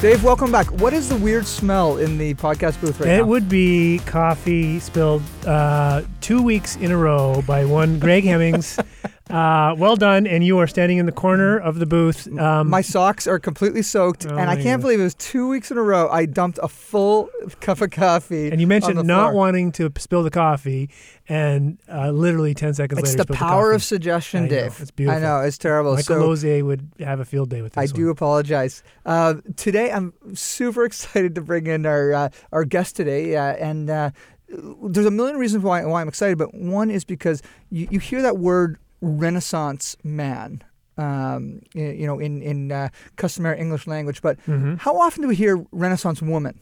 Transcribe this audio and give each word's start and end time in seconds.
Dave, 0.00 0.22
welcome 0.22 0.52
back. 0.52 0.68
What 0.80 0.92
is 0.92 1.08
the 1.08 1.16
weird 1.16 1.44
smell 1.44 1.96
in 1.98 2.18
the 2.18 2.32
podcast 2.34 2.80
booth 2.80 3.00
right 3.00 3.08
now? 3.08 3.14
It 3.16 3.26
would 3.26 3.48
be 3.48 3.98
coffee 4.06 4.78
spilled 4.78 5.24
uh, 5.44 6.02
two 6.20 6.40
weeks 6.40 6.76
in 6.76 6.92
a 6.92 6.96
row 6.96 7.42
by 7.48 7.64
one 7.64 7.98
Greg 7.98 8.22
Hemmings. 8.22 8.78
Uh, 9.30 9.74
well 9.76 9.94
done, 9.94 10.26
and 10.26 10.42
you 10.42 10.56
are 10.58 10.66
standing 10.66 10.96
in 10.96 11.04
the 11.04 11.12
corner 11.12 11.58
of 11.58 11.78
the 11.78 11.84
booth. 11.86 12.26
Um, 12.38 12.70
My 12.70 12.80
socks 12.80 13.26
are 13.26 13.38
completely 13.38 13.82
soaked, 13.82 14.26
Oh 14.26 14.30
and 14.30 14.48
I 14.48 14.54
can't 14.54 14.64
goodness. 14.64 14.82
believe 14.82 15.00
it 15.00 15.02
was 15.02 15.14
two 15.16 15.48
weeks 15.48 15.70
in 15.70 15.76
a 15.76 15.82
row. 15.82 16.08
I 16.08 16.24
dumped 16.24 16.58
a 16.62 16.68
full 16.68 17.28
cup 17.60 17.82
of 17.82 17.90
coffee. 17.90 18.50
and 18.50 18.58
you 18.60 18.66
mentioned 18.66 18.96
not 19.06 19.30
floor. 19.30 19.34
wanting 19.34 19.72
to 19.72 19.92
spill 19.98 20.22
the 20.22 20.30
coffee, 20.30 20.88
and 21.28 21.78
uh, 21.92 22.10
literally 22.10 22.54
ten 22.54 22.72
seconds 22.72 22.98
It's 23.00 23.10
later, 23.10 23.20
it's 23.22 23.28
the 23.28 23.34
power 23.34 23.68
the 23.70 23.74
of 23.76 23.82
suggestion, 23.84 24.44
I 24.44 24.48
know, 24.48 24.48
Dave. 24.48 24.78
it's 24.80 24.90
beautiful. 24.90 25.18
I 25.18 25.20
know 25.22 25.40
it's 25.40 25.58
terrible. 25.58 25.94
Michael 25.94 26.16
so 26.20 26.26
Lozier 26.26 26.64
would 26.64 26.88
have 27.00 27.20
a 27.20 27.24
field 27.26 27.50
day 27.50 27.60
with 27.60 27.74
this 27.74 27.90
I 27.90 27.94
do 27.94 28.04
one. 28.04 28.12
apologize. 28.12 28.82
Uh, 29.04 29.34
today, 29.56 29.92
I'm 29.92 30.14
super 30.34 30.84
excited 30.86 31.34
to 31.34 31.42
bring 31.42 31.66
in 31.66 31.84
our 31.84 32.14
uh, 32.14 32.28
our 32.50 32.64
guest 32.64 32.96
today, 32.96 33.36
uh, 33.36 33.42
and 33.56 33.90
uh, 33.90 34.10
there's 34.48 35.04
a 35.06 35.10
million 35.10 35.36
reasons 35.36 35.62
why 35.64 35.84
why 35.84 36.00
I'm 36.00 36.08
excited. 36.08 36.38
But 36.38 36.54
one 36.54 36.90
is 36.90 37.04
because 37.04 37.42
you, 37.70 37.88
you 37.90 37.98
hear 38.00 38.22
that 38.22 38.38
word 38.38 38.78
Renaissance 39.00 39.96
man. 40.04 40.62
Um, 40.96 41.60
you 41.74 42.06
know, 42.08 42.18
in 42.18 42.42
in 42.42 42.72
uh, 42.72 42.88
customary 43.16 43.60
English 43.60 43.86
language, 43.86 44.20
but 44.20 44.36
Mhm. 44.46 44.78
how 44.80 44.96
often 44.98 45.22
do 45.22 45.28
we 45.28 45.36
hear 45.36 45.64
Renaissance 45.70 46.20
woman? 46.20 46.58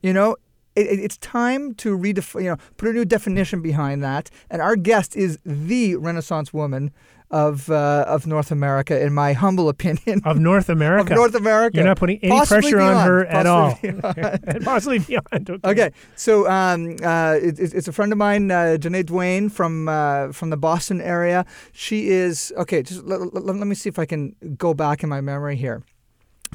You 0.00 0.12
know, 0.12 0.36
it, 0.76 0.86
it- 0.86 1.00
it's 1.00 1.16
time 1.18 1.74
to 1.82 1.98
redefine. 1.98 2.42
You 2.44 2.50
know, 2.50 2.56
put 2.76 2.88
a 2.90 2.92
new 2.92 3.04
definition 3.04 3.62
behind 3.62 4.00
that. 4.04 4.30
And 4.48 4.62
our 4.62 4.76
guest 4.76 5.16
is 5.16 5.38
the 5.44 5.96
Renaissance 5.96 6.52
woman 6.54 6.92
of 7.34 7.68
uh, 7.68 8.04
of 8.06 8.28
North 8.28 8.52
America, 8.52 8.94
in 9.04 9.12
my 9.12 9.32
humble 9.32 9.68
opinion. 9.68 10.22
Of 10.24 10.38
North 10.38 10.68
America. 10.78 11.12
Of 11.12 11.16
North 11.16 11.34
America. 11.34 11.76
You're 11.76 11.84
not 11.84 11.98
putting 11.98 12.20
any 12.22 12.30
Possibly 12.30 12.60
pressure 12.60 12.80
on 12.80 12.92
beyond. 12.92 13.08
her 13.08 13.26
at 13.26 13.46
all. 13.46 13.70
Possibly 13.74 13.90
beyond. 13.90 14.44
and 14.46 14.64
possibly 14.64 14.98
beyond. 15.00 15.50
Okay. 15.50 15.70
Okay, 15.70 15.90
so 16.14 16.48
um, 16.48 16.96
uh, 17.02 17.36
it, 17.42 17.58
it's 17.58 17.88
a 17.88 17.92
friend 17.92 18.12
of 18.12 18.18
mine, 18.18 18.50
uh, 18.52 18.78
Ja-Nae 18.80 19.02
Duane 19.02 19.48
from 19.48 19.88
uh, 19.88 20.30
from 20.30 20.50
the 20.50 20.56
Boston 20.56 21.00
area. 21.00 21.44
She 21.72 22.08
is 22.08 22.52
okay. 22.56 22.82
Just 22.84 23.02
let, 23.04 23.34
let, 23.34 23.44
let 23.44 23.66
me 23.66 23.74
see 23.74 23.88
if 23.88 23.98
I 23.98 24.06
can 24.06 24.36
go 24.56 24.72
back 24.72 25.02
in 25.02 25.08
my 25.08 25.20
memory 25.20 25.56
here. 25.56 25.82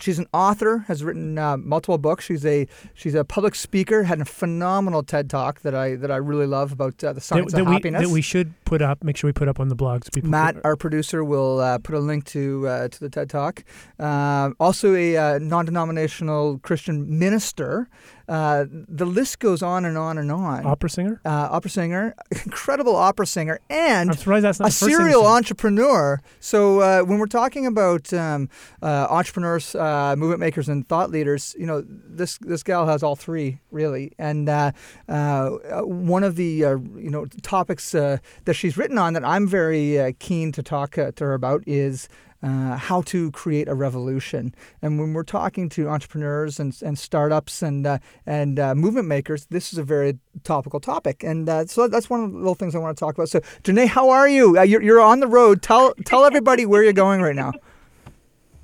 She's 0.02 0.19
an 0.19 0.28
author, 0.33 0.80
has 0.88 1.03
written 1.03 1.38
uh, 1.38 1.58
multiple 1.58 1.97
books. 1.97 2.25
She's 2.25 2.45
a 2.45 2.67
she's 2.94 3.16
a 3.16 3.23
public 3.23 3.55
speaker. 3.55 4.03
Had 4.03 4.22
a 4.22 4.25
phenomenal 4.25 5.03
TED 5.03 5.30
talk 5.30 5.61
that 5.61 5.75
I 5.75 5.95
that 5.95 6.11
I 6.11 6.17
really 6.17 6.45
love 6.47 6.72
about 6.72 7.03
uh, 7.03 7.14
the 7.14 7.22
science 7.22 7.53
that 7.53 7.61
of 7.61 7.67
we, 7.67 7.73
happiness. 7.73 8.02
that 8.08 8.14
we 8.14 8.22
should 8.22 8.53
put 8.66 8.81
up. 8.81 9.03
Make 9.03 9.17
sure 9.17 9.27
we 9.27 9.33
put 9.33 9.47
up 9.47 9.59
on 9.59 9.70
the 9.70 9.75
blog 9.75 10.05
so 10.05 10.09
people. 10.14 10.30
Matt, 10.30 10.58
our 10.64 10.75
producer, 10.75 11.23
will 11.23 11.59
uh, 11.59 11.77
put 11.80 11.95
a 11.95 12.00
link 12.00 12.25
to 12.25 12.67
uh, 12.67 12.88
to 12.88 13.00
the 13.00 13.09
TED 13.09 13.30
Talk. 13.30 13.64
Um 14.00 14.55
also, 14.59 14.95
a 14.95 15.17
uh, 15.17 15.39
non-denominational 15.39 16.59
Christian 16.59 17.20
minister. 17.20 17.89
Uh, 18.30 18.66
the 18.69 19.05
list 19.05 19.39
goes 19.39 19.63
on 19.63 19.85
and 19.85 19.97
on 19.97 20.17
and 20.17 20.31
on. 20.31 20.66
opera 20.66 20.89
singer. 20.89 21.19
uh, 21.25 21.49
opera 21.52 21.69
singer, 21.69 22.16
incredible 22.45 22.95
opera 22.95 23.25
singer, 23.25 23.59
and 23.69 24.11
a 24.11 24.15
the 24.59 24.64
first 24.71 24.80
thing 24.80 24.89
you 24.89 24.95
serial 24.98 25.26
entrepreneur. 25.26 26.21
So 26.39 26.80
uh, 26.81 27.02
when 27.02 27.17
we're 27.17 27.26
talking 27.26 27.65
about 27.65 28.14
um, 28.14 28.48
uh, 28.81 29.08
entrepreneurs, 29.09 29.73
uh, 29.73 30.15
movement 30.15 30.39
makers, 30.42 30.70
and 30.70 30.87
thought 30.87 31.09
leaders, 31.09 31.55
you 31.58 31.65
know 31.65 31.83
this 31.87 32.37
this 32.37 32.61
gal 32.64 32.86
has 32.86 33.02
all 33.04 33.15
three 33.15 33.59
really. 33.71 34.14
And 34.20 34.48
uh, 34.48 34.71
uh, 35.08 35.49
one 35.81 36.23
of 36.23 36.36
the 36.36 36.65
uh, 36.65 36.77
you 36.95 37.09
know 37.09 37.25
topics 37.42 37.95
uh, 37.95 38.17
that 38.45 38.54
she's 38.54 38.77
written 38.77 38.98
on 38.98 39.14
that 39.14 39.25
I'm 39.25 39.48
very 39.48 39.99
uh, 39.99 40.11
keen 40.20 40.52
to 40.54 40.61
talk 40.64 40.98
uh, 40.98 41.11
to 41.14 41.23
her 41.23 41.33
about 41.33 41.64
is. 41.65 42.08
Uh, 42.42 42.77
how 42.77 43.02
to 43.02 43.32
create 43.32 43.67
a 43.67 43.76
revolution, 43.76 44.55
and 44.82 44.98
when 44.98 45.14
we're 45.14 45.23
talking 45.23 45.67
to 45.67 45.89
entrepreneurs 45.89 46.58
and, 46.58 46.73
and 46.82 46.98
startups 46.98 47.61
and 47.61 47.86
uh, 47.86 47.98
and 48.26 48.58
uh, 48.58 48.73
movement 48.73 49.10
makers, 49.10 49.45
this 49.48 49.73
is 49.73 49.77
a 49.77 49.83
very 49.83 50.17
topical 50.45 50.80
topic, 50.80 51.22
and 51.22 51.49
uh, 51.49 51.66
so 51.66 51.89
that's 51.89 52.10
one 52.10 52.23
of 52.23 52.32
the 52.32 52.38
little 52.38 52.55
things 52.55 52.76
I 52.76 52.78
want 52.80 52.95
to 52.95 52.99
talk 52.99 53.16
about. 53.16 53.28
So, 53.28 53.42
Ja-Nae, 53.66 53.88
how 53.88 54.10
are 54.10 54.30
you? 54.30 54.58
Uh, 54.58 54.61
you're, 54.61 54.82
you're 54.82 55.02
on 55.02 55.20
the 55.20 55.28
road. 55.28 55.61
Tell 55.61 55.94
tell 56.05 56.23
everybody 56.23 56.66
where 56.66 56.82
you're 56.82 56.94
going 56.94 57.22
right 57.22 57.36
now. 57.36 57.52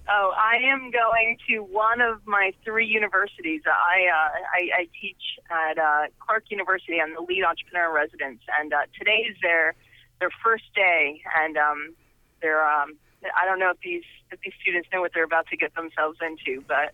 Oh, 0.08 0.34
I 0.38 0.58
am 0.58 0.92
going 0.92 1.38
to 1.50 1.60
one 1.60 2.00
of 2.00 2.28
my 2.28 2.54
three 2.64 2.86
universities. 2.86 3.64
I 3.66 4.06
uh, 4.08 4.30
I, 4.54 4.82
I 4.82 4.88
teach 5.02 5.40
at 5.50 5.80
uh, 5.80 6.04
Clark 6.20 6.46
University. 6.50 7.02
I'm 7.02 7.16
the 7.16 7.22
lead 7.22 7.44
entrepreneur 7.44 7.90
in 7.90 7.96
residence, 7.96 8.42
and 8.60 8.72
uh, 8.72 8.82
today 8.98 9.26
is 9.28 9.36
their 9.42 9.74
their 10.20 10.30
first 10.44 10.66
day. 10.76 11.24
And 11.36 11.58
um, 11.58 11.96
they're 12.40 12.64
um, 12.64 12.98
I 13.40 13.46
don't 13.46 13.60
know 13.60 13.70
if 13.70 13.80
these 13.82 14.04
if 14.32 14.40
these 14.42 14.54
students 14.62 14.88
know 14.92 15.02
what 15.02 15.12
they're 15.14 15.24
about 15.24 15.48
to 15.48 15.58
get 15.58 15.74
themselves 15.76 16.18
into, 16.22 16.64
but 16.68 16.94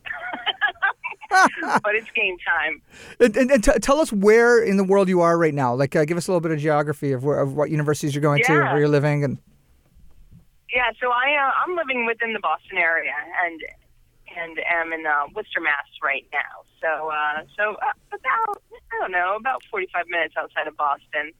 but 1.84 1.96
it's 1.96 2.10
game 2.12 2.38
time. 2.46 2.82
And, 3.20 3.36
and, 3.36 3.52
and 3.52 3.64
t- 3.64 3.80
tell 3.80 4.00
us 4.00 4.12
where 4.12 4.62
in 4.64 4.78
the 4.78 4.84
world 4.84 5.08
you 5.10 5.22
are 5.22 5.38
right 5.38 5.54
now. 5.54 5.74
Like, 5.74 5.96
uh, 5.96 6.06
give 6.06 6.18
us 6.18 6.28
a 6.28 6.32
little 6.32 6.42
bit 6.42 6.52
of 6.52 6.60
geography 6.60 7.12
of, 7.14 7.24
where, 7.24 7.40
of 7.40 7.56
what 7.56 7.70
universities 7.70 8.14
you're 8.14 8.22
going 8.22 8.44
to, 8.44 8.54
where 8.54 8.80
you're 8.80 8.88
living, 8.88 9.24
and 9.24 9.38
Yeah, 10.74 10.92
so 11.00 11.10
I 11.12 11.36
uh, 11.36 11.52
I'm 11.66 11.76
living 11.76 12.06
within 12.06 12.34
the 12.34 12.40
Boston 12.40 12.78
area 12.78 13.14
and 13.46 13.62
and 14.38 14.60
am 14.60 14.94
in 14.94 15.06
uh, 15.06 15.28
Worcester, 15.36 15.60
Mass. 15.62 15.86
right 16.04 16.26
now. 16.32 16.64
So 16.82 17.10
uh, 17.10 17.44
so 17.58 17.76
uh, 17.76 18.16
about 18.16 18.62
I 18.92 19.00
don't 19.00 19.12
know 19.12 19.36
about 19.36 19.64
45 19.70 20.06
minutes 20.08 20.36
outside 20.38 20.68
of 20.68 20.76
Boston. 20.78 21.32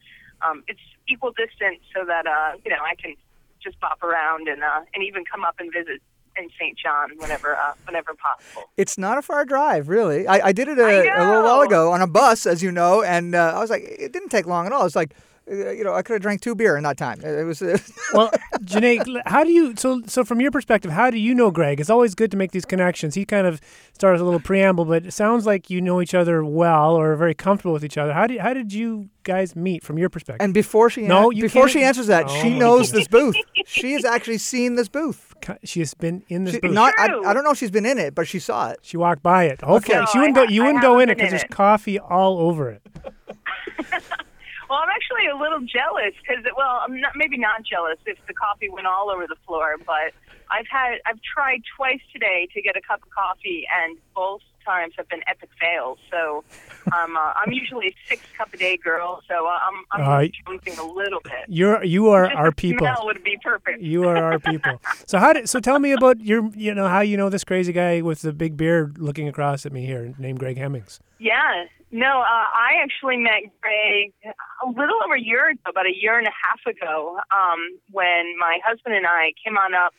Um, 0.42 0.64
it's 0.66 0.80
equal 1.08 1.30
distance 1.32 1.80
so 1.94 2.04
that 2.06 2.26
uh, 2.26 2.56
you 2.64 2.70
know 2.70 2.82
I 2.82 2.94
can 2.94 3.14
just 3.62 3.78
bop 3.80 4.02
around 4.02 4.48
and 4.48 4.62
uh, 4.62 4.80
and 4.94 5.04
even 5.04 5.24
come 5.24 5.44
up 5.44 5.56
and 5.58 5.72
visit 5.72 6.00
in 6.36 6.48
St. 6.58 6.78
John 6.78 7.10
whenever 7.18 7.56
uh, 7.56 7.74
whenever 7.86 8.14
possible. 8.14 8.70
it's 8.76 8.96
not 8.98 9.18
a 9.18 9.22
far 9.22 9.44
drive, 9.44 9.88
really. 9.88 10.26
I, 10.26 10.48
I 10.48 10.52
did 10.52 10.68
it 10.68 10.78
a, 10.78 10.84
I 10.84 11.22
a 11.22 11.26
little 11.26 11.42
while 11.42 11.60
ago 11.60 11.92
on 11.92 12.00
a 12.00 12.06
bus, 12.06 12.46
as 12.46 12.62
you 12.62 12.72
know, 12.72 13.02
and 13.02 13.34
uh, 13.34 13.52
I 13.56 13.60
was 13.60 13.70
like, 13.70 13.82
it 13.82 14.12
didn't 14.12 14.30
take 14.30 14.46
long 14.46 14.66
at 14.66 14.72
all. 14.72 14.86
It's 14.86 14.96
like, 14.96 15.14
Uh, 15.50 15.70
you 15.70 15.82
know, 15.82 15.92
I 15.92 16.02
could 16.02 16.12
have 16.14 16.22
drank 16.22 16.40
two 16.40 16.54
beer 16.54 16.76
in 16.76 16.84
that 16.84 16.96
time. 16.96 17.20
It, 17.20 17.26
it 17.40 17.44
was. 17.44 17.60
well, 18.14 18.30
Ja-Nae, 18.66 19.02
how 19.26 19.42
do 19.42 19.50
you 19.50 19.74
so 19.76 20.00
so 20.06 20.24
from 20.24 20.40
your 20.40 20.50
perspective, 20.52 20.90
how 20.92 21.10
do 21.10 21.18
you 21.18 21.34
know 21.34 21.50
Greg? 21.50 21.80
It's 21.80 21.90
always 21.90 22.14
good 22.14 22.30
to 22.30 22.36
make 22.36 22.52
these 22.52 22.64
connections. 22.64 23.14
He 23.16 23.24
kind 23.24 23.46
of 23.46 23.60
started 23.92 24.20
a 24.20 24.24
little 24.24 24.38
preamble, 24.40 24.84
but 24.84 25.04
it 25.04 25.12
sounds 25.12 25.44
like 25.44 25.68
you 25.68 25.80
know 25.80 26.00
each 26.00 26.14
other 26.14 26.44
well 26.44 26.94
or 26.94 27.12
are 27.12 27.16
very 27.16 27.34
comfortable 27.34 27.72
with 27.72 27.84
each 27.84 27.98
other. 27.98 28.12
How 28.12 28.26
did 28.28 28.40
how 28.40 28.54
did 28.54 28.72
you 28.72 29.10
guys 29.24 29.56
meet 29.56 29.82
from 29.82 29.98
your 29.98 30.08
perspective? 30.08 30.42
And 30.44 30.54
before 30.54 30.90
she 30.90 31.02
No, 31.02 31.30
an- 31.30 31.36
you 31.36 31.42
before 31.42 31.62
can't- 31.62 31.72
she 31.72 31.82
answers 31.82 32.06
that, 32.06 32.26
Oh 32.28 32.40
she 32.42 32.56
knows 32.56 32.92
this 32.92 33.08
booth. 33.08 33.36
She 33.66 33.92
has 33.94 34.04
actually 34.04 34.38
seen 34.38 34.76
this 34.76 34.88
booth. 34.88 35.34
She 35.64 35.80
has 35.80 35.92
been 35.94 36.22
in 36.28 36.44
this 36.44 36.54
She, 36.54 36.60
booth. 36.60 36.72
not, 36.72 36.94
I, 36.98 37.08
True. 37.08 37.24
I 37.26 37.32
don't 37.34 37.42
know 37.42 37.50
if 37.50 37.58
she's 37.58 37.70
been 37.72 37.86
in 37.86 37.98
it, 37.98 38.14
but 38.14 38.28
she 38.28 38.38
saw 38.38 38.70
it. 38.70 38.78
she 38.82 38.96
walked 38.96 39.22
by 39.24 39.44
it. 39.44 39.60
Okay, 39.62 39.94
No, 39.94 40.06
she 40.06 40.18
wouldn't 40.18 40.38
I 40.38 40.46
go. 40.46 40.50
You 40.52 40.62
I 40.62 40.66
wouldn't 40.66 40.82
go 40.82 41.00
in 41.00 41.08
it 41.08 41.16
because 41.16 41.30
there's 41.30 41.44
coffee 41.50 41.98
all 41.98 42.38
over 42.38 42.70
it. 42.70 42.82
Well, 44.72 44.80
I'm 44.80 44.88
actually 44.88 45.28
a 45.28 45.36
little 45.36 45.60
jealous 45.60 46.14
because, 46.16 46.42
well, 46.56 46.80
I'm 46.82 46.98
not 46.98 47.12
maybe 47.14 47.36
not 47.36 47.62
jealous 47.62 47.98
if 48.06 48.16
the 48.26 48.32
coffee 48.32 48.70
went 48.70 48.86
all 48.86 49.10
over 49.10 49.26
the 49.26 49.36
floor, 49.46 49.76
but 49.84 50.16
I've 50.50 50.66
had 50.66 50.94
I've 51.04 51.20
tried 51.20 51.60
twice 51.76 52.00
today 52.10 52.48
to 52.54 52.62
get 52.62 52.74
a 52.74 52.80
cup 52.80 53.02
of 53.02 53.10
coffee, 53.10 53.66
and 53.70 53.98
both 54.14 54.40
times 54.64 54.94
have 54.96 55.10
been 55.10 55.20
epic 55.28 55.50
fails. 55.60 55.98
So, 56.10 56.42
um, 56.90 57.18
uh, 57.18 57.34
I'm 57.36 57.52
usually 57.52 57.88
a 57.88 57.94
six 58.08 58.22
cup 58.34 58.54
a 58.54 58.56
day 58.56 58.78
girl, 58.78 59.20
so 59.28 59.46
uh, 59.46 59.50
I'm 59.50 59.84
I'm 59.92 60.24
Uh, 60.24 60.28
jumping 60.46 60.78
a 60.78 60.86
little 60.86 61.20
bit. 61.22 61.44
You're 61.48 61.84
you 61.84 62.08
are 62.08 62.28
Just 62.28 62.38
our 62.38 62.50
people. 62.50 62.86
Smell 62.86 63.04
would 63.04 63.22
be 63.22 63.38
perfect. 63.44 63.82
You 63.82 64.08
are 64.08 64.16
our 64.16 64.38
people. 64.38 64.80
So 65.06 65.18
how 65.18 65.34
did 65.34 65.50
so 65.50 65.60
tell 65.60 65.80
me 65.80 65.92
about 65.92 66.22
your 66.22 66.48
you 66.56 66.72
know 66.72 66.88
how 66.88 67.00
you 67.00 67.18
know 67.18 67.28
this 67.28 67.44
crazy 67.44 67.74
guy 67.74 68.00
with 68.00 68.22
the 68.22 68.32
big 68.32 68.56
beard 68.56 68.96
looking 68.96 69.28
across 69.28 69.66
at 69.66 69.72
me 69.74 69.84
here 69.84 70.14
named 70.16 70.38
Greg 70.38 70.56
Hemmings. 70.56 70.98
Yeah. 71.18 71.66
No, 71.94 72.20
uh, 72.22 72.24
I 72.24 72.80
actually 72.82 73.18
met 73.18 73.42
Greg 73.60 74.14
a 74.24 74.66
little 74.66 74.96
over 75.04 75.14
a 75.14 75.20
year 75.20 75.50
ago, 75.50 75.60
about 75.68 75.84
a 75.86 75.94
year 75.94 76.18
and 76.18 76.26
a 76.26 76.32
half 76.32 76.60
ago, 76.66 77.18
um, 77.30 77.78
when 77.90 78.34
my 78.38 78.60
husband 78.64 78.94
and 78.94 79.06
I 79.06 79.34
came 79.44 79.58
on 79.58 79.74
up 79.74 79.92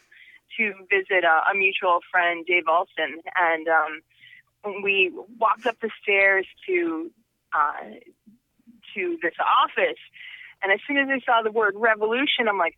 to 0.58 0.74
visit 0.90 1.24
uh, 1.24 1.42
a 1.52 1.56
mutual 1.56 2.00
friend, 2.12 2.46
Dave 2.48 2.64
Alston, 2.68 3.22
and 3.36 3.68
um, 3.68 4.02
we 4.84 5.12
walked 5.40 5.68
up 5.68 5.80
the 5.82 5.92
stairs 6.02 6.48
to 6.68 7.12
uh, 7.54 7.94
to 8.96 9.18
this 9.22 9.36
office. 9.40 10.00
And 10.64 10.72
as 10.72 10.80
soon 10.88 10.98
as 10.98 11.08
I 11.10 11.20
saw 11.24 11.44
the 11.44 11.52
word 11.52 11.76
revolution, 11.78 12.48
I'm 12.48 12.58
like, 12.58 12.78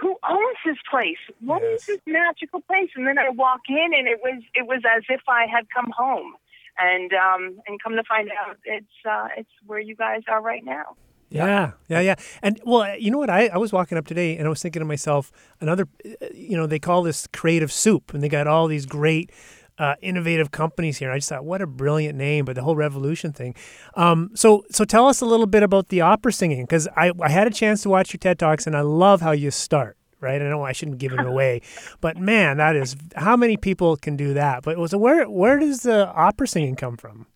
who 0.00 0.16
owns 0.28 0.58
this 0.64 0.76
place? 0.88 1.18
What 1.40 1.62
Yes. 1.62 1.80
is 1.80 1.86
this 1.86 2.00
magical 2.06 2.60
place? 2.60 2.90
And 2.94 3.06
then 3.06 3.18
I 3.18 3.30
walk 3.30 3.62
in, 3.68 3.90
and 3.98 4.06
it 4.06 4.20
was 4.22 4.42
it 4.54 4.66
was 4.66 4.82
as 4.86 5.02
if 5.08 5.22
I 5.28 5.46
had 5.46 5.66
come 5.74 5.90
home, 5.96 6.34
and 6.78 7.12
um, 7.12 7.60
and 7.66 7.82
come 7.82 7.94
to 7.94 8.02
find 8.08 8.30
out, 8.30 8.56
it's 8.64 8.86
uh, 9.08 9.28
it's 9.36 9.50
where 9.66 9.80
you 9.80 9.94
guys 9.94 10.22
are 10.28 10.42
right 10.42 10.64
now. 10.64 10.96
Yeah, 11.28 11.72
yeah, 11.88 12.00
yeah. 12.00 12.14
And 12.42 12.60
well, 12.64 12.96
you 12.98 13.10
know 13.10 13.18
what? 13.18 13.30
I, 13.30 13.48
I 13.48 13.56
was 13.56 13.72
walking 13.72 13.96
up 13.96 14.06
today 14.06 14.36
and 14.36 14.46
I 14.46 14.50
was 14.50 14.60
thinking 14.60 14.80
to 14.80 14.86
myself, 14.86 15.32
another, 15.60 15.88
uh, 16.04 16.26
you 16.34 16.58
know, 16.58 16.66
they 16.66 16.78
call 16.78 17.02
this 17.02 17.26
creative 17.32 17.72
soup, 17.72 18.12
and 18.12 18.22
they 18.22 18.28
got 18.28 18.46
all 18.46 18.66
these 18.66 18.84
great, 18.84 19.30
uh, 19.78 19.94
innovative 20.02 20.50
companies 20.50 20.98
here. 20.98 21.10
I 21.10 21.16
just 21.16 21.30
thought, 21.30 21.44
what 21.44 21.62
a 21.62 21.66
brilliant 21.66 22.18
name! 22.18 22.44
But 22.44 22.56
the 22.56 22.62
whole 22.62 22.76
revolution 22.76 23.32
thing. 23.32 23.54
Um, 23.94 24.30
so, 24.34 24.64
so 24.70 24.84
tell 24.84 25.08
us 25.08 25.20
a 25.20 25.26
little 25.26 25.46
bit 25.46 25.62
about 25.62 25.88
the 25.88 26.02
opera 26.02 26.32
singing 26.32 26.64
because 26.64 26.86
I, 26.96 27.12
I 27.20 27.30
had 27.30 27.46
a 27.46 27.50
chance 27.50 27.82
to 27.82 27.88
watch 27.88 28.12
your 28.12 28.18
TED 28.18 28.38
talks, 28.38 28.66
and 28.66 28.76
I 28.76 28.82
love 28.82 29.22
how 29.22 29.32
you 29.32 29.50
start. 29.50 29.96
Right, 30.22 30.40
I 30.40 30.48
know 30.48 30.62
I 30.62 30.70
shouldn't 30.70 30.98
give 30.98 31.12
it 31.12 31.20
away, 31.26 31.62
but 32.00 32.16
man, 32.16 32.58
that 32.58 32.76
is 32.76 32.96
how 33.16 33.36
many 33.36 33.56
people 33.56 33.96
can 33.96 34.16
do 34.16 34.34
that. 34.34 34.62
But 34.62 34.78
was 34.78 34.94
where 34.94 35.28
where 35.28 35.58
does 35.58 35.80
the 35.80 36.08
opera 36.08 36.46
singing 36.46 36.76
come 36.76 36.96
from? 36.96 37.26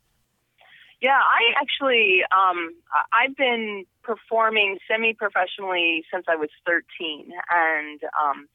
Yeah, 1.02 1.18
I 1.18 1.60
actually 1.60 2.22
um, 2.30 2.74
I've 3.12 3.36
been 3.36 3.84
performing 4.02 4.78
semi-professionally 4.88 6.04
since 6.12 6.26
I 6.28 6.36
was 6.36 6.48
13, 6.64 7.32
and 7.50 8.00
um, 8.22 8.46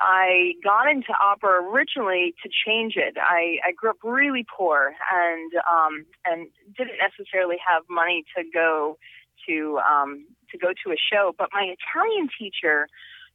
I 0.00 0.54
got 0.64 0.90
into 0.90 1.12
opera 1.20 1.62
originally 1.62 2.34
to 2.42 2.48
change 2.48 2.94
it. 2.96 3.18
I, 3.20 3.58
I 3.62 3.72
grew 3.76 3.90
up 3.90 3.98
really 4.02 4.46
poor 4.56 4.94
and 5.12 5.52
um, 5.70 6.06
and 6.24 6.48
didn't 6.76 6.96
necessarily 6.98 7.56
have 7.66 7.82
money 7.90 8.24
to 8.36 8.42
go 8.52 8.96
to 9.46 9.78
um, 9.78 10.26
to 10.50 10.58
go 10.58 10.68
to 10.84 10.92
a 10.92 10.96
show, 10.96 11.34
but 11.36 11.50
my 11.52 11.74
Italian 11.76 12.28
teacher 12.38 12.88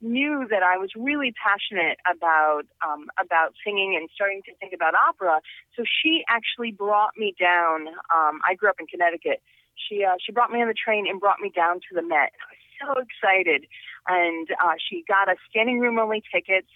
knew 0.06 0.46
that 0.50 0.62
I 0.62 0.78
was 0.78 0.92
really 0.96 1.34
passionate 1.34 1.98
about 2.06 2.63
um, 2.86 3.10
about 3.19 3.54
singing 3.66 3.98
and 4.00 4.07
starting 4.13 4.42
to 4.46 4.54
think 4.62 4.74
about 4.74 4.94
opera. 4.94 5.42
So 5.75 5.84
she 5.84 6.24
actually 6.30 6.72
brought 6.72 7.18
me 7.18 7.34
down. 7.40 7.88
Um, 8.13 8.40
I 8.48 8.54
grew 8.54 8.69
up 8.69 8.78
in 8.80 8.86
Connecticut. 8.86 9.42
She 9.75 10.06
uh, 10.06 10.16
she 10.24 10.31
brought 10.31 10.52
me 10.52 10.62
on 10.62 10.68
the 10.68 10.78
train 10.78 11.06
and 11.10 11.19
brought 11.19 11.40
me 11.40 11.50
down 11.50 11.81
to 11.90 11.92
the 11.94 12.02
Met. 12.02 12.31
I 12.38 12.46
was 12.54 12.63
so 12.80 13.02
excited, 13.02 13.66
and 14.07 14.48
uh, 14.63 14.75
she 14.78 15.04
got 15.07 15.28
us 15.28 15.38
standing 15.50 15.80
room 15.80 15.98
only 16.00 16.24
tickets, 16.31 16.72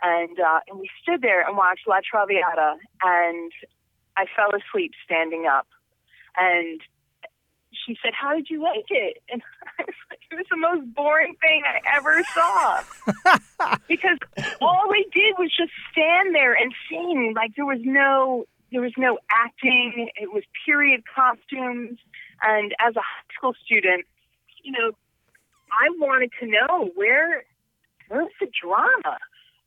and 0.00 0.38
uh, 0.38 0.60
and 0.68 0.78
we 0.78 0.88
stood 1.02 1.20
there 1.20 1.46
and 1.46 1.56
watched 1.56 1.86
La 1.86 1.98
Traviata, 2.00 2.76
and 3.02 3.52
I 4.16 4.26
fell 4.34 4.50
asleep 4.54 4.92
standing 5.04 5.46
up, 5.50 5.66
and 6.36 6.80
she 7.72 7.96
said, 8.02 8.12
"How 8.14 8.34
did 8.34 8.48
you 8.48 8.62
like 8.62 8.86
it?" 8.90 9.22
And 9.30 9.42
I 9.78 9.84
was 9.84 9.94
"It 10.30 10.36
was 10.36 10.46
the 10.50 10.56
most 10.56 10.94
boring 10.94 11.34
thing 11.40 11.62
I 11.66 11.96
ever 11.96 12.22
saw." 12.34 12.82
because 13.88 14.18
all 14.60 14.86
we 14.90 15.06
did 15.12 15.34
was 15.38 15.50
just 15.56 15.72
stand 15.92 16.34
there 16.34 16.54
and 16.54 16.72
sing. 16.88 17.32
Like 17.34 17.54
there 17.56 17.66
was 17.66 17.80
no 17.82 18.46
there 18.72 18.82
was 18.82 18.92
no 18.96 19.18
acting. 19.30 20.10
It 20.16 20.32
was 20.32 20.44
period 20.66 21.02
costumes. 21.14 21.98
And 22.42 22.74
as 22.78 22.94
a 22.96 23.00
high 23.00 23.34
school 23.36 23.54
student, 23.64 24.04
you 24.62 24.72
know, 24.72 24.92
I 25.72 25.88
wanted 25.98 26.30
to 26.40 26.46
know 26.46 26.90
where 26.94 27.44
where's 28.08 28.32
the 28.40 28.48
drama. 28.62 29.18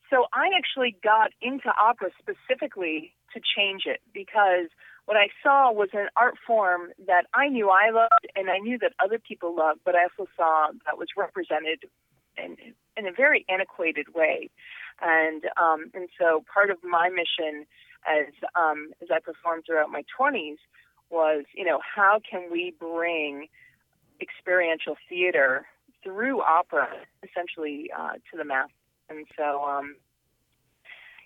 So 0.10 0.26
I 0.34 0.50
actually 0.58 0.98
got 1.04 1.32
into 1.42 1.70
opera 1.70 2.10
specifically 2.20 3.14
to 3.34 3.40
change 3.40 3.84
it 3.86 4.02
because 4.14 4.68
what 5.12 5.20
I 5.20 5.28
saw 5.44 5.74
was 5.74 5.90
an 5.92 6.08
art 6.16 6.36
form 6.48 6.92
that 7.06 7.26
I 7.34 7.50
knew 7.50 7.70
I 7.70 7.92
loved 7.92 8.28
and 8.34 8.50
I 8.50 8.60
knew 8.60 8.80
that 8.80 8.94
other 9.04 9.20
people 9.20 9.54
loved, 9.54 9.82
but 9.84 9.94
I 9.94 10.04
also 10.04 10.32
saw 10.38 10.68
that 10.86 10.98
was 10.98 11.10
represented 11.18 11.84
in, 12.38 12.56
in 12.96 13.08
a 13.08 13.12
very 13.12 13.46
antiquated 13.50 14.16
way. 14.16 14.50
And 15.02 15.44
um, 15.58 15.92
and 15.94 16.08
so 16.18 16.46
part 16.54 16.72
of 16.72 16.78
my 16.82 17.10
mission 17.10 17.66
as 18.08 18.32
um, 18.56 18.92
as 19.02 19.10
I 19.12 19.20
performed 19.20 19.64
throughout 19.68 19.90
my 19.90 20.04
20s 20.18 20.56
was, 21.10 21.44
you 21.54 21.66
know, 21.66 21.82
how 21.84 22.22
can 22.24 22.50
we 22.50 22.74
bring 22.80 23.48
experiential 24.22 24.96
theater 25.10 25.66
through 26.06 26.42
opera 26.42 26.88
essentially 27.22 27.92
uh, 28.00 28.14
to 28.32 28.38
the 28.38 28.46
mass? 28.46 28.70
And 29.10 29.26
so 29.38 29.66
um, 29.66 29.98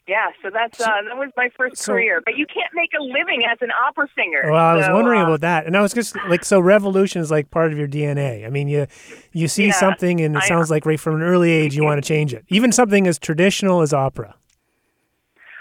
yeah, 0.08 0.28
so 0.44 0.50
that's 0.54 0.80
uh, 0.80 0.86
that 1.08 1.18
was 1.18 1.32
my 1.36 1.50
first 1.58 1.78
so- 1.78 1.94
career. 1.94 2.22
But 2.24 2.38
you 2.38 2.46
can't 2.46 2.72
make 2.74 2.92
a 3.00 3.02
living 3.02 3.44
as 3.52 3.58
an 3.62 3.70
opera 3.72 4.08
singer. 4.16 4.52
Well, 4.52 4.56
I 4.64 4.76
was 4.76 4.86
So, 4.86 4.94
wondering 4.94 5.22
uh, 5.22 5.26
about 5.26 5.42
that, 5.42 5.66
and 5.66 5.76
I 5.76 5.82
was 5.82 5.94
just 5.94 6.16
like, 6.28 6.46
so 6.46 6.60
revolution 6.60 7.22
is 7.22 7.32
like 7.32 7.50
part 7.52 7.72
of 7.72 7.78
your 7.78 7.88
DNA. 7.88 8.46
I 8.46 8.50
mean, 8.50 8.68
you 8.68 8.88
you 9.34 9.48
see 9.48 9.68
Yeah, 9.68 9.74
something, 9.74 10.22
and 10.22 10.36
it 10.36 10.44
I- 10.44 10.48
sounds 10.48 10.70
like 10.70 10.86
right 10.86 11.00
from 11.00 11.16
an 11.16 11.22
early 11.24 11.52
age 11.52 11.76
you 11.76 11.84
want 11.84 12.02
to 12.04 12.08
change 12.08 12.34
it, 12.34 12.46
even 12.50 12.72
something 12.72 13.08
as 13.08 13.18
traditional 13.20 13.82
as 13.82 13.94
opera. 13.94 14.36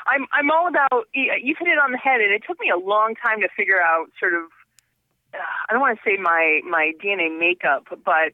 I'm 0.06 0.26
I'm 0.32 0.50
all 0.50 0.69
about 0.69 1.06
you 1.14 1.55
hit 1.58 1.69
it 1.69 1.79
on 1.79 1.93
the 1.93 1.99
head, 1.99 2.20
and 2.20 2.31
it 2.32 2.43
took 2.46 2.61
me 2.61 2.69
a 2.70 2.76
long 2.79 3.14
time 3.14 3.41
to 3.41 3.49
figure 3.56 3.81
out 3.81 4.08
sort 4.20 4.35
of 4.35 4.43
uh, 5.32 5.38
I 5.69 5.73
don't 5.73 5.81
want 5.81 5.99
to 5.99 6.02
say 6.05 6.19
my 6.20 6.61
my 6.69 6.93
DNA 7.02 7.37
makeup, 7.38 7.85
but 8.05 8.32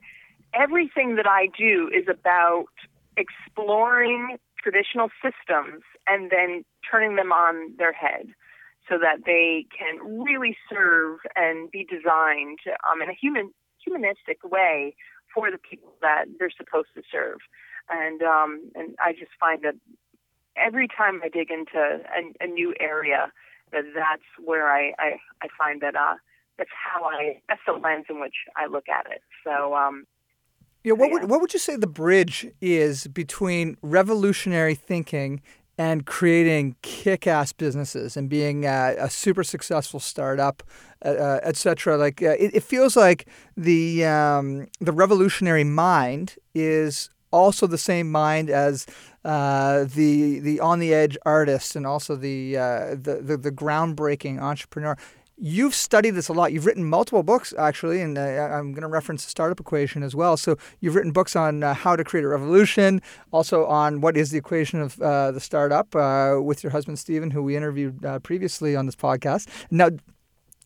everything 0.53 1.15
that 1.15 1.29
I 1.29 1.47
do 1.57 1.89
is 1.95 2.09
about 2.09 2.67
exploring 3.17 4.37
traditional 4.63 5.11
systems 5.23 5.83
and 6.11 6.31
then 6.31 6.65
turning 6.91 7.15
them 7.17 7.33
on 7.33 7.55
their 7.79 7.93
head 7.93 8.27
so 8.89 8.99
that 8.99 9.19
they 9.25 9.67
can 9.77 9.95
really 10.25 10.57
serve 10.69 11.19
and 11.37 11.71
be 11.71 11.85
designed 11.85 12.59
um, 12.91 13.01
in 13.03 13.09
a 13.09 13.15
human 13.15 13.53
humanistic 13.85 14.39
way 14.45 14.95
for 15.33 15.51
the 15.51 15.59
people 15.59 15.93
that 16.03 16.25
they're 16.39 16.57
supposed 16.63 16.89
to 16.97 17.03
serve. 17.11 17.39
And 17.89 18.23
um, 18.23 18.51
and 18.75 18.89
I 18.99 19.13
just 19.13 19.33
find 19.39 19.63
that 19.63 19.77
every 20.57 20.89
time 20.89 21.21
I 21.25 21.29
dig 21.29 21.51
into 21.51 21.79
a, 21.79 22.45
a 22.45 22.47
new 22.47 22.75
area, 22.81 23.33
that 23.73 23.85
that's 23.95 24.29
where 24.45 24.71
I, 24.71 24.93
I, 24.99 25.11
I 25.43 25.49
find 25.57 25.81
that 25.83 25.95
uh, 25.95 26.17
that's 26.59 26.71
how 26.75 27.05
I 27.05 27.41
that's 27.49 27.61
the 27.67 27.73
lens 27.73 28.07
in 28.11 28.21
which 28.21 28.35
I 28.57 28.67
look 28.67 28.89
at 28.89 29.07
it. 29.11 29.23
So 29.45 29.75
um, 29.75 30.07
Yeah, 30.85 30.95
what 30.95 31.09
Yeah. 31.09 31.15
would 31.15 31.31
what 31.31 31.41
would 31.41 31.53
you 31.53 31.59
say 31.59 31.77
the 31.77 31.87
bridge 31.87 32.49
is 32.61 33.07
between 33.07 33.77
revolutionary 33.83 34.75
thinking 34.75 35.43
and 35.81 36.05
creating 36.05 36.77
kick-ass 36.83 37.55
businesses 37.55 38.17
and 38.17 38.29
being 38.29 38.67
a 38.67 39.09
super 39.09 39.45
successful 39.45 39.99
startup, 39.99 40.63
uh, 41.03 41.09
uh, 41.09 41.41
et 41.51 41.57
cetera? 41.57 41.97
Like 41.97 42.23
uh, 42.23 42.37
it, 42.45 42.51
it 42.59 42.63
feels 42.63 42.97
like 42.97 43.27
the 43.57 44.05
um, 44.05 44.67
the 44.87 44.93
revolutionary 44.93 45.65
mind 45.65 46.37
is 46.55 47.09
also 47.31 47.67
the 47.67 47.79
same 47.79 48.11
mind 48.11 48.51
as 48.51 48.87
uh, 49.25 49.85
the 49.97 50.41
the 50.41 50.61
on 50.61 50.81
the 50.81 50.93
edge 50.93 51.17
artist 51.25 51.77
and 51.77 51.87
also 51.87 52.15
the, 52.15 52.59
uh, 52.59 52.91
the 53.07 53.15
the 53.23 53.37
the 53.37 53.53
groundbreaking 53.53 54.39
entrepreneur. 54.39 54.97
You've 55.43 55.75
studied 55.75 56.11
this 56.11 56.29
a 56.29 56.35
lot. 56.35 56.53
You've 56.53 56.67
written 56.67 56.85
multiple 56.85 57.23
books, 57.23 57.55
actually, 57.57 58.03
and 58.03 58.19
uh, 58.19 58.21
I'm 58.21 58.73
going 58.73 58.83
to 58.83 58.89
reference 58.89 59.25
the 59.25 59.31
startup 59.31 59.59
equation 59.59 60.03
as 60.03 60.15
well. 60.15 60.37
So 60.37 60.59
you've 60.81 60.95
written 60.95 61.13
books 61.13 61.35
on 61.35 61.63
uh, 61.63 61.73
how 61.73 61.97
to 61.97 62.05
create 62.05 62.25
a 62.25 62.29
revolution, 62.29 63.01
also 63.33 63.65
on 63.65 64.03
what 64.03 64.19
is 64.19 64.31
the 64.33 64.37
equation 64.39 64.83
of 64.83 65.01
uh, 65.01 65.31
the 65.31 65.41
startup 65.41 65.97
uh, 65.97 66.43
with 66.43 66.63
your 66.63 66.73
husband 66.73 66.99
Stephen, 66.99 67.31
who 67.31 67.43
we 67.43 67.57
interviewed 67.57 68.05
uh, 68.05 68.19
previously 68.19 68.77
on 68.77 68.85
this 68.85 68.97
podcast. 68.97 69.49
Now, 69.71 69.89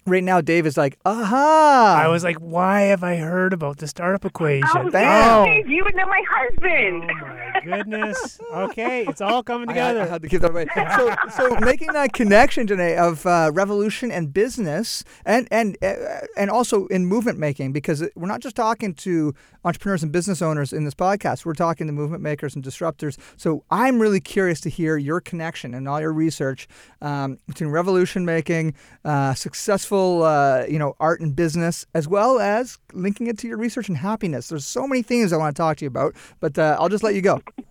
right 0.06 0.24
now, 0.24 0.40
Dave 0.40 0.66
is 0.66 0.76
like, 0.76 0.98
aha! 1.04 2.02
I 2.04 2.08
was 2.08 2.24
like, 2.24 2.38
why 2.38 2.80
have 2.82 3.04
I 3.04 3.16
heard 3.16 3.52
about 3.52 3.78
the 3.78 3.86
startup 3.86 4.24
equation? 4.24 4.68
oh, 4.74 4.90
bam. 4.90 5.44
Dave, 5.44 5.68
you 5.68 5.84
would 5.84 5.94
know 5.94 6.06
my 6.06 6.22
husband. 6.28 7.10
Oh 7.12 7.26
my 7.26 7.53
goodness. 7.62 8.40
Okay, 8.52 9.04
it's 9.06 9.20
all 9.20 9.42
coming 9.42 9.68
I 9.68 9.72
together. 9.72 10.00
I 10.02 10.06
had 10.06 10.22
to 10.22 10.28
give 10.28 10.40
that 10.42 10.50
away. 10.50 10.66
So, 10.96 11.14
so 11.36 11.56
making 11.60 11.92
that 11.92 12.12
connection 12.12 12.66
today 12.66 12.96
of 12.96 13.24
uh, 13.26 13.50
revolution 13.52 14.10
and 14.10 14.32
business, 14.32 15.04
and 15.24 15.48
and 15.50 15.76
uh, 15.82 15.94
and 16.36 16.50
also 16.50 16.86
in 16.86 17.06
movement 17.06 17.38
making, 17.38 17.72
because 17.72 18.04
we're 18.14 18.28
not 18.28 18.40
just 18.40 18.56
talking 18.56 18.94
to 18.94 19.34
entrepreneurs 19.64 20.02
and 20.02 20.12
business 20.12 20.42
owners 20.42 20.72
in 20.72 20.84
this 20.84 20.94
podcast. 20.94 21.44
We're 21.44 21.54
talking 21.54 21.86
to 21.86 21.92
movement 21.92 22.22
makers 22.22 22.54
and 22.54 22.62
disruptors. 22.62 23.18
So 23.36 23.64
I'm 23.70 24.00
really 24.00 24.20
curious 24.20 24.60
to 24.62 24.68
hear 24.68 24.96
your 24.96 25.20
connection 25.20 25.74
and 25.74 25.88
all 25.88 26.00
your 26.00 26.12
research 26.12 26.68
um, 27.00 27.38
between 27.46 27.70
revolution 27.70 28.24
making, 28.24 28.74
uh, 29.04 29.34
successful, 29.34 30.22
uh, 30.22 30.64
you 30.68 30.78
know, 30.78 30.94
art 31.00 31.20
and 31.20 31.34
business, 31.34 31.86
as 31.94 32.06
well 32.06 32.38
as 32.38 32.78
linking 32.92 33.26
it 33.26 33.38
to 33.38 33.48
your 33.48 33.56
research 33.56 33.88
and 33.88 33.96
happiness. 33.98 34.48
There's 34.48 34.66
so 34.66 34.86
many 34.86 35.02
things 35.02 35.32
I 35.32 35.36
want 35.36 35.56
to 35.56 35.60
talk 35.60 35.78
to 35.78 35.84
you 35.84 35.88
about, 35.88 36.14
but 36.40 36.58
uh, 36.58 36.76
I'll 36.78 36.88
just 36.88 37.02
let 37.02 37.14
you 37.14 37.22
go. 37.22 37.40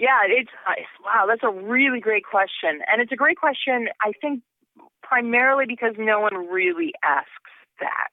Yeah, 0.00 0.20
it's 0.24 0.48
uh, 0.66 0.80
wow. 1.04 1.26
That's 1.28 1.44
a 1.44 1.50
really 1.50 2.00
great 2.00 2.24
question, 2.24 2.80
and 2.90 3.02
it's 3.02 3.12
a 3.12 3.16
great 3.16 3.36
question. 3.36 3.88
I 4.00 4.12
think 4.18 4.40
primarily 5.02 5.66
because 5.68 5.94
no 5.98 6.20
one 6.20 6.48
really 6.48 6.94
asks 7.04 7.52
that, 7.80 8.08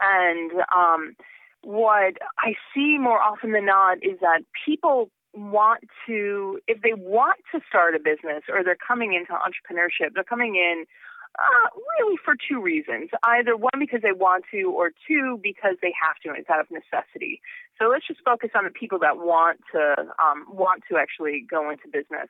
and 0.00 0.52
um, 0.72 1.16
what 1.62 2.14
I 2.38 2.54
see 2.72 2.98
more 3.00 3.20
often 3.20 3.50
than 3.50 3.66
not 3.66 3.98
is 3.98 4.20
that 4.20 4.42
people 4.64 5.10
want 5.34 5.82
to, 6.06 6.60
if 6.68 6.80
they 6.82 6.92
want 6.94 7.38
to 7.52 7.60
start 7.68 7.96
a 7.96 7.98
business 7.98 8.44
or 8.48 8.62
they're 8.62 8.76
coming 8.76 9.14
into 9.14 9.32
entrepreneurship, 9.32 10.10
they're 10.14 10.22
coming 10.22 10.54
in 10.54 10.84
Uh, 11.36 11.68
really, 11.98 12.16
for 12.24 12.34
two 12.48 12.62
reasons. 12.62 13.10
Either 13.24 13.56
one, 13.56 13.72
because 13.80 14.02
they 14.02 14.12
want 14.12 14.44
to, 14.52 14.70
or 14.70 14.92
two, 15.08 15.40
because 15.42 15.74
they 15.82 15.92
have 16.00 16.14
to, 16.22 16.28
and 16.28 16.38
it's 16.38 16.48
out 16.48 16.60
of 16.60 16.70
necessity. 16.70 17.40
So 17.76 17.88
let's 17.88 18.06
just 18.06 18.20
focus 18.24 18.50
on 18.54 18.62
the 18.62 18.70
people 18.70 19.00
that 19.00 19.18
want 19.18 19.58
to 19.72 19.94
um, 20.22 20.46
want 20.48 20.84
to 20.90 20.96
actually 20.96 21.44
go 21.50 21.70
into 21.70 21.88
business. 21.90 22.28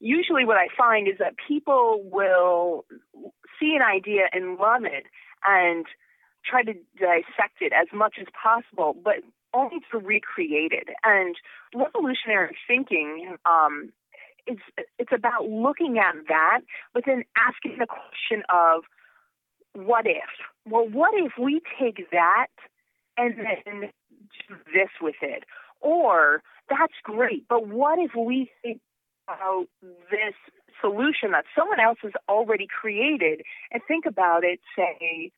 Usually, 0.00 0.46
what 0.46 0.56
I 0.56 0.68
find 0.78 1.08
is 1.08 1.18
that 1.18 1.34
people 1.46 2.00
will 2.10 2.86
see 3.60 3.76
an 3.76 3.82
idea 3.82 4.28
and 4.32 4.56
love 4.56 4.84
it, 4.84 5.04
and 5.46 5.84
try 6.42 6.62
to 6.62 6.72
dissect 6.98 7.60
it 7.60 7.72
as 7.74 7.88
much 7.92 8.14
as 8.18 8.26
possible, 8.32 8.96
but 8.96 9.16
only 9.52 9.80
to 9.90 9.98
recreate 9.98 10.72
it. 10.72 10.88
And 11.04 11.36
revolutionary 11.74 12.56
thinking 12.66 13.36
um, 13.44 13.92
it's 14.48 14.88
it's 14.98 15.12
about 15.12 15.48
looking 15.48 15.98
at 15.98 16.14
that, 16.28 16.60
but 16.94 17.04
then 17.06 17.24
asking 17.36 17.76
the 17.78 17.86
question 17.86 18.42
of 18.48 18.82
what 19.74 20.06
if? 20.06 20.30
Well, 20.66 20.88
what 20.88 21.12
if 21.14 21.32
we 21.40 21.60
take 21.78 22.10
that 22.10 22.48
and 23.16 23.34
then 23.38 23.90
do 24.48 24.54
this 24.74 24.90
with 25.00 25.16
it? 25.22 25.44
Or 25.80 26.42
that's 26.68 26.94
great, 27.04 27.46
but 27.48 27.68
what 27.68 27.98
if 27.98 28.12
we 28.16 28.50
think 28.62 28.80
about 29.28 29.66
this 30.10 30.34
solution 30.80 31.30
that 31.32 31.44
someone 31.56 31.80
else 31.80 31.98
has 32.02 32.12
already 32.28 32.66
created 32.66 33.42
and 33.70 33.82
think 33.86 34.06
about 34.06 34.44
it, 34.44 34.60
say, 34.76 35.30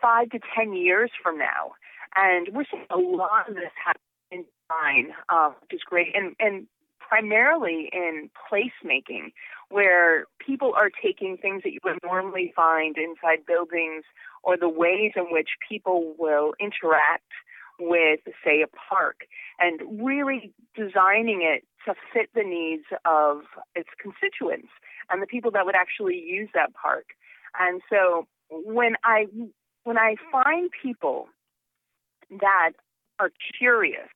five 0.00 0.30
to 0.30 0.38
ten 0.56 0.72
years 0.72 1.10
from 1.22 1.38
now? 1.38 1.72
And 2.16 2.48
we're 2.52 2.64
seeing 2.70 2.86
a 2.90 2.96
lot 2.96 3.48
of 3.48 3.54
this 3.56 3.72
happen 3.84 4.00
in 4.30 4.44
design, 4.44 5.14
um, 5.28 5.54
which 5.62 5.74
is 5.74 5.82
great. 5.84 6.14
And 6.14 6.34
and 6.38 6.66
primarily 7.08 7.88
in 7.92 8.30
placemaking, 8.50 9.32
where 9.68 10.26
people 10.44 10.72
are 10.76 10.90
taking 11.02 11.36
things 11.36 11.62
that 11.64 11.72
you 11.72 11.80
would 11.84 11.98
normally 12.04 12.52
find 12.54 12.96
inside 12.96 13.46
buildings 13.46 14.04
or 14.42 14.56
the 14.56 14.68
ways 14.68 15.12
in 15.16 15.24
which 15.30 15.50
people 15.68 16.14
will 16.18 16.54
interact 16.60 17.32
with, 17.78 18.20
say, 18.44 18.62
a 18.62 18.68
park, 18.68 19.22
and 19.58 20.04
really 20.04 20.52
designing 20.76 21.42
it 21.42 21.64
to 21.84 21.94
fit 22.12 22.30
the 22.34 22.42
needs 22.42 22.84
of 23.04 23.42
its 23.74 23.88
constituents 24.00 24.68
and 25.10 25.20
the 25.20 25.26
people 25.26 25.50
that 25.50 25.66
would 25.66 25.74
actually 25.74 26.18
use 26.18 26.48
that 26.54 26.72
park. 26.74 27.06
And 27.58 27.82
so 27.90 28.26
when 28.50 28.94
I 29.04 29.26
when 29.84 29.98
I 29.98 30.16
find 30.32 30.70
people 30.82 31.28
that 32.30 32.72
are 33.18 33.30
curious 33.58 34.08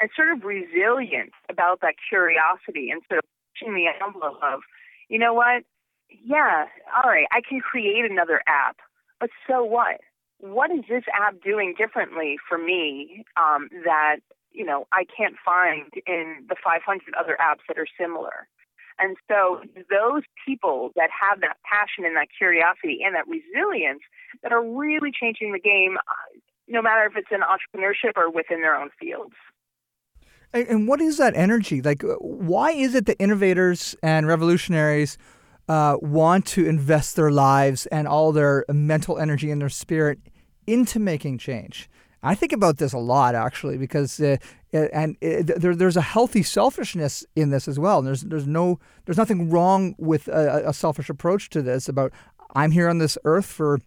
and 0.00 0.10
sort 0.14 0.30
of 0.30 0.44
resilient 0.44 1.32
about 1.48 1.80
that 1.80 1.94
curiosity 2.08 2.90
and 2.90 3.02
sort 3.08 3.18
of 3.18 3.24
pushing 3.54 3.74
the 3.74 3.86
envelope 3.88 4.38
of, 4.42 4.60
you 5.08 5.18
know 5.18 5.34
what? 5.34 5.62
Yeah, 6.10 6.66
all 6.94 7.10
right, 7.10 7.26
I 7.32 7.40
can 7.46 7.60
create 7.60 8.08
another 8.08 8.42
app, 8.46 8.76
but 9.20 9.30
so 9.48 9.64
what? 9.64 10.00
What 10.38 10.70
is 10.70 10.84
this 10.88 11.04
app 11.12 11.42
doing 11.42 11.74
differently 11.76 12.36
for 12.48 12.58
me 12.58 13.24
um, 13.36 13.68
that 13.84 14.18
you 14.52 14.64
know 14.64 14.86
I 14.92 15.04
can't 15.04 15.34
find 15.44 15.90
in 16.06 16.44
the 16.48 16.56
500 16.62 17.14
other 17.18 17.36
apps 17.40 17.64
that 17.68 17.78
are 17.78 17.88
similar? 17.98 18.46
And 18.98 19.16
so 19.28 19.60
those 19.90 20.22
people 20.46 20.90
that 20.96 21.10
have 21.12 21.40
that 21.40 21.56
passion 21.64 22.04
and 22.04 22.16
that 22.16 22.28
curiosity 22.36 23.00
and 23.04 23.14
that 23.14 23.28
resilience 23.28 24.00
that 24.42 24.52
are 24.52 24.64
really 24.64 25.10
changing 25.12 25.52
the 25.52 25.60
game, 25.60 25.98
uh, 25.98 26.38
no 26.68 26.80
matter 26.80 27.04
if 27.04 27.16
it's 27.16 27.28
in 27.30 27.40
entrepreneurship 27.40 28.16
or 28.16 28.30
within 28.30 28.62
their 28.62 28.74
own 28.74 28.90
fields. 28.98 29.34
And 30.52 30.88
what 30.88 31.00
is 31.00 31.18
that 31.18 31.36
energy? 31.36 31.82
Like, 31.82 32.02
uh, 32.02 32.14
why 32.20 32.70
is 32.70 32.94
it 32.94 33.06
that 33.06 33.16
innovators 33.18 33.94
and 34.02 34.26
revolutionaries 34.26 35.18
uh, 35.68 35.96
want 36.00 36.46
to 36.46 36.64
invest 36.64 37.16
their 37.16 37.30
lives 37.30 37.86
and 37.86 38.08
all 38.08 38.32
their 38.32 38.64
mental 38.68 39.18
energy 39.18 39.50
and 39.50 39.60
their 39.60 39.68
spirit 39.68 40.18
into 40.66 40.98
making 40.98 41.38
change? 41.38 41.90
I 42.22 42.34
think 42.34 42.52
about 42.52 42.78
this 42.78 42.92
a 42.92 42.98
lot, 42.98 43.34
actually, 43.34 43.76
because 43.76 44.18
uh, 44.18 44.36
and 44.72 45.16
there, 45.20 45.76
there's 45.76 45.96
a 45.96 46.02
healthy 46.02 46.42
selfishness 46.42 47.24
in 47.36 47.50
this 47.50 47.68
as 47.68 47.78
well. 47.78 47.98
And 47.98 48.06
there's 48.06 48.22
there's 48.22 48.46
no 48.46 48.80
there's 49.04 49.18
nothing 49.18 49.50
wrong 49.50 49.94
with 49.98 50.28
a, 50.28 50.68
a 50.68 50.72
selfish 50.72 51.08
approach 51.08 51.50
to 51.50 51.62
this. 51.62 51.88
About 51.88 52.12
I'm 52.54 52.72
here 52.72 52.88
on 52.88 52.98
this 52.98 53.16
earth 53.24 53.46
for 53.46 53.80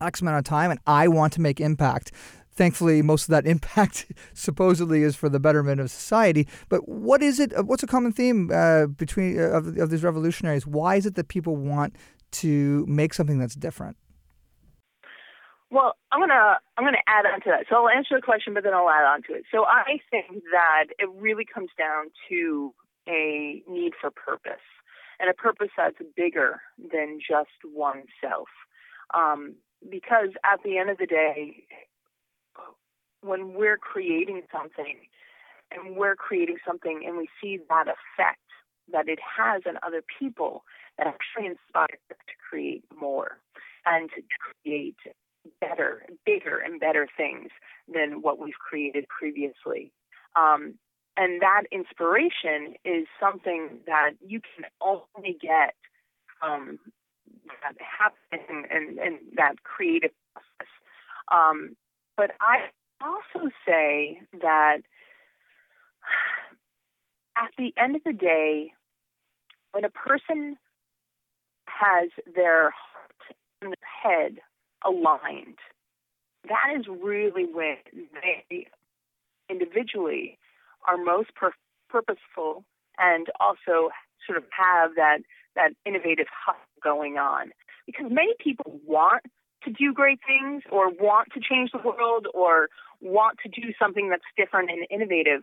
X 0.00 0.20
amount 0.20 0.38
of 0.38 0.44
time, 0.44 0.70
and 0.70 0.80
I 0.86 1.08
want 1.08 1.32
to 1.34 1.40
make 1.40 1.60
impact 1.60 2.12
thankfully 2.54 3.02
most 3.02 3.24
of 3.24 3.28
that 3.28 3.46
impact 3.54 4.12
supposedly 4.34 5.02
is 5.02 5.16
for 5.16 5.28
the 5.28 5.40
betterment 5.40 5.80
of 5.80 5.90
society 5.90 6.46
but 6.68 6.88
what 6.88 7.22
is 7.22 7.40
it 7.40 7.56
uh, 7.56 7.62
what's 7.62 7.82
a 7.82 7.86
common 7.86 8.12
theme 8.12 8.50
uh, 8.52 8.86
between 8.86 9.38
uh, 9.38 9.44
of, 9.44 9.76
of 9.78 9.90
these 9.90 10.02
revolutionaries 10.02 10.66
why 10.66 10.96
is 10.96 11.06
it 11.06 11.14
that 11.14 11.28
people 11.28 11.56
want 11.56 11.94
to 12.30 12.84
make 12.86 13.12
something 13.14 13.38
that's 13.38 13.54
different 13.54 13.96
well, 15.72 15.94
I'm 16.12 16.20
gonna 16.20 16.58
I'm 16.76 16.84
gonna 16.84 16.98
add 17.08 17.24
on 17.24 17.40
to 17.40 17.48
that. 17.48 17.64
So 17.70 17.76
I'll 17.76 17.88
answer 17.88 18.14
the 18.14 18.20
question, 18.20 18.52
but 18.52 18.62
then 18.62 18.74
I'll 18.74 18.90
add 18.90 19.06
on 19.06 19.22
to 19.22 19.32
it. 19.32 19.44
So 19.50 19.64
I 19.64 20.00
think 20.10 20.42
that 20.52 20.92
it 20.98 21.08
really 21.16 21.46
comes 21.46 21.70
down 21.78 22.10
to 22.28 22.74
a 23.08 23.62
need 23.66 23.94
for 23.98 24.10
purpose, 24.10 24.60
and 25.18 25.30
a 25.30 25.32
purpose 25.32 25.70
that's 25.74 25.96
bigger 26.14 26.60
than 26.76 27.18
just 27.26 27.56
oneself. 27.64 28.48
Um, 29.14 29.54
because 29.88 30.28
at 30.44 30.62
the 30.62 30.76
end 30.76 30.90
of 30.90 30.98
the 30.98 31.06
day, 31.06 31.64
when 33.22 33.54
we're 33.54 33.78
creating 33.78 34.42
something 34.52 34.96
and 35.70 35.96
we're 35.96 36.16
creating 36.16 36.58
something 36.66 37.02
and 37.06 37.16
we 37.16 37.28
see 37.40 37.58
that 37.68 37.86
effect 37.86 38.38
that 38.92 39.08
it 39.08 39.18
has 39.20 39.62
on 39.66 39.78
other 39.82 40.02
people, 40.18 40.64
that 40.98 41.06
actually 41.06 41.46
inspires 41.46 42.00
us 42.10 42.18
to 42.26 42.34
create 42.48 42.84
more 43.00 43.38
and 43.86 44.10
to 44.10 44.22
create 44.62 44.96
better, 45.60 46.04
bigger, 46.26 46.58
and 46.58 46.80
better 46.80 47.08
things 47.16 47.50
than 47.92 48.22
what 48.22 48.38
we've 48.38 48.58
created 48.58 49.06
previously. 49.08 49.92
Um, 50.36 50.74
and 51.16 51.42
that 51.42 51.64
inspiration 51.70 52.74
is 52.84 53.06
something 53.20 53.80
that 53.86 54.12
you 54.24 54.40
can 54.40 54.64
only 54.80 55.36
get 55.40 55.74
from 56.40 56.78
that 57.62 57.76
happening 57.78 58.66
and, 58.70 58.98
and 58.98 59.18
that 59.36 59.62
creative 59.62 60.10
process. 60.32 60.68
Um, 61.30 61.76
but 62.16 62.32
I 62.40 62.68
also 63.02 63.50
say 63.66 64.20
that 64.40 64.78
at 67.36 67.50
the 67.58 67.72
end 67.76 67.96
of 67.96 68.02
the 68.04 68.12
day, 68.12 68.72
when 69.72 69.84
a 69.84 69.90
person 69.90 70.56
has 71.66 72.10
their 72.34 72.70
heart 72.70 73.36
and 73.60 73.70
their 73.70 74.12
head 74.12 74.38
aligned, 74.84 75.58
that 76.48 76.76
is 76.78 76.86
really 76.88 77.46
when 77.46 77.76
they 77.94 78.66
individually 79.48 80.38
are 80.86 80.96
most 80.96 81.34
pur- 81.34 81.52
purposeful 81.88 82.64
and 82.98 83.28
also 83.40 83.90
sort 84.26 84.38
of 84.38 84.44
have 84.50 84.94
that 84.96 85.18
that 85.54 85.72
innovative 85.84 86.26
hustle 86.30 86.62
going 86.82 87.18
on. 87.18 87.52
Because 87.86 88.06
many 88.10 88.34
people 88.38 88.80
want 88.86 89.22
to 89.64 89.70
do 89.70 89.92
great 89.92 90.20
things 90.26 90.62
or 90.70 90.90
want 90.90 91.28
to 91.34 91.40
change 91.40 91.70
the 91.72 91.78
world 91.78 92.26
or 92.34 92.68
want 93.00 93.38
to 93.44 93.48
do 93.48 93.72
something 93.78 94.08
that's 94.08 94.22
different 94.36 94.70
and 94.70 94.86
innovative, 94.90 95.42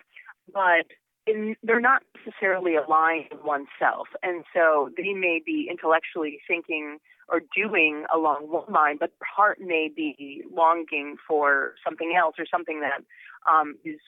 but 0.53 0.85
in, 1.27 1.55
they're 1.63 1.81
not 1.81 2.01
necessarily 2.25 2.75
aligned 2.75 3.25
with 3.31 3.43
oneself. 3.43 4.07
And 4.23 4.43
so 4.53 4.89
they 4.97 5.13
may 5.13 5.41
be 5.45 5.67
intellectually 5.69 6.39
thinking 6.47 6.97
or 7.27 7.41
doing 7.55 8.05
along 8.13 8.49
one 8.49 8.73
line, 8.73 8.97
but 8.99 9.11
their 9.19 9.29
heart 9.35 9.59
may 9.59 9.89
be 9.93 10.43
longing 10.51 11.17
for 11.27 11.75
something 11.85 12.15
else 12.17 12.35
or 12.39 12.45
something 12.49 12.81
that 12.81 13.03
um, 13.51 13.75
is 13.85 13.99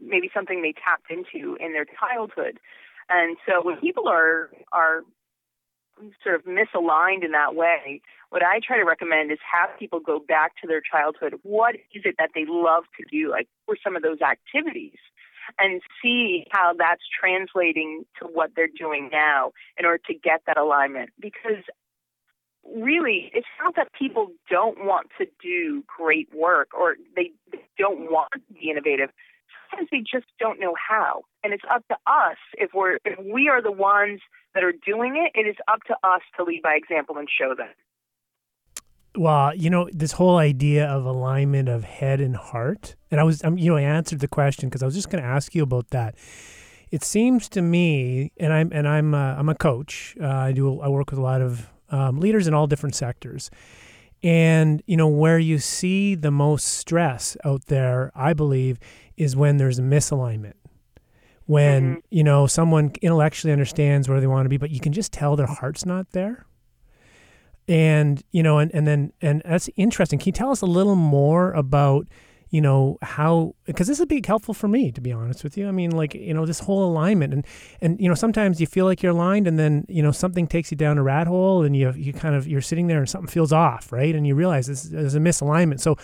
maybe 0.00 0.30
something 0.32 0.62
they 0.62 0.72
tapped 0.72 1.10
into 1.10 1.56
in 1.60 1.72
their 1.72 1.86
childhood. 1.98 2.58
And 3.08 3.36
so 3.46 3.62
when 3.62 3.76
people 3.78 4.08
are 4.08 4.50
are 4.72 5.02
sort 6.22 6.34
of 6.34 6.42
misaligned 6.44 7.24
in 7.24 7.32
that 7.32 7.54
way, 7.54 8.00
what 8.30 8.42
I 8.42 8.60
try 8.60 8.76
to 8.76 8.84
recommend 8.84 9.30
is 9.32 9.38
have 9.50 9.70
people 9.78 10.00
go 10.00 10.18
back 10.18 10.52
to 10.60 10.66
their 10.66 10.80
childhood. 10.80 11.38
What 11.42 11.76
is 11.94 12.02
it 12.04 12.16
that 12.18 12.30
they 12.34 12.44
love 12.46 12.84
to 12.98 13.04
do? 13.10 13.30
Like, 13.30 13.48
what 13.66 13.78
some 13.82 13.96
of 13.96 14.02
those 14.02 14.20
activities? 14.20 14.98
And 15.58 15.80
see 16.02 16.44
how 16.50 16.74
that's 16.76 17.02
translating 17.20 18.04
to 18.20 18.26
what 18.26 18.50
they're 18.56 18.66
doing 18.66 19.10
now 19.12 19.52
in 19.78 19.84
order 19.84 20.02
to 20.08 20.14
get 20.14 20.42
that 20.46 20.56
alignment. 20.56 21.10
Because 21.20 21.62
really, 22.74 23.30
it's 23.32 23.46
not 23.62 23.76
that 23.76 23.92
people 23.92 24.32
don't 24.50 24.84
want 24.84 25.08
to 25.18 25.26
do 25.40 25.84
great 25.86 26.28
work 26.34 26.68
or 26.76 26.96
they 27.14 27.30
don't 27.78 28.10
want 28.10 28.32
to 28.32 28.40
be 28.52 28.70
innovative. 28.70 29.10
Sometimes 29.70 29.88
they 29.90 30.00
just 30.00 30.26
don't 30.38 30.60
know 30.60 30.74
how. 30.76 31.22
And 31.42 31.52
it's 31.52 31.64
up 31.72 31.86
to 31.88 31.94
us 32.06 32.36
if 32.54 32.70
we're 32.74 32.98
if 33.04 33.18
we 33.18 33.48
are 33.48 33.62
the 33.62 33.72
ones 33.72 34.20
that 34.54 34.64
are 34.64 34.72
doing 34.72 35.16
it, 35.16 35.38
it 35.38 35.48
is 35.48 35.56
up 35.68 35.82
to 35.84 35.94
us 36.02 36.22
to 36.36 36.44
lead 36.44 36.62
by 36.62 36.74
example 36.74 37.16
and 37.18 37.28
show 37.30 37.54
them. 37.54 37.68
Well, 39.16 39.54
you 39.54 39.70
know, 39.70 39.88
this 39.92 40.12
whole 40.12 40.36
idea 40.36 40.86
of 40.86 41.06
alignment 41.06 41.68
of 41.68 41.84
head 41.84 42.20
and 42.20 42.36
heart, 42.36 42.96
and 43.10 43.18
I 43.18 43.24
was, 43.24 43.42
um, 43.44 43.56
you 43.56 43.70
know, 43.70 43.76
I 43.76 43.82
answered 43.82 44.20
the 44.20 44.28
question 44.28 44.68
because 44.68 44.82
I 44.82 44.86
was 44.86 44.94
just 44.94 45.08
going 45.08 45.22
to 45.22 45.28
ask 45.28 45.54
you 45.54 45.62
about 45.62 45.88
that. 45.90 46.16
It 46.90 47.02
seems 47.02 47.48
to 47.50 47.62
me, 47.62 48.32
and 48.36 48.52
I'm 48.52 48.70
and 48.72 48.86
I'm 48.86 49.14
uh, 49.14 49.36
I'm 49.36 49.48
a 49.48 49.54
coach. 49.54 50.16
Uh, 50.20 50.26
I 50.26 50.52
do 50.52 50.80
I 50.80 50.88
work 50.88 51.10
with 51.10 51.18
a 51.18 51.22
lot 51.22 51.40
of 51.40 51.70
um, 51.90 52.20
leaders 52.20 52.46
in 52.46 52.54
all 52.54 52.66
different 52.66 52.94
sectors. 52.94 53.50
And, 54.22 54.82
you 54.86 54.96
know, 54.96 55.08
where 55.08 55.38
you 55.38 55.58
see 55.58 56.14
the 56.14 56.30
most 56.30 56.66
stress 56.66 57.36
out 57.44 57.66
there, 57.66 58.10
I 58.14 58.32
believe, 58.32 58.78
is 59.16 59.36
when 59.36 59.56
there's 59.56 59.78
a 59.78 59.82
misalignment. 59.82 60.54
When, 61.46 61.96
Mhm. 61.96 62.00
you 62.10 62.24
know, 62.24 62.46
someone 62.46 62.92
intellectually 63.02 63.52
understands 63.52 64.08
where 64.08 64.20
they 64.20 64.26
want 64.26 64.46
to 64.46 64.48
be, 64.48 64.56
but 64.56 64.70
you 64.70 64.80
can 64.80 64.92
just 64.92 65.12
tell 65.12 65.36
their 65.36 65.46
heart's 65.46 65.86
not 65.86 66.10
there. 66.10 66.44
And, 67.68 68.22
you 68.30 68.42
know, 68.42 68.58
and, 68.58 68.72
and 68.74 68.86
then, 68.86 69.12
and 69.20 69.42
that's 69.44 69.68
interesting. 69.76 70.18
Can 70.18 70.26
you 70.26 70.32
tell 70.32 70.50
us 70.50 70.60
a 70.60 70.66
little 70.66 70.96
more 70.96 71.52
about, 71.52 72.06
you 72.50 72.60
know 72.60 72.96
how 73.02 73.56
because 73.64 73.88
this 73.88 73.98
would 73.98 74.08
be 74.08 74.22
helpful 74.24 74.54
for 74.54 74.68
me 74.68 74.92
to 74.92 75.00
be 75.00 75.10
honest 75.10 75.42
with 75.42 75.58
you 75.58 75.66
i 75.66 75.72
mean 75.72 75.90
like 75.90 76.14
you 76.14 76.32
know 76.32 76.46
this 76.46 76.60
whole 76.60 76.88
alignment 76.88 77.34
and 77.34 77.44
and 77.82 78.00
you 78.00 78.08
know 78.08 78.14
sometimes 78.14 78.60
you 78.60 78.68
feel 78.68 78.84
like 78.84 79.02
you're 79.02 79.10
aligned 79.10 79.48
and 79.48 79.58
then 79.58 79.84
you 79.88 80.00
know 80.00 80.12
something 80.12 80.46
takes 80.46 80.70
you 80.70 80.76
down 80.76 80.96
a 80.96 81.02
rat 81.02 81.26
hole 81.26 81.64
and 81.64 81.76
you 81.76 81.92
you 81.96 82.12
kind 82.12 82.36
of 82.36 82.46
you're 82.46 82.60
sitting 82.60 82.86
there 82.86 82.98
and 82.98 83.08
something 83.08 83.28
feels 83.28 83.52
off 83.52 83.90
right 83.90 84.14
and 84.14 84.28
you 84.28 84.36
realize 84.36 84.68
this 84.68 84.84
is 84.84 85.16
a 85.16 85.18
misalignment 85.18 85.80
so 85.80 85.96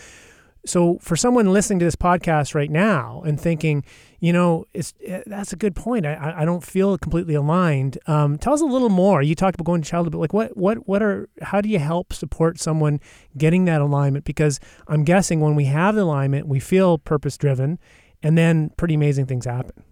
so 0.65 0.97
for 1.01 1.15
someone 1.15 1.51
listening 1.51 1.79
to 1.79 1.85
this 1.85 1.95
podcast 1.95 2.55
right 2.55 2.71
now 2.71 3.21
and 3.25 3.39
thinking, 3.39 3.83
you 4.19 4.31
know, 4.31 4.65
it's 4.73 4.93
eh, 5.05 5.21
that's 5.25 5.51
a 5.51 5.57
good 5.57 5.75
point. 5.75 6.05
I 6.05 6.33
I 6.37 6.45
don't 6.45 6.63
feel 6.63 6.97
completely 6.97 7.33
aligned. 7.33 7.97
Um, 8.07 8.37
tell 8.37 8.53
us 8.53 8.61
a 8.61 8.65
little 8.65 8.89
more. 8.89 9.21
You 9.21 9.35
talked 9.35 9.55
about 9.55 9.65
going 9.65 9.81
to 9.81 9.89
childhood, 9.89 10.13
but 10.13 10.19
like 10.19 10.33
what 10.33 10.55
what 10.55 10.87
what 10.87 11.03
are 11.03 11.27
how 11.41 11.59
do 11.59 11.67
you 11.67 11.79
help 11.79 12.13
support 12.13 12.59
someone 12.59 13.01
getting 13.37 13.65
that 13.65 13.81
alignment? 13.81 14.23
Because 14.23 14.59
I'm 14.87 15.03
guessing 15.03 15.41
when 15.41 15.55
we 15.55 15.65
have 15.65 15.95
the 15.95 16.03
alignment, 16.03 16.47
we 16.47 16.59
feel 16.59 16.97
purpose 16.97 17.37
driven, 17.37 17.77
and 18.21 18.37
then 18.37 18.71
pretty 18.77 18.93
amazing 18.93 19.25
things 19.25 19.45
happen. 19.45 19.83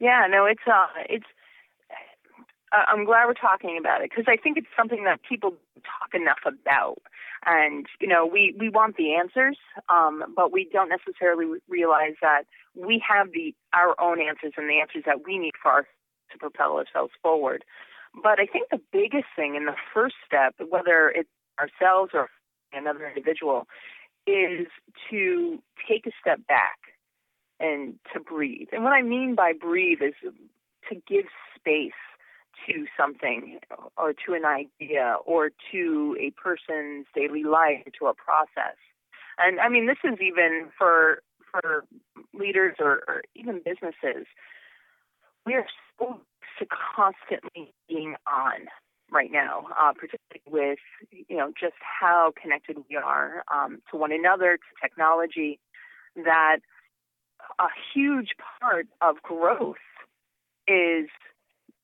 Yeah, 0.00 0.26
no, 0.30 0.46
it's 0.46 0.62
uh, 0.66 0.86
it's. 1.08 1.26
Uh, 2.72 2.84
I'm 2.88 3.04
glad 3.04 3.26
we're 3.26 3.34
talking 3.34 3.78
about 3.78 4.02
it 4.02 4.10
because 4.10 4.26
I 4.28 4.36
think 4.36 4.58
it's 4.58 4.66
something 4.76 5.04
that 5.04 5.20
people 5.22 5.54
talk 5.76 6.12
enough 6.14 6.40
about, 6.46 6.98
and 7.46 7.86
you 8.00 8.08
know, 8.08 8.26
we 8.26 8.54
we 8.58 8.68
want 8.68 8.96
the 8.96 9.14
answers, 9.14 9.56
um, 9.88 10.34
but 10.36 10.52
we 10.52 10.68
don't 10.70 10.90
necessarily 10.90 11.60
realize 11.68 12.14
that 12.20 12.42
we 12.74 13.02
have 13.08 13.32
the 13.32 13.54
our 13.72 13.98
own 14.00 14.20
answers 14.20 14.52
and 14.56 14.68
the 14.68 14.80
answers 14.80 15.04
that 15.06 15.24
we 15.24 15.38
need 15.38 15.54
for 15.62 15.86
to 16.30 16.38
propel 16.38 16.76
ourselves 16.76 17.12
forward. 17.22 17.64
But 18.22 18.40
I 18.40 18.46
think 18.46 18.68
the 18.70 18.80
biggest 18.92 19.28
thing 19.34 19.54
in 19.54 19.64
the 19.64 19.76
first 19.94 20.16
step, 20.26 20.54
whether 20.68 21.08
it's 21.08 21.28
ourselves 21.58 22.12
or 22.14 22.28
another 22.72 23.08
individual, 23.08 23.66
is 24.26 24.66
to 25.10 25.58
take 25.88 26.06
a 26.06 26.10
step 26.20 26.46
back 26.46 26.78
and 27.60 27.94
to 28.12 28.20
breathe. 28.20 28.68
And 28.72 28.84
what 28.84 28.92
I 28.92 29.02
mean 29.02 29.34
by 29.34 29.52
breathe 29.52 30.02
is 30.02 30.14
to 30.88 30.94
give 31.08 31.24
space 31.56 31.92
to 32.66 32.86
something 32.96 33.58
or 33.96 34.12
to 34.26 34.34
an 34.34 34.44
idea 34.44 35.16
or 35.24 35.50
to 35.72 36.16
a 36.20 36.30
person's 36.30 37.06
daily 37.14 37.44
life, 37.44 37.84
to 37.98 38.06
a 38.06 38.14
process. 38.14 38.76
And 39.38 39.60
I 39.60 39.68
mean, 39.68 39.86
this 39.86 39.98
is 40.04 40.18
even 40.20 40.68
for 40.76 41.22
for 41.50 41.84
leaders 42.34 42.76
or, 42.78 43.02
or 43.08 43.22
even 43.34 43.62
businesses. 43.64 44.26
We 45.46 45.54
are 45.54 45.66
so 45.98 46.20
to 46.58 46.66
constantly 46.96 47.72
being 47.88 48.16
on 48.26 48.66
right 49.10 49.30
now, 49.32 49.66
uh, 49.80 49.92
particularly 49.92 50.42
with 50.46 50.78
you 51.28 51.36
know 51.36 51.52
just 51.58 51.76
how 51.80 52.32
connected 52.40 52.76
we 52.88 52.96
are 52.96 53.44
um, 53.52 53.80
to 53.90 53.96
one 53.96 54.12
another, 54.12 54.56
to 54.56 54.86
technology, 54.88 55.58
that 56.16 56.58
a 57.58 57.68
huge 57.94 58.30
part 58.60 58.86
of 59.00 59.22
growth 59.22 59.76
is 60.66 61.08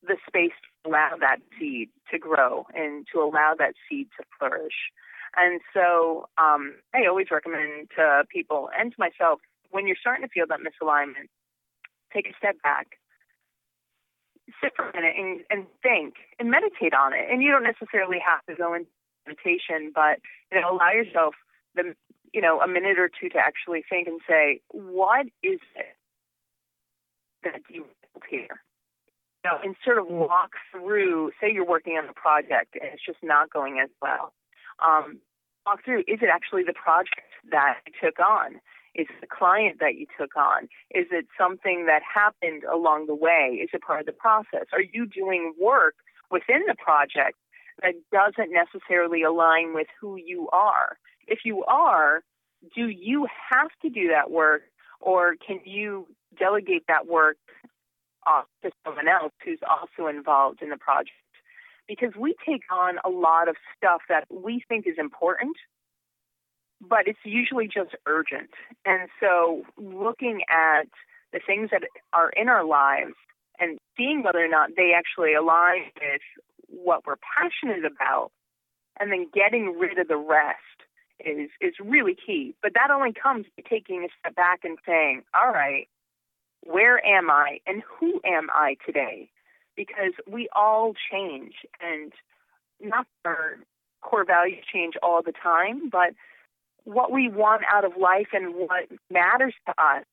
the 0.06 0.16
space 0.26 0.52
to 0.62 0.90
allow 0.90 1.16
that 1.20 1.38
seed 1.58 1.88
to 2.11 2.18
grow 2.18 2.66
and 2.75 3.06
to 3.12 3.20
allow 3.20 3.54
that 3.58 3.75
seed 3.88 4.08
to 4.18 4.25
flourish. 4.38 4.92
And 5.37 5.61
so 5.73 6.28
um, 6.38 6.75
I 6.94 7.06
always 7.08 7.26
recommend 7.30 7.90
to 7.96 8.25
people 8.30 8.68
and 8.78 8.92
to 8.92 8.96
myself 8.99 9.40
when 9.70 9.87
you're 9.87 9.96
starting 10.00 10.26
to 10.26 10.32
feel 10.32 10.46
that 10.49 10.61
misalignment, 10.61 11.28
take 12.12 12.28
a 12.28 12.37
step 12.38 12.56
back, 12.62 12.99
sit 14.62 14.73
for 14.76 14.88
a 14.88 14.94
minute 14.94 15.14
and, 15.18 15.40
and 15.50 15.66
think 15.82 16.14
and 16.38 16.50
meditate 16.50 16.94
on 16.94 17.12
it. 17.12 17.26
And 17.30 17.42
you 17.42 17.50
don't 17.50 17.64
necessarily 17.64 18.18
have 18.25 18.44
to 18.46 18.54
go 18.54 18.75
into 18.75 18.90
meditation, 19.26 19.90
but 19.94 20.20
you 20.52 20.61
know, 20.61 20.70
allow 20.70 20.92
yourself 20.92 21.35
the 21.74 21.94
you 22.33 22.40
know 22.40 22.61
a 22.61 22.68
minute 22.68 22.98
or 22.98 23.09
two 23.09 23.28
to 23.31 23.38
actually 23.38 23.85
think 23.88 24.07
and 24.07 24.20
say, 24.28 24.61
what 24.70 25.26
is 25.42 25.61
it 25.74 25.96
that 27.42 27.62
you 27.68 27.85
here? 28.31 28.62
Know, 29.44 29.59
and 29.62 29.76
sort 29.85 29.98
of 29.98 30.07
walk 30.09 30.52
through. 30.72 31.33
Say 31.38 31.52
you're 31.52 31.66
working 31.66 31.94
on 31.94 32.09
a 32.09 32.14
project 32.14 32.76
and 32.80 32.90
it's 32.94 33.04
just 33.04 33.18
not 33.22 33.52
going 33.52 33.78
as 33.83 33.90
well. 34.00 34.33
Um, 34.85 35.20
walk 35.66 35.85
through. 35.85 36.00
Is 36.00 36.20
it 36.22 36.30
actually 36.33 36.62
the 36.64 36.72
project 36.72 37.28
that 37.50 37.80
you 37.87 37.92
took 38.02 38.18
on? 38.20 38.54
Is 38.94 39.07
it 39.11 39.20
the 39.20 39.26
client 39.26 39.78
that 39.80 39.96
you 39.96 40.07
took 40.18 40.37
on? 40.37 40.64
Is 40.90 41.07
it 41.11 41.26
something 41.37 41.87
that 41.87 42.00
happened 42.02 42.62
along 42.64 43.07
the 43.07 43.14
way? 43.14 43.59
Is 43.62 43.68
it 43.74 43.83
part 43.83 44.00
of 44.00 44.07
the 44.07 44.12
process? 44.12 44.66
Are 44.72 44.80
you 44.80 45.07
doing 45.07 45.52
work 45.61 45.94
within 46.30 46.62
the 46.66 46.76
project 46.76 47.37
that 47.83 47.94
doesn't 48.12 48.50
necessarily 48.50 49.22
align 49.22 49.74
with 49.74 49.88
who 50.00 50.16
you 50.16 50.48
are? 50.52 50.96
If 51.26 51.40
you 51.44 51.64
are, 51.64 52.22
do 52.74 52.87
you 52.88 53.26
have 53.50 53.70
to 53.83 53.90
do 53.90 54.09
that 54.09 54.30
work 54.30 54.62
or 55.00 55.35
can 55.44 55.61
you 55.64 56.07
delegate 56.38 56.85
that 56.88 57.07
work 57.07 57.37
off 58.26 58.46
to 58.62 58.70
someone 58.84 59.08
else 59.08 59.32
who's 59.44 59.60
also 59.68 60.08
involved 60.08 60.62
in 60.62 60.70
the 60.70 60.76
project? 60.76 61.10
Because 61.87 62.14
we 62.18 62.34
take 62.46 62.62
on 62.72 62.96
a 63.04 63.10
lot 63.10 63.48
of 63.48 63.56
stuff 63.76 64.02
that 64.08 64.24
we 64.30 64.64
think 64.68 64.87
is 64.87 64.96
important 64.98 65.56
but 66.88 67.06
it's 67.06 67.18
usually 67.24 67.66
just 67.66 67.94
urgent. 68.06 68.50
And 68.84 69.08
so 69.20 69.62
looking 69.76 70.42
at 70.50 70.88
the 71.32 71.40
things 71.44 71.70
that 71.70 71.82
are 72.12 72.30
in 72.30 72.48
our 72.48 72.64
lives 72.64 73.14
and 73.58 73.78
seeing 73.96 74.22
whether 74.22 74.44
or 74.44 74.48
not 74.48 74.70
they 74.76 74.92
actually 74.96 75.34
align 75.34 75.84
with 76.00 76.20
what 76.68 77.06
we're 77.06 77.16
passionate 77.38 77.84
about 77.84 78.30
and 78.98 79.10
then 79.10 79.28
getting 79.32 79.78
rid 79.78 79.98
of 79.98 80.08
the 80.08 80.16
rest 80.16 80.58
is 81.24 81.50
is 81.60 81.74
really 81.80 82.14
key. 82.14 82.54
But 82.62 82.74
that 82.74 82.90
only 82.90 83.12
comes 83.12 83.46
by 83.56 83.62
taking 83.68 84.04
a 84.04 84.08
step 84.18 84.34
back 84.34 84.60
and 84.64 84.78
saying, 84.84 85.22
"All 85.32 85.52
right, 85.52 85.88
where 86.64 87.05
am 87.05 87.31
I 87.31 87.61
and 87.66 87.83
who 87.83 88.20
am 88.24 88.48
I 88.53 88.77
today?" 88.85 89.31
Because 89.77 90.12
we 90.31 90.48
all 90.55 90.94
change 91.11 91.55
and 91.81 92.12
not 92.81 93.07
our 93.24 93.59
core 94.00 94.24
values 94.24 94.64
change 94.72 94.94
all 95.03 95.22
the 95.22 95.33
time, 95.33 95.88
but 95.90 96.14
what 96.85 97.11
we 97.11 97.29
want 97.29 97.62
out 97.72 97.85
of 97.85 97.96
life 97.96 98.29
and 98.33 98.55
what 98.55 98.85
matters 99.11 99.55
to 99.66 99.72
us 99.83 100.05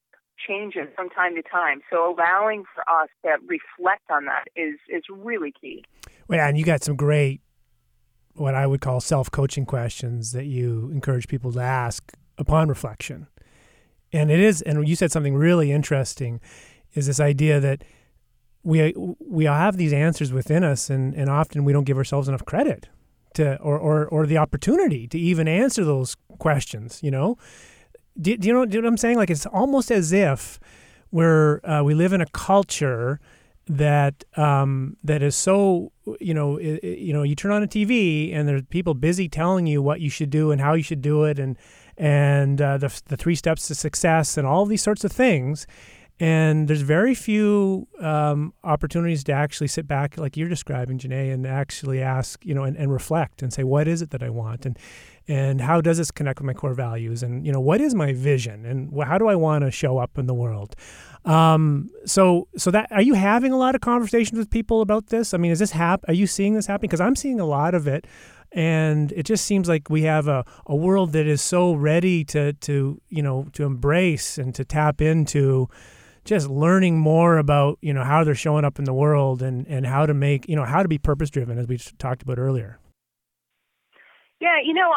changes 0.48 0.88
from 0.96 1.10
time 1.10 1.36
to 1.36 1.44
time. 1.44 1.82
So 1.92 2.14
allowing 2.14 2.64
for 2.74 2.84
us 2.90 3.10
to 3.24 3.38
reflect 3.46 4.04
on 4.10 4.26
that 4.26 4.46
is 4.56 4.80
is 4.90 5.04
really 5.10 5.54
key. 5.60 5.84
Well, 6.28 6.40
yeah, 6.40 6.48
and 6.48 6.58
you 6.58 6.64
got 6.64 6.84
some 6.84 6.96
great 6.96 7.42
what 8.34 8.56
I 8.56 8.66
would 8.66 8.80
call 8.80 9.02
self-coaching 9.02 9.66
questions 9.66 10.32
that 10.32 10.46
you 10.46 10.90
encourage 10.94 11.28
people 11.28 11.52
to 11.52 11.60
ask 11.60 12.14
upon 12.38 12.70
reflection. 12.70 13.28
And 14.13 14.30
it 14.30 14.39
is 14.39 14.62
and 14.62 14.88
you 14.88 14.95
said 14.95 15.12
something 15.12 15.36
really 15.36 15.71
interesting 15.71 16.41
is 16.93 17.08
this 17.08 17.19
idea 17.19 17.60
that 17.60 17.84
we 18.63 18.93
we 19.19 19.45
have 19.45 19.78
these 19.78 19.93
answers 19.93 20.32
within 20.32 20.63
us 20.63 20.89
and 20.89 21.13
and 21.15 21.30
often 21.30 21.63
we 21.63 21.74
don't 21.74 21.86
give 21.86 21.97
ourselves 21.97 22.28
enough 22.28 22.45
credit 22.45 22.89
to 23.36 23.58
or, 23.58 23.78
or 23.78 24.06
or 24.08 24.26
the 24.26 24.38
opportunity 24.38 25.08
to 25.08 25.17
even 25.17 25.47
answer 25.47 25.84
those 25.86 26.15
questions 26.38 27.00
you 27.02 27.12
know? 27.12 27.38
Do, 28.19 28.36
do 28.36 28.47
you 28.47 28.54
know 28.54 28.60
what 28.60 28.86
i'm 28.86 28.97
saying? 28.97 29.17
Like 29.17 29.30
it's 29.30 29.45
almost 29.45 29.89
as 29.89 30.12
if 30.12 30.60
we're 31.12 31.62
uh, 31.63 31.82
we 31.84 31.93
live 31.93 32.13
in 32.13 32.21
a 32.21 32.26
culture 32.28 33.19
that 33.67 34.24
um, 34.36 34.97
that 35.04 35.21
is 35.21 35.36
so 35.36 35.91
you 36.19 36.34
know 36.34 36.58
it, 36.58 36.84
you 36.84 37.13
know 37.13 37.24
you 37.24 37.36
turn 37.36 37.52
on 37.52 37.63
a 37.63 37.67
TV 37.67 38.34
and 38.34 38.47
there's 38.47 38.63
people 38.69 38.93
busy 38.93 39.30
telling 39.30 39.67
you 39.67 39.82
what 39.82 40.02
you 40.02 40.10
should 40.10 40.30
do 40.30 40.52
and 40.52 40.60
how 40.60 40.74
you 40.74 40.84
should 40.84 41.02
do 41.02 41.24
it 41.24 41.39
and 41.39 41.58
and 42.02 42.60
uh, 42.60 42.80
the 42.80 43.02
the 43.06 43.16
three 43.16 43.36
steps 43.36 43.68
to 43.68 43.76
success 43.76 44.36
and 44.38 44.48
all 44.48 44.66
these 44.66 44.82
sorts 44.82 45.04
of 45.06 45.12
things. 45.12 45.68
And 46.20 46.68
there's 46.68 46.82
very 46.82 47.16
few 47.16 47.88
um, 48.00 48.54
opportunities 48.64 49.24
to 49.24 49.32
actually 49.32 49.70
sit 49.70 49.88
back, 49.88 50.18
like 50.20 50.38
you're 50.38 50.50
describing, 50.50 51.00
Ja-Nae, 51.00 51.32
and 51.32 51.48
actually 51.48 52.00
ask, 52.00 52.46
you 52.46 52.54
know, 52.54 52.64
and, 52.64 52.78
and 52.78 52.92
reflect 52.92 53.42
and 53.42 53.52
say, 53.52 53.64
what 53.64 53.88
is 53.88 54.04
it 54.04 54.12
that 54.12 54.22
I 54.22 54.30
want, 54.30 54.66
and 54.66 54.78
and 55.28 55.62
how 55.62 55.82
does 55.82 55.98
this 55.98 56.12
connect 56.12 56.40
with 56.40 56.46
my 56.46 56.54
core 56.54 56.74
values, 56.74 57.24
and 57.24 57.46
you 57.46 57.52
know, 57.52 57.60
what 57.60 57.82
is 57.82 57.94
my 57.94 58.14
vision, 58.14 58.66
and 58.66 58.92
how 59.04 59.18
do 59.18 59.28
I 59.28 59.36
want 59.36 59.64
to 59.64 59.72
show 59.72 59.98
up 59.98 60.18
in 60.18 60.28
the 60.28 60.34
world? 60.34 60.76
Um, 61.24 61.90
so, 62.06 62.48
so 62.58 62.72
that 62.72 62.92
are 62.92 63.02
you 63.02 63.14
having 63.14 63.52
a 63.52 63.58
lot 63.58 63.76
of 63.76 63.82
conversations 63.82 64.40
with 64.40 64.50
people 64.50 64.82
about 64.82 65.08
this? 65.08 65.34
I 65.34 65.38
mean, 65.38 65.52
is 65.52 65.60
this 65.60 65.72
hap- 65.72 66.04
Are 66.08 66.14
you 66.14 66.26
seeing 66.26 66.56
this 66.56 66.66
happening? 66.66 66.90
Because 66.90 67.02
I'm 67.02 67.16
seeing 67.16 67.40
a 67.40 67.46
lot 67.46 67.76
of 67.76 67.88
it 67.88 68.08
and 68.52 69.12
it 69.14 69.24
just 69.24 69.46
seems 69.46 69.70
like 69.70 69.90
we 69.90 70.02
have 70.04 70.28
a, 70.28 70.44
a 70.66 70.76
world 70.76 71.14
that 71.14 71.26
is 71.26 71.42
so 71.42 71.74
ready 71.74 72.24
to 72.26 72.54
to 72.54 73.02
you 73.10 73.24
know 73.24 73.48
to 73.54 73.64
embrace 73.64 74.38
and 74.38 74.54
to 74.56 74.66
tap 74.66 75.02
into 75.02 75.70
just 76.26 76.50
learning 76.50 77.00
more 77.00 77.38
about 77.38 77.78
you 77.82 77.94
know 77.94 78.04
how 78.04 78.24
they're 78.24 78.36
showing 78.36 78.66
up 78.66 78.78
in 78.78 78.86
the 78.86 78.94
world 78.94 79.42
and 79.42 79.66
and 79.68 79.86
how 79.86 80.06
to 80.06 80.14
make 80.14 80.48
you 80.50 80.56
know 80.56 80.66
how 80.66 80.84
to 80.84 80.90
be 80.90 80.98
purpose 80.98 81.30
driven 81.30 81.58
as 81.58 81.68
we 81.68 81.78
talked 81.98 82.22
about 82.22 82.38
earlier. 82.38 82.78
Yeah, 84.41 84.58
you 84.63 84.73
know, 84.73 84.91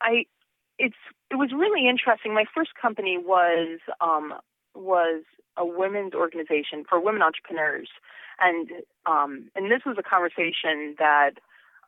I 0.00 0.24
it's 0.78 0.94
it 1.30 1.34
was 1.34 1.50
really 1.52 1.88
interesting. 1.88 2.32
My 2.32 2.44
first 2.54 2.70
company 2.80 3.18
was 3.18 3.80
um, 4.00 4.34
was 4.74 5.24
a 5.56 5.66
women's 5.66 6.14
organization 6.14 6.84
for 6.88 7.00
women 7.00 7.22
entrepreneurs, 7.22 7.88
and 8.38 8.70
um, 9.04 9.50
and 9.56 9.68
this 9.68 9.82
was 9.84 9.96
a 9.98 10.02
conversation 10.02 10.94
that 11.00 11.32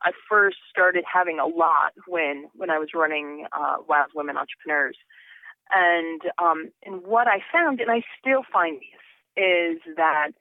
I 0.03 0.11
first 0.29 0.57
started 0.69 1.05
having 1.11 1.39
a 1.39 1.47
lot 1.47 1.93
when 2.07 2.49
when 2.53 2.69
I 2.69 2.77
was 2.77 2.89
running 2.93 3.47
uh, 3.53 3.77
Wild 3.87 4.11
Women 4.13 4.35
Entrepreneurs, 4.35 4.97
and 5.71 6.21
um, 6.37 6.71
and 6.85 7.03
what 7.03 7.27
I 7.27 7.39
found, 7.53 7.79
and 7.79 7.89
I 7.89 8.03
still 8.19 8.43
find 8.51 8.81
this, 8.81 9.41
is 9.41 9.95
that 9.95 10.31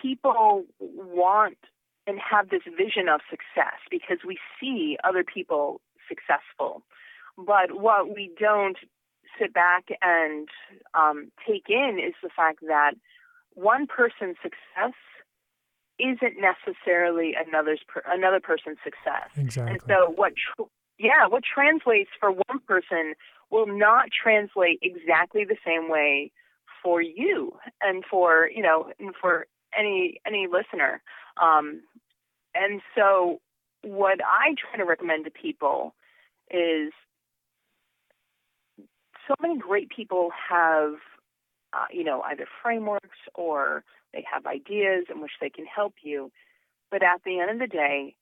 people 0.00 0.64
want 0.78 1.58
and 2.06 2.18
have 2.18 2.50
this 2.50 2.62
vision 2.64 3.08
of 3.08 3.20
success 3.28 3.78
because 3.90 4.18
we 4.26 4.38
see 4.60 4.96
other 5.04 5.24
people 5.24 5.80
successful. 6.08 6.82
But 7.36 7.80
what 7.80 8.14
we 8.14 8.30
don't 8.38 8.78
sit 9.38 9.52
back 9.52 9.88
and 10.00 10.48
um, 10.94 11.30
take 11.46 11.64
in 11.68 11.98
is 11.98 12.14
the 12.22 12.30
fact 12.34 12.60
that 12.66 12.92
one 13.54 13.86
person's 13.86 14.36
success 14.42 14.94
isn't 15.98 16.36
necessarily 16.38 17.34
another's 17.34 17.80
per, 17.88 18.02
another 18.06 18.40
person's 18.40 18.78
success. 18.84 19.30
Exactly. 19.36 19.72
And 19.72 19.80
so 19.88 20.12
what 20.14 20.32
tr- 20.36 20.70
yeah, 20.98 21.26
what 21.28 21.42
translates 21.42 22.10
for 22.20 22.30
one 22.30 22.60
person 22.66 23.14
will 23.50 23.66
not 23.66 24.08
translate 24.10 24.78
exactly 24.82 25.44
the 25.44 25.56
same 25.64 25.90
way 25.90 26.32
for 26.82 27.02
you 27.02 27.56
and 27.80 28.04
for, 28.08 28.48
you 28.54 28.62
know, 28.62 28.90
and 28.98 29.14
for 29.20 29.46
any 29.76 30.20
any 30.26 30.46
listener. 30.46 31.02
Um, 31.40 31.82
and 32.54 32.80
so 32.94 33.40
what 33.82 34.20
I 34.24 34.54
try 34.54 34.78
to 34.78 34.84
recommend 34.84 35.24
to 35.24 35.30
people 35.30 35.94
is 36.50 36.92
so 39.28 39.34
many 39.40 39.58
great 39.58 39.90
people 39.90 40.30
have, 40.50 40.94
uh, 41.72 41.86
you 41.90 42.04
know, 42.04 42.22
either 42.22 42.46
frameworks 42.62 43.18
or 43.34 43.84
they 44.12 44.24
have 44.32 44.46
ideas 44.46 45.06
in 45.12 45.20
which 45.20 45.32
they 45.40 45.50
can 45.50 45.66
help 45.66 45.94
you. 46.02 46.30
But 46.90 47.02
at 47.02 47.22
the 47.24 47.40
end 47.40 47.50
of 47.50 47.58
the 47.58 47.66
day, 47.66 48.14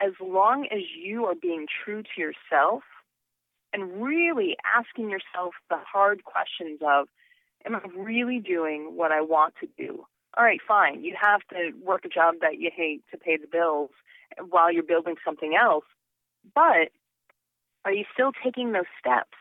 as 0.00 0.12
long 0.20 0.66
as 0.70 0.80
you 1.00 1.26
are 1.26 1.34
being 1.34 1.66
true 1.84 2.02
to 2.02 2.20
yourself 2.20 2.82
and 3.72 4.02
really 4.02 4.56
asking 4.76 5.10
yourself 5.10 5.54
the 5.70 5.78
hard 5.78 6.24
questions 6.24 6.80
of, 6.84 7.08
am 7.64 7.76
I 7.76 7.80
really 7.96 8.40
doing 8.40 8.96
what 8.96 9.12
I 9.12 9.20
want 9.20 9.54
to 9.60 9.68
do? 9.78 10.06
All 10.36 10.44
right, 10.44 10.60
fine. 10.66 11.04
You 11.04 11.14
have 11.20 11.42
to 11.50 11.70
work 11.84 12.04
a 12.04 12.08
job 12.08 12.36
that 12.40 12.58
you 12.58 12.70
hate 12.74 13.02
to 13.10 13.16
pay 13.16 13.36
the 13.36 13.46
bills 13.46 13.90
while 14.48 14.72
you're 14.72 14.82
building 14.82 15.14
something 15.24 15.54
else. 15.60 15.84
But 16.54 16.90
are 17.84 17.92
you 17.92 18.04
still 18.12 18.32
taking 18.42 18.72
those 18.72 18.90
steps 18.98 19.36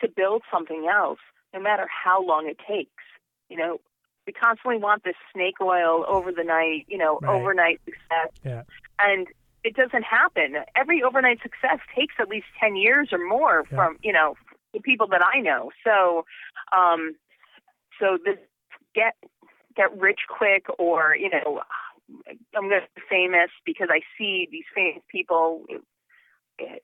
to 0.00 0.08
build 0.08 0.42
something 0.52 0.88
else, 0.92 1.18
no 1.52 1.60
matter 1.60 1.86
how 1.88 2.22
long 2.24 2.46
it 2.48 2.58
takes? 2.58 3.02
You 3.48 3.56
know, 3.56 3.80
we 4.26 4.32
constantly 4.32 4.78
want 4.78 5.04
this 5.04 5.16
snake 5.32 5.60
oil 5.60 6.04
over 6.08 6.30
the 6.30 6.44
night, 6.44 6.86
you 6.88 6.98
know, 6.98 7.18
Right. 7.22 7.30
overnight 7.30 7.80
success. 7.84 8.30
Yeah. 8.44 8.62
And 8.98 9.28
it 9.64 9.74
doesn't 9.74 10.04
happen. 10.04 10.58
Every 10.76 11.02
overnight 11.02 11.40
success 11.42 11.80
takes 11.94 12.14
at 12.20 12.28
least 12.28 12.46
10 12.60 12.76
years 12.76 13.08
or 13.12 13.18
more 13.18 13.66
Yeah. 13.70 13.76
from, 13.76 13.98
you 14.02 14.12
know, 14.12 14.36
the 14.72 14.80
people 14.80 15.08
that 15.08 15.22
I 15.24 15.40
know. 15.40 15.72
So, 15.82 16.24
um, 16.72 17.16
so 17.98 18.18
this 18.24 18.38
get, 18.94 19.16
get 19.76 19.96
rich 19.98 20.20
quick 20.28 20.66
or, 20.78 21.14
you 21.16 21.30
know, 21.30 21.60
I'm 22.56 22.68
going 22.68 22.80
to 22.82 22.86
be 22.94 23.02
famous 23.10 23.50
because 23.64 23.88
I 23.90 24.00
see 24.18 24.48
these 24.50 24.64
famous 24.74 25.02
people. 25.10 25.64
It- 25.68 26.82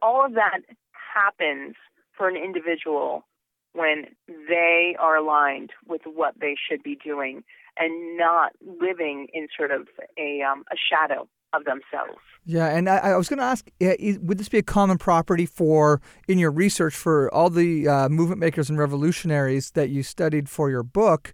all 0.00 0.24
of 0.24 0.34
that 0.34 0.60
happens 1.14 1.74
for 2.16 2.28
an 2.28 2.36
individual 2.36 3.24
when 3.72 4.06
they 4.48 4.96
are 4.98 5.16
aligned 5.16 5.70
with 5.86 6.02
what 6.04 6.34
they 6.40 6.54
should 6.56 6.82
be 6.82 6.96
doing 6.96 7.42
and 7.78 8.16
not 8.16 8.52
living 8.80 9.28
in 9.32 9.48
sort 9.56 9.70
of 9.70 9.88
a 10.18 10.42
um, 10.42 10.64
a 10.70 10.76
shadow 10.76 11.28
of 11.52 11.64
themselves. 11.64 12.18
Yeah, 12.44 12.66
and 12.66 12.88
I, 12.88 12.96
I 12.98 13.16
was 13.16 13.28
going 13.28 13.38
to 13.38 13.44
ask, 13.44 13.70
is- 13.78 14.18
would 14.18 14.38
this 14.38 14.48
be 14.48 14.58
a 14.58 14.62
common 14.62 14.98
property 14.98 15.46
for 15.46 16.00
in 16.26 16.38
your 16.38 16.50
research 16.50 16.94
for 16.94 17.32
all 17.32 17.50
the 17.50 17.86
uh, 17.88 18.08
movement 18.08 18.40
makers 18.40 18.68
and 18.70 18.78
revolutionaries 18.78 19.70
that 19.72 19.90
you 19.90 20.02
studied 20.02 20.48
for 20.48 20.70
your 20.70 20.82
book? 20.82 21.32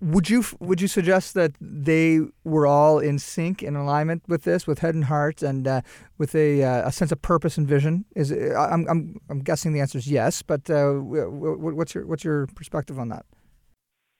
Would 0.00 0.28
you 0.28 0.44
would 0.60 0.80
you 0.80 0.88
suggest 0.88 1.32
that 1.34 1.52
they 1.60 2.20
were 2.44 2.66
all 2.66 2.98
in 2.98 3.18
sync 3.18 3.62
in 3.62 3.76
alignment 3.76 4.22
with 4.28 4.42
this, 4.44 4.66
with 4.66 4.80
head 4.80 4.94
and 4.94 5.04
heart, 5.04 5.42
and 5.42 5.66
uh, 5.66 5.80
with 6.18 6.34
a, 6.34 6.62
uh, 6.62 6.88
a 6.88 6.92
sense 6.92 7.12
of 7.12 7.22
purpose 7.22 7.56
and 7.56 7.66
vision? 7.66 8.04
Is 8.14 8.30
I- 8.30 8.70
I'm, 8.72 8.86
I'm 8.88 9.16
I'm 9.30 9.40
guessing 9.40 9.72
the 9.72 9.80
answer 9.80 9.96
is 9.96 10.06
yes, 10.06 10.42
but 10.42 10.68
uh, 10.68 10.92
wh- 10.94 11.28
wh- 11.28 11.76
what's 11.76 11.94
your 11.94 12.06
what's 12.06 12.24
your 12.24 12.46
perspective 12.48 12.98
on 12.98 13.08
that? 13.08 13.24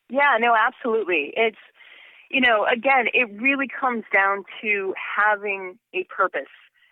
Yeah, 0.08 0.38
no, 0.40 0.54
absolutely. 0.56 1.34
It's 1.36 1.58
you 2.30 2.40
know, 2.40 2.66
again, 2.72 3.06
it 3.12 3.28
really 3.40 3.68
comes 3.68 4.04
down 4.12 4.44
to 4.62 4.94
having 5.16 5.78
a 5.94 6.04
purpose 6.04 6.50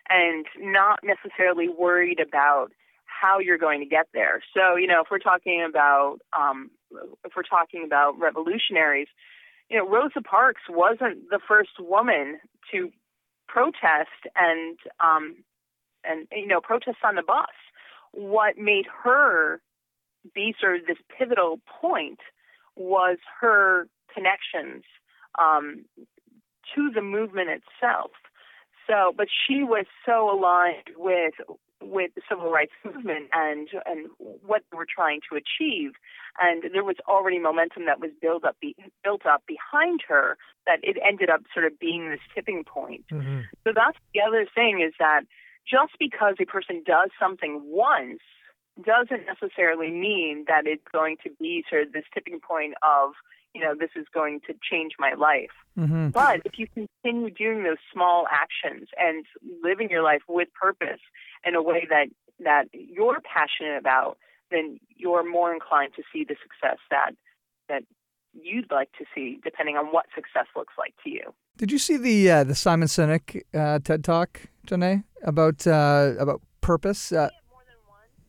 and 0.08 0.46
not 0.58 1.00
necessarily 1.02 1.68
worried 1.68 2.20
about 2.20 2.70
how 3.06 3.38
you're 3.38 3.58
going 3.58 3.80
to 3.80 3.86
get 3.86 4.06
there. 4.12 4.42
So, 4.54 4.76
you 4.76 4.86
know, 4.86 5.00
if 5.00 5.06
we're 5.10 5.18
talking 5.18 5.64
about 5.66 6.18
um, 6.38 6.70
if 7.24 7.32
we're 7.36 7.42
talking 7.42 7.84
about 7.84 8.18
revolutionaries, 8.18 9.08
you 9.68 9.78
know, 9.78 9.88
Rosa 9.88 10.20
Parks 10.20 10.62
wasn't 10.68 11.30
the 11.30 11.40
first 11.46 11.70
woman 11.78 12.38
to 12.72 12.90
protest 13.48 14.10
and 14.36 14.78
um, 15.00 15.36
and 16.04 16.26
you 16.32 16.46
know 16.46 16.60
protest 16.60 16.98
on 17.04 17.14
the 17.14 17.22
bus. 17.22 17.46
What 18.12 18.58
made 18.58 18.86
her 19.04 19.60
be 20.34 20.54
sort 20.60 20.80
of 20.80 20.86
this 20.86 20.98
pivotal 21.18 21.60
point 21.80 22.20
was 22.76 23.18
her 23.40 23.88
connections 24.12 24.84
um, 25.38 25.84
to 26.74 26.90
the 26.94 27.02
movement 27.02 27.48
itself. 27.50 28.10
So, 28.86 29.14
but 29.16 29.28
she 29.46 29.64
was 29.64 29.86
so 30.04 30.30
aligned 30.30 30.90
with 30.96 31.34
with 31.84 32.10
the 32.14 32.22
civil 32.28 32.50
rights 32.50 32.72
movement 32.84 33.28
and 33.32 33.68
and 33.86 34.08
what 34.18 34.62
they 34.70 34.76
were 34.76 34.86
trying 34.88 35.20
to 35.30 35.36
achieve, 35.36 35.92
and 36.40 36.64
there 36.72 36.84
was 36.84 36.96
already 37.08 37.38
momentum 37.38 37.86
that 37.86 38.00
was 38.00 38.10
built 38.20 38.44
up 38.44 38.56
be, 38.60 38.74
built 39.02 39.26
up 39.26 39.42
behind 39.46 40.00
her 40.08 40.36
that 40.66 40.80
it 40.82 40.96
ended 41.06 41.30
up 41.30 41.42
sort 41.52 41.66
of 41.66 41.78
being 41.78 42.10
this 42.10 42.20
tipping 42.34 42.64
point. 42.64 43.04
hmm 43.10 43.40
So 43.64 43.72
that's 43.74 43.98
the 44.14 44.20
other 44.20 44.46
thing 44.54 44.80
is 44.80 44.94
that 44.98 45.22
just 45.68 45.92
because 45.98 46.36
a 46.40 46.44
person 46.44 46.82
does 46.86 47.10
something 47.18 47.60
once 47.64 48.20
doesn't 48.82 49.26
necessarily 49.26 49.90
mean 49.90 50.44
that 50.48 50.66
it's 50.66 50.84
going 50.92 51.16
to 51.24 51.30
be 51.40 51.64
sort 51.70 51.82
of 51.82 51.92
this 51.92 52.04
tipping 52.12 52.40
point 52.40 52.74
of, 52.82 53.12
you 53.54 53.60
know, 53.60 53.74
this 53.78 53.90
is 53.94 54.06
going 54.12 54.40
to 54.46 54.54
change 54.68 54.92
my 54.98 55.14
life. 55.14 55.54
Mm-hmm. 55.78 56.08
But 56.08 56.40
if 56.44 56.58
you 56.58 56.66
continue 56.66 57.30
doing 57.30 57.62
those 57.62 57.78
small 57.92 58.26
actions 58.30 58.88
and 58.98 59.24
living 59.62 59.90
your 59.90 60.02
life 60.02 60.22
with 60.28 60.48
purpose 60.60 61.00
in 61.46 61.54
a 61.54 61.62
way 61.62 61.86
that 61.88 62.06
that 62.40 62.64
you're 62.72 63.20
passionate 63.20 63.78
about, 63.78 64.18
then 64.50 64.78
you're 64.96 65.28
more 65.28 65.52
inclined 65.52 65.92
to 65.96 66.02
see 66.12 66.24
the 66.24 66.36
success 66.42 66.78
that 66.90 67.14
that 67.68 67.82
you'd 68.32 68.70
like 68.70 68.90
to 68.98 69.04
see, 69.14 69.38
depending 69.42 69.76
on 69.76 69.86
what 69.86 70.06
success 70.14 70.46
looks 70.56 70.74
like 70.76 70.94
to 71.04 71.10
you. 71.10 71.34
Did 71.56 71.70
you 71.70 71.78
see 71.78 71.96
the 71.96 72.30
uh, 72.30 72.44
the 72.44 72.54
Simon 72.54 72.88
Sinek 72.88 73.42
uh, 73.54 73.78
TED 73.78 74.02
Talk, 74.02 74.40
Ja-Nae, 74.68 75.04
about 75.22 75.66
uh, 75.66 76.14
about 76.18 76.40
purpose? 76.60 77.12
Uh, 77.12 77.28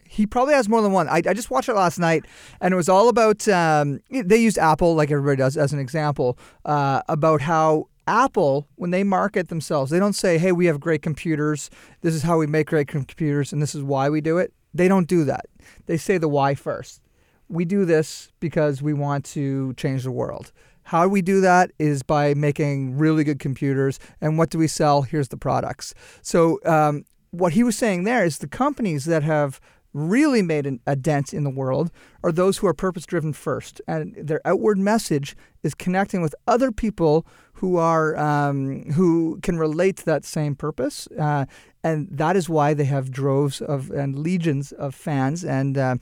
he 0.08 0.28
probably 0.28 0.54
has 0.54 0.69
more 0.69 0.82
than 0.82 0.91
one. 0.91 1.10
I, 1.10 1.21
I 1.25 1.34
just 1.34 1.49
watched 1.49 1.67
it 1.67 1.73
last 1.73 1.97
night, 1.97 2.25
and 2.62 2.73
it 2.73 2.78
was 2.78 2.88
all 2.88 3.10
about. 3.10 3.47
Um, 3.47 3.99
they 4.10 4.38
used 4.38 4.58
Apple, 4.58 4.95
like 4.95 5.12
everybody 5.12 5.38
does, 5.38 5.58
as 5.58 5.73
an 5.73 5.80
example, 5.80 6.38
uh, 6.63 7.01
about 7.10 7.41
how 7.41 7.89
Apple, 8.08 8.68
when 8.76 8.91
they 8.91 9.04
market 9.04 9.50
themselves, 9.50 9.91
they 9.91 10.00
don't 10.00 10.13
say, 10.13 10.38
"Hey, 10.38 10.52
we 10.52 10.65
have 10.68 10.80
great 10.80 11.02
computers. 11.02 11.70
This 12.02 12.13
is 12.13 12.24
how 12.24 12.38
we 12.38 12.48
make 12.48 12.68
great 12.68 12.88
computers, 12.88 13.52
and 13.52 13.62
this 13.62 13.76
is 13.76 13.84
why 13.84 14.10
we 14.10 14.22
do 14.22 14.38
it." 14.38 14.54
They 14.74 14.88
don't 14.88 15.08
do 15.08 15.24
that. 15.26 15.46
They 15.86 15.98
say 15.98 16.18
the 16.18 16.28
why 16.28 16.54
first. 16.54 17.02
We 17.48 17.63
do 17.65 17.86
this 17.86 18.32
because 18.39 18.82
we 18.82 18.94
want 18.94 19.24
to 19.26 19.74
change 19.74 20.04
the 20.04 20.12
world. 20.12 20.52
How 20.84 21.08
we 21.08 21.22
do 21.22 21.41
that 21.41 21.72
is 21.80 22.04
by 22.04 22.34
making 22.36 22.98
really 22.98 23.24
good 23.24 23.39
computers. 23.39 24.00
And 24.22 24.38
what 24.38 24.52
do 24.52 24.60
we 24.60 24.68
sell? 24.68 25.02
Here's 25.02 25.30
the 25.30 25.38
products. 25.38 25.96
So, 26.22 26.60
um, 26.65 27.06
what 27.32 27.54
he 27.54 27.63
was 27.63 27.76
saying 27.76 28.04
there 28.04 28.24
is 28.24 28.38
the 28.38 28.48
companies 28.48 29.06
that 29.06 29.24
have 29.24 29.60
really 29.94 30.41
made 30.41 30.65
an, 30.68 30.80
a 30.86 30.96
dent 30.96 31.34
in 31.34 31.44
the 31.44 31.50
world 31.50 31.89
are 32.24 32.32
those 32.32 32.58
who 32.58 32.68
are 32.68 32.74
purpose 32.74 33.06
driven 33.06 33.34
first. 33.34 33.82
And 33.88 34.15
their 34.15 34.41
outward 34.46 34.78
message 34.78 35.36
is 35.63 35.74
connecting 35.74 36.22
with 36.22 36.36
other 36.48 36.72
people 36.72 37.26
who 37.56 37.78
are 37.78 38.18
um, 38.18 38.84
who 38.91 39.39
can 39.41 39.58
relate 39.58 39.98
to 39.98 40.06
that 40.06 40.26
same 40.26 40.56
purpose. 40.56 41.08
Uh, 41.20 41.46
and 41.84 42.08
that 42.12 42.36
is 42.36 42.50
why 42.50 42.74
they 42.74 42.86
have 42.86 43.12
droves 43.12 43.62
of 43.62 43.91
and 43.91 44.18
legions 44.18 44.72
of 44.72 44.96
fans 44.96 45.44
and 45.44 45.78
uh, 45.78 45.96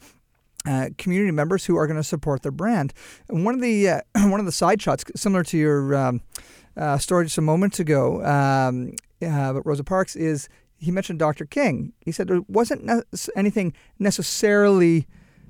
uh, 0.66 0.88
community 0.98 1.30
members 1.30 1.66
who 1.66 1.76
are 1.76 1.86
going 1.86 1.98
to 1.98 2.04
support 2.04 2.42
their 2.42 2.52
brand. 2.52 2.92
And 3.28 3.44
one 3.44 3.54
of 3.54 3.60
the 3.60 3.88
uh, 3.88 4.00
one 4.28 4.40
of 4.40 4.46
the 4.46 4.52
side 4.52 4.82
shots, 4.82 5.04
similar 5.14 5.44
to 5.44 5.58
your 5.58 5.94
um, 5.94 6.22
uh, 6.76 6.98
story 6.98 7.26
just 7.26 7.38
a 7.38 7.42
moment 7.42 7.78
ago, 7.78 8.24
um, 8.24 8.94
uh, 9.22 9.52
but 9.52 9.64
Rosa 9.64 9.84
Parks 9.84 10.16
is 10.16 10.48
he 10.78 10.90
mentioned 10.90 11.18
Dr. 11.18 11.46
King. 11.46 11.92
He 12.00 12.12
said 12.12 12.28
there 12.28 12.42
wasn't 12.48 12.84
ne- 12.84 13.02
anything 13.36 13.74
necessarily 13.98 15.06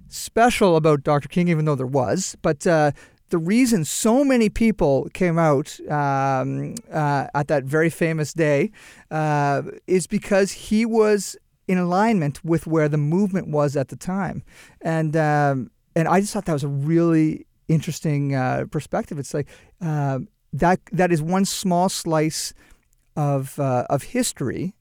special 0.08 0.76
about 0.76 1.02
Dr. 1.02 1.28
King, 1.28 1.48
even 1.48 1.64
though 1.64 1.74
there 1.74 1.86
was, 1.86 2.36
but 2.42 2.66
uh, 2.66 2.92
the 3.34 3.38
reason 3.38 3.84
so 3.84 4.22
many 4.22 4.48
people 4.48 5.08
came 5.12 5.40
out 5.40 5.80
um, 5.90 6.76
uh, 6.92 7.26
at 7.34 7.48
that 7.48 7.64
very 7.64 7.90
famous 7.90 8.32
day 8.32 8.70
uh, 9.10 9.60
is 9.88 10.06
because 10.06 10.52
he 10.52 10.86
was 10.86 11.36
in 11.66 11.76
alignment 11.76 12.44
with 12.44 12.64
where 12.68 12.88
the 12.88 12.96
movement 12.96 13.48
was 13.48 13.74
at 13.74 13.88
the 13.88 13.96
time, 13.96 14.44
and 14.82 15.16
um, 15.16 15.72
and 15.96 16.06
I 16.06 16.20
just 16.20 16.32
thought 16.32 16.44
that 16.44 16.52
was 16.52 16.62
a 16.62 16.68
really 16.92 17.44
interesting 17.66 18.36
uh, 18.36 18.66
perspective. 18.70 19.18
It's 19.18 19.34
like 19.34 19.48
uh, 19.80 20.20
that 20.52 20.78
that 20.92 21.10
is 21.10 21.20
one 21.20 21.44
small 21.44 21.88
slice 21.88 22.54
of 23.16 23.58
uh, 23.58 23.84
of 23.90 24.04
history, 24.18 24.76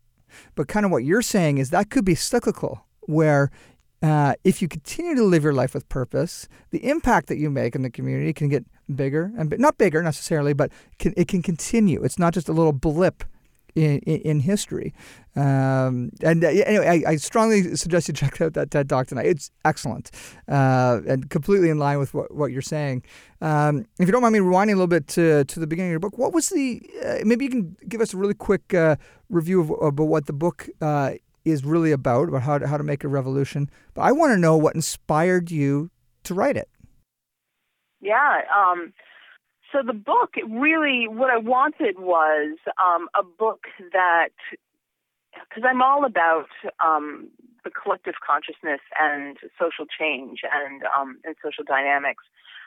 but 0.53 0.67
kind 0.67 0.85
of 0.85 0.91
what 0.91 1.03
you're 1.03 1.23
saying 1.23 1.57
is 1.57 1.71
that 1.71 1.89
could 1.89 2.05
be 2.05 2.13
cyclical, 2.13 2.85
where 3.01 3.49
uh, 4.03 4.33
if 4.43 4.61
you 4.61 4.67
continue 4.67 5.15
to 5.15 5.23
live 5.23 5.43
your 5.43 5.53
life 5.53 5.73
with 5.73 5.87
purpose, 5.87 6.49
the 6.71 6.89
impact 6.89 7.27
that 7.27 7.37
you 7.37 7.49
make 7.49 7.73
in 7.73 7.81
the 7.81 7.89
community 7.89 8.33
can 8.33 8.49
get 8.49 8.65
bigger 8.93 9.31
and 9.37 9.55
not 9.57 9.77
bigger 9.77 10.03
necessarily, 10.03 10.53
but 10.53 10.71
can, 10.99 11.13
it 11.15 11.29
can 11.29 11.41
continue. 11.41 12.03
It's 12.03 12.19
not 12.19 12.33
just 12.33 12.49
a 12.49 12.53
little 12.53 12.73
blip 12.73 13.23
in, 13.75 13.99
in, 13.99 14.21
in 14.21 14.39
history. 14.41 14.93
Um, 15.35 16.11
and 16.21 16.43
uh, 16.43 16.49
anyway, 16.49 17.03
I, 17.07 17.11
I, 17.11 17.15
strongly 17.15 17.75
suggest 17.75 18.07
you 18.07 18.13
check 18.13 18.39
out 18.41 18.53
that 18.53 18.71
TED 18.71 18.89
Talk 18.89 19.07
tonight. 19.07 19.25
It's 19.25 19.51
excellent 19.65 20.11
uh, 20.47 20.99
and 21.07 21.29
completely 21.29 21.69
in 21.69 21.79
line 21.79 21.97
with 21.97 22.13
what, 22.13 22.35
what 22.35 22.51
you're 22.51 22.61
saying. 22.61 23.03
Um, 23.41 23.85
if 23.99 24.07
you 24.07 24.11
don't 24.11 24.21
mind 24.21 24.33
me 24.33 24.39
rewinding 24.39 24.73
a 24.73 24.75
little 24.75 24.87
bit 24.87 25.07
to, 25.09 25.45
to 25.45 25.59
the 25.59 25.65
beginning 25.65 25.91
of 25.91 25.93
your 25.93 25.99
book, 26.01 26.17
what 26.17 26.33
was 26.33 26.49
the, 26.49 26.87
uh, 27.03 27.19
maybe 27.23 27.45
you 27.45 27.51
can 27.51 27.75
give 27.87 28.01
us 28.01 28.13
a 28.13 28.17
really 28.17 28.35
quick 28.35 28.73
uh, 28.73 28.97
review 29.29 29.61
of, 29.61 29.71
of, 29.71 29.97
what 29.97 30.27
the 30.27 30.33
book 30.33 30.69
uh, 30.81 31.13
is 31.45 31.63
really 31.63 31.91
about, 31.91 32.29
about 32.29 32.43
how 32.43 32.57
to, 32.57 32.67
how 32.67 32.77
to 32.77 32.83
make 32.83 33.03
a 33.03 33.07
revolution. 33.07 33.69
But 33.93 34.03
I 34.03 34.11
want 34.11 34.31
to 34.31 34.37
know 34.37 34.57
what 34.57 34.75
inspired 34.75 35.51
you 35.51 35.91
to 36.23 36.33
write 36.33 36.57
it. 36.57 36.69
Yeah. 38.01 38.41
Um, 38.55 38.93
so 39.71 39.79
the 39.85 39.93
book, 39.93 40.35
really, 40.49 41.07
what 41.07 41.29
I 41.29 41.37
wanted 41.37 41.99
was 41.99 42.57
um, 42.83 43.07
a 43.15 43.23
book 43.23 43.63
that, 43.91 44.29
because 45.33 45.63
I'm 45.67 45.81
all 45.81 46.05
about 46.05 46.47
um, 46.83 47.29
the 47.63 47.71
collective 47.71 48.15
consciousness 48.25 48.81
and 48.99 49.37
social 49.59 49.85
change 49.87 50.41
and 50.43 50.83
um, 50.83 51.17
and 51.23 51.35
social 51.43 51.63
dynamics 51.63 52.23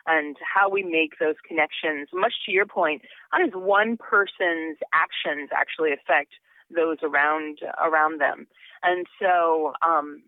and 0.07 0.37
how 0.43 0.69
we 0.69 0.83
make 0.83 1.19
those 1.19 1.35
connections. 1.47 2.09
Much 2.13 2.35
to 2.47 2.53
your 2.53 2.67
point, 2.67 3.03
how 3.31 3.39
does 3.39 3.55
one 3.55 3.97
person's 3.97 4.79
actions 4.95 5.51
actually 5.53 5.93
affect 5.93 6.33
those 6.75 6.99
around 7.03 7.59
around 7.83 8.21
them? 8.21 8.47
And 8.83 9.07
so, 9.21 9.73
um, 9.87 10.23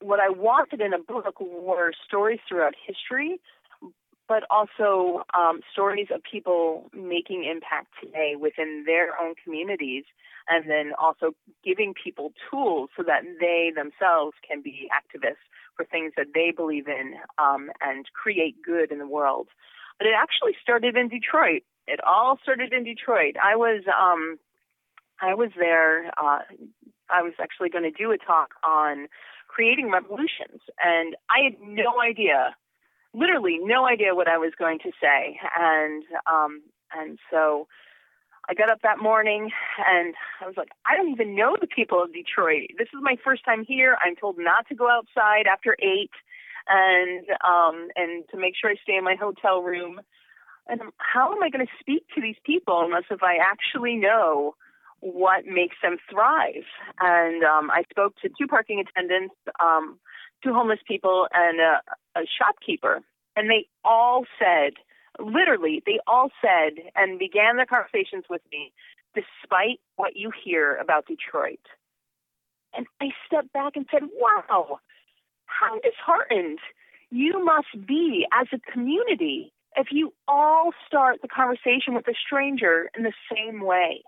what 0.00 0.20
I 0.20 0.28
wanted 0.28 0.80
in 0.80 0.92
a 0.92 0.98
book 0.98 1.40
were 1.40 1.92
stories 2.06 2.38
throughout 2.48 2.74
history 2.86 3.40
but 4.28 4.44
also 4.50 5.24
um, 5.34 5.60
stories 5.72 6.08
of 6.14 6.20
people 6.22 6.90
making 6.94 7.44
impact 7.50 7.88
today 8.00 8.34
within 8.38 8.84
their 8.86 9.18
own 9.20 9.34
communities, 9.42 10.04
and 10.48 10.68
then 10.68 10.92
also 11.00 11.32
giving 11.64 11.94
people 11.94 12.32
tools 12.50 12.90
so 12.96 13.02
that 13.02 13.22
they 13.40 13.72
themselves 13.74 14.34
can 14.46 14.60
be 14.60 14.88
activists 14.92 15.48
for 15.74 15.86
things 15.86 16.12
that 16.16 16.26
they 16.34 16.52
believe 16.54 16.88
in 16.88 17.14
um, 17.38 17.70
and 17.80 18.06
create 18.12 18.56
good 18.62 18.92
in 18.92 18.98
the 18.98 19.08
world. 19.08 19.48
But 19.98 20.06
it 20.06 20.14
actually 20.16 20.52
started 20.62 20.96
in 20.96 21.08
Detroit. 21.08 21.62
It 21.86 22.00
all 22.06 22.38
started 22.42 22.72
in 22.72 22.84
Detroit. 22.84 23.36
I 23.42 23.56
was 23.56 23.82
um, 23.88 24.38
I 25.22 25.34
was 25.34 25.50
there. 25.58 26.12
Uh, 26.22 26.40
I 27.10 27.22
was 27.22 27.34
actually 27.40 27.70
going 27.70 27.84
to 27.84 27.90
do 27.90 28.12
a 28.12 28.18
talk 28.18 28.50
on 28.66 29.08
creating 29.48 29.90
revolutions, 29.90 30.60
and 30.82 31.16
I 31.30 31.44
had 31.44 31.56
no 31.60 32.00
idea 32.00 32.54
literally 33.14 33.58
no 33.60 33.86
idea 33.86 34.14
what 34.14 34.28
I 34.28 34.38
was 34.38 34.52
going 34.58 34.78
to 34.80 34.92
say, 35.00 35.38
and 35.56 36.04
um, 36.30 36.62
and 36.92 37.18
so 37.30 37.66
I 38.48 38.54
got 38.54 38.70
up 38.70 38.80
that 38.82 38.98
morning 39.02 39.50
and 39.86 40.14
I 40.40 40.46
was 40.46 40.56
like, 40.56 40.70
I 40.86 40.96
don't 40.96 41.10
even 41.10 41.36
know 41.36 41.56
the 41.60 41.66
people 41.66 42.02
of 42.02 42.14
Detroit. 42.14 42.70
This 42.78 42.88
is 42.88 43.00
my 43.02 43.16
first 43.22 43.44
time 43.44 43.64
here. 43.66 43.98
I'm 44.02 44.16
told 44.16 44.36
not 44.38 44.66
to 44.68 44.74
go 44.74 44.88
outside 44.88 45.46
after 45.46 45.76
eight, 45.80 46.10
and 46.66 47.26
um, 47.44 47.88
and 47.96 48.24
to 48.30 48.38
make 48.38 48.54
sure 48.58 48.70
I 48.70 48.76
stay 48.82 48.96
in 48.96 49.04
my 49.04 49.16
hotel 49.16 49.62
room. 49.62 50.00
And 50.70 50.82
how 50.98 51.32
am 51.32 51.42
I 51.42 51.48
going 51.48 51.64
to 51.64 51.72
speak 51.80 52.04
to 52.14 52.20
these 52.20 52.36
people 52.44 52.82
unless 52.84 53.04
if 53.10 53.22
I 53.22 53.36
actually 53.36 53.96
know 53.96 54.54
what 55.00 55.46
makes 55.46 55.76
them 55.82 55.98
thrive? 56.10 56.64
And 57.00 57.44
um, 57.44 57.70
I 57.70 57.84
spoke 57.90 58.14
to 58.22 58.28
two 58.28 58.46
parking 58.46 58.80
attendants, 58.80 59.34
um, 59.60 59.98
two 60.42 60.52
homeless 60.52 60.80
people, 60.86 61.28
and 61.32 61.60
a, 61.60 61.80
a 62.16 62.22
shopkeeper, 62.38 63.00
and 63.36 63.48
they 63.48 63.66
all 63.84 64.24
said, 64.38 64.74
literally, 65.18 65.82
they 65.86 66.00
all 66.06 66.30
said 66.40 66.82
and 66.96 67.18
began 67.18 67.56
their 67.56 67.66
conversations 67.66 68.24
with 68.28 68.42
me, 68.52 68.72
despite 69.14 69.80
what 69.96 70.16
you 70.16 70.30
hear 70.44 70.76
about 70.76 71.06
Detroit. 71.06 71.60
And 72.76 72.86
I 73.00 73.10
stepped 73.26 73.52
back 73.52 73.76
and 73.76 73.86
said, 73.90 74.02
wow, 74.14 74.80
how 75.46 75.80
disheartened 75.80 76.58
you 77.10 77.44
must 77.44 77.86
be 77.86 78.26
as 78.38 78.46
a 78.52 78.70
community 78.70 79.52
if 79.76 79.88
you 79.90 80.12
all 80.26 80.72
start 80.86 81.22
the 81.22 81.28
conversation 81.28 81.94
with 81.94 82.06
a 82.08 82.14
stranger 82.26 82.90
in 82.96 83.04
the 83.04 83.12
same 83.32 83.60
way. 83.60 84.02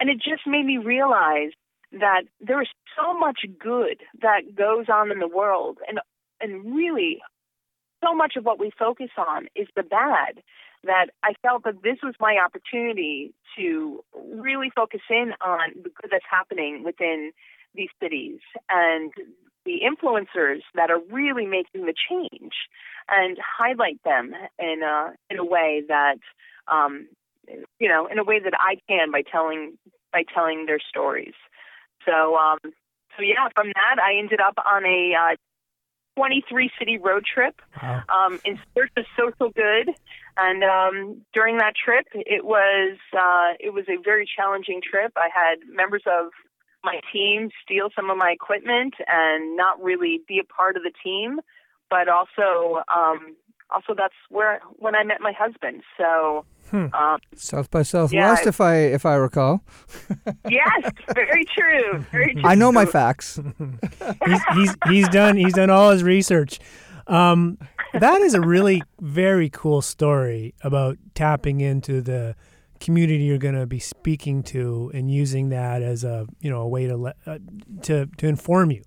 And 0.00 0.10
it 0.10 0.16
just 0.16 0.46
made 0.46 0.64
me 0.64 0.78
realize 0.78 1.52
that 1.92 2.22
there 2.40 2.62
is 2.62 2.68
so 2.96 3.18
much 3.18 3.40
good 3.58 4.02
that 4.20 4.54
goes 4.54 4.86
on 4.92 5.10
in 5.10 5.18
the 5.18 5.28
world 5.28 5.78
and 5.86 6.00
and 6.40 6.76
really 6.76 7.20
so 8.04 8.14
much 8.14 8.34
of 8.36 8.44
what 8.44 8.60
we 8.60 8.70
focus 8.78 9.10
on 9.16 9.48
is 9.56 9.66
the 9.74 9.82
bad 9.82 10.42
that 10.84 11.06
I 11.24 11.32
felt 11.42 11.64
that 11.64 11.82
this 11.82 11.96
was 12.02 12.14
my 12.20 12.36
opportunity 12.44 13.34
to 13.56 14.04
really 14.14 14.70
focus 14.74 15.00
in 15.10 15.32
on 15.44 15.70
the 15.74 15.90
good 15.90 16.10
that's 16.12 16.24
happening 16.30 16.84
within 16.84 17.32
these 17.74 17.88
cities 18.00 18.38
and 18.70 19.12
the 19.64 19.80
influencers 19.82 20.60
that 20.74 20.90
are 20.90 21.00
really 21.10 21.46
making 21.46 21.86
the 21.86 21.94
change 22.08 22.52
and 23.08 23.36
highlight 23.38 24.02
them 24.04 24.32
in 24.58 24.82
a 24.82 25.12
in 25.30 25.38
a 25.38 25.44
way 25.44 25.82
that 25.88 26.18
um, 26.68 27.08
you 27.78 27.88
know 27.88 28.06
in 28.06 28.18
a 28.18 28.24
way 28.24 28.40
that 28.40 28.54
I 28.58 28.76
can 28.88 29.10
by 29.10 29.22
telling 29.22 29.78
by 30.12 30.24
telling 30.34 30.66
their 30.66 30.80
stories. 30.80 31.34
So 32.06 32.36
um, 32.36 32.58
so 32.62 33.22
yeah, 33.22 33.48
from 33.54 33.68
that 33.74 33.96
I 34.02 34.18
ended 34.18 34.40
up 34.40 34.54
on 34.64 34.84
a 34.84 35.14
uh, 35.14 35.36
23 36.18 36.70
city 36.78 36.98
road 36.98 37.24
trip 37.24 37.60
wow. 37.80 38.02
um, 38.08 38.40
in 38.44 38.58
search 38.74 38.90
of 38.96 39.04
social 39.16 39.50
good. 39.50 39.94
And 40.36 40.64
um, 40.64 41.22
during 41.32 41.58
that 41.58 41.74
trip, 41.76 42.06
it 42.14 42.44
was 42.44 42.98
uh, 43.12 43.54
it 43.60 43.72
was 43.72 43.84
a 43.88 44.02
very 44.02 44.28
challenging 44.36 44.80
trip. 44.82 45.12
I 45.16 45.28
had 45.32 45.58
members 45.68 46.02
of 46.06 46.30
my 46.82 47.00
team 47.12 47.50
steal 47.62 47.88
some 47.94 48.10
of 48.10 48.16
my 48.16 48.30
equipment 48.30 48.94
and 49.06 49.56
not 49.56 49.82
really 49.82 50.20
be 50.26 50.40
a 50.40 50.44
part 50.44 50.76
of 50.76 50.82
the 50.82 50.92
team, 51.04 51.40
but 51.90 52.08
also 52.08 52.82
um, 52.94 53.36
also 53.70 53.94
that's 53.96 54.14
where 54.28 54.60
when 54.76 54.94
I 54.94 55.04
met 55.04 55.20
my 55.20 55.32
husband. 55.32 55.82
So 55.96 56.44
Hmm. 56.70 56.86
Um, 56.92 57.18
South 57.34 57.70
by 57.70 57.82
Southwest, 57.82 58.42
yeah, 58.42 58.48
if 58.48 58.60
I 58.60 58.76
if 58.76 59.06
I 59.06 59.14
recall. 59.14 59.62
yes, 60.50 60.90
very 61.14 61.44
true. 61.44 62.04
Very 62.10 62.34
true. 62.34 62.42
I 62.44 62.54
know 62.54 62.70
my 62.70 62.84
facts. 62.84 63.40
he's, 64.26 64.40
he's 64.54 64.76
he's 64.86 65.08
done 65.08 65.36
he's 65.36 65.54
done 65.54 65.70
all 65.70 65.90
his 65.90 66.02
research. 66.02 66.58
Um, 67.06 67.58
that 67.94 68.20
is 68.20 68.34
a 68.34 68.40
really 68.40 68.82
very 69.00 69.48
cool 69.48 69.80
story 69.80 70.54
about 70.62 70.98
tapping 71.14 71.62
into 71.62 72.02
the 72.02 72.36
community 72.80 73.24
you're 73.24 73.38
going 73.38 73.58
to 73.58 73.66
be 73.66 73.78
speaking 73.78 74.42
to 74.42 74.90
and 74.94 75.10
using 75.10 75.48
that 75.48 75.82
as 75.82 76.04
a 76.04 76.26
you 76.40 76.50
know 76.50 76.60
a 76.60 76.68
way 76.68 76.86
to 76.86 76.96
let, 76.96 77.16
uh, 77.26 77.38
to 77.82 78.06
to 78.18 78.26
inform 78.26 78.70
you 78.70 78.82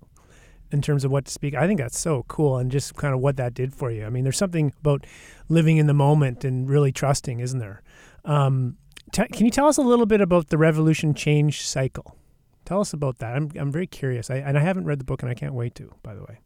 in 0.72 0.82
terms 0.82 1.04
of 1.04 1.10
what 1.10 1.26
to 1.26 1.30
speak. 1.30 1.54
I 1.54 1.66
think 1.66 1.78
that's 1.78 1.98
so 1.98 2.24
cool 2.28 2.56
and 2.58 2.70
just 2.70 2.94
kind 2.96 3.14
of 3.14 3.20
what 3.20 3.36
that 3.36 3.54
did 3.54 3.74
for 3.74 3.90
you. 3.90 4.04
I 4.04 4.10
mean, 4.10 4.24
there's 4.24 4.38
something 4.38 4.72
about 4.80 5.06
living 5.48 5.76
in 5.76 5.86
the 5.86 5.94
moment 5.94 6.44
and 6.44 6.68
really 6.68 6.92
trusting, 6.92 7.40
isn't 7.40 7.58
there? 7.58 7.82
Um, 8.24 8.76
t- 9.12 9.28
can 9.28 9.44
you 9.44 9.50
tell 9.50 9.66
us 9.66 9.76
a 9.76 9.82
little 9.82 10.06
bit 10.06 10.20
about 10.20 10.48
the 10.48 10.58
revolution 10.58 11.14
change 11.14 11.66
cycle? 11.66 12.16
Tell 12.64 12.80
us 12.80 12.92
about 12.92 13.18
that. 13.18 13.34
I'm 13.36 13.50
I'm 13.58 13.72
very 13.72 13.88
curious. 13.88 14.30
I, 14.30 14.36
and 14.36 14.56
I 14.56 14.62
haven't 14.62 14.84
read 14.84 15.00
the 15.00 15.04
book, 15.04 15.22
and 15.22 15.30
I 15.30 15.34
can't 15.34 15.54
wait 15.54 15.74
to. 15.76 15.92
By 16.02 16.14
the 16.14 16.20
way. 16.22 16.38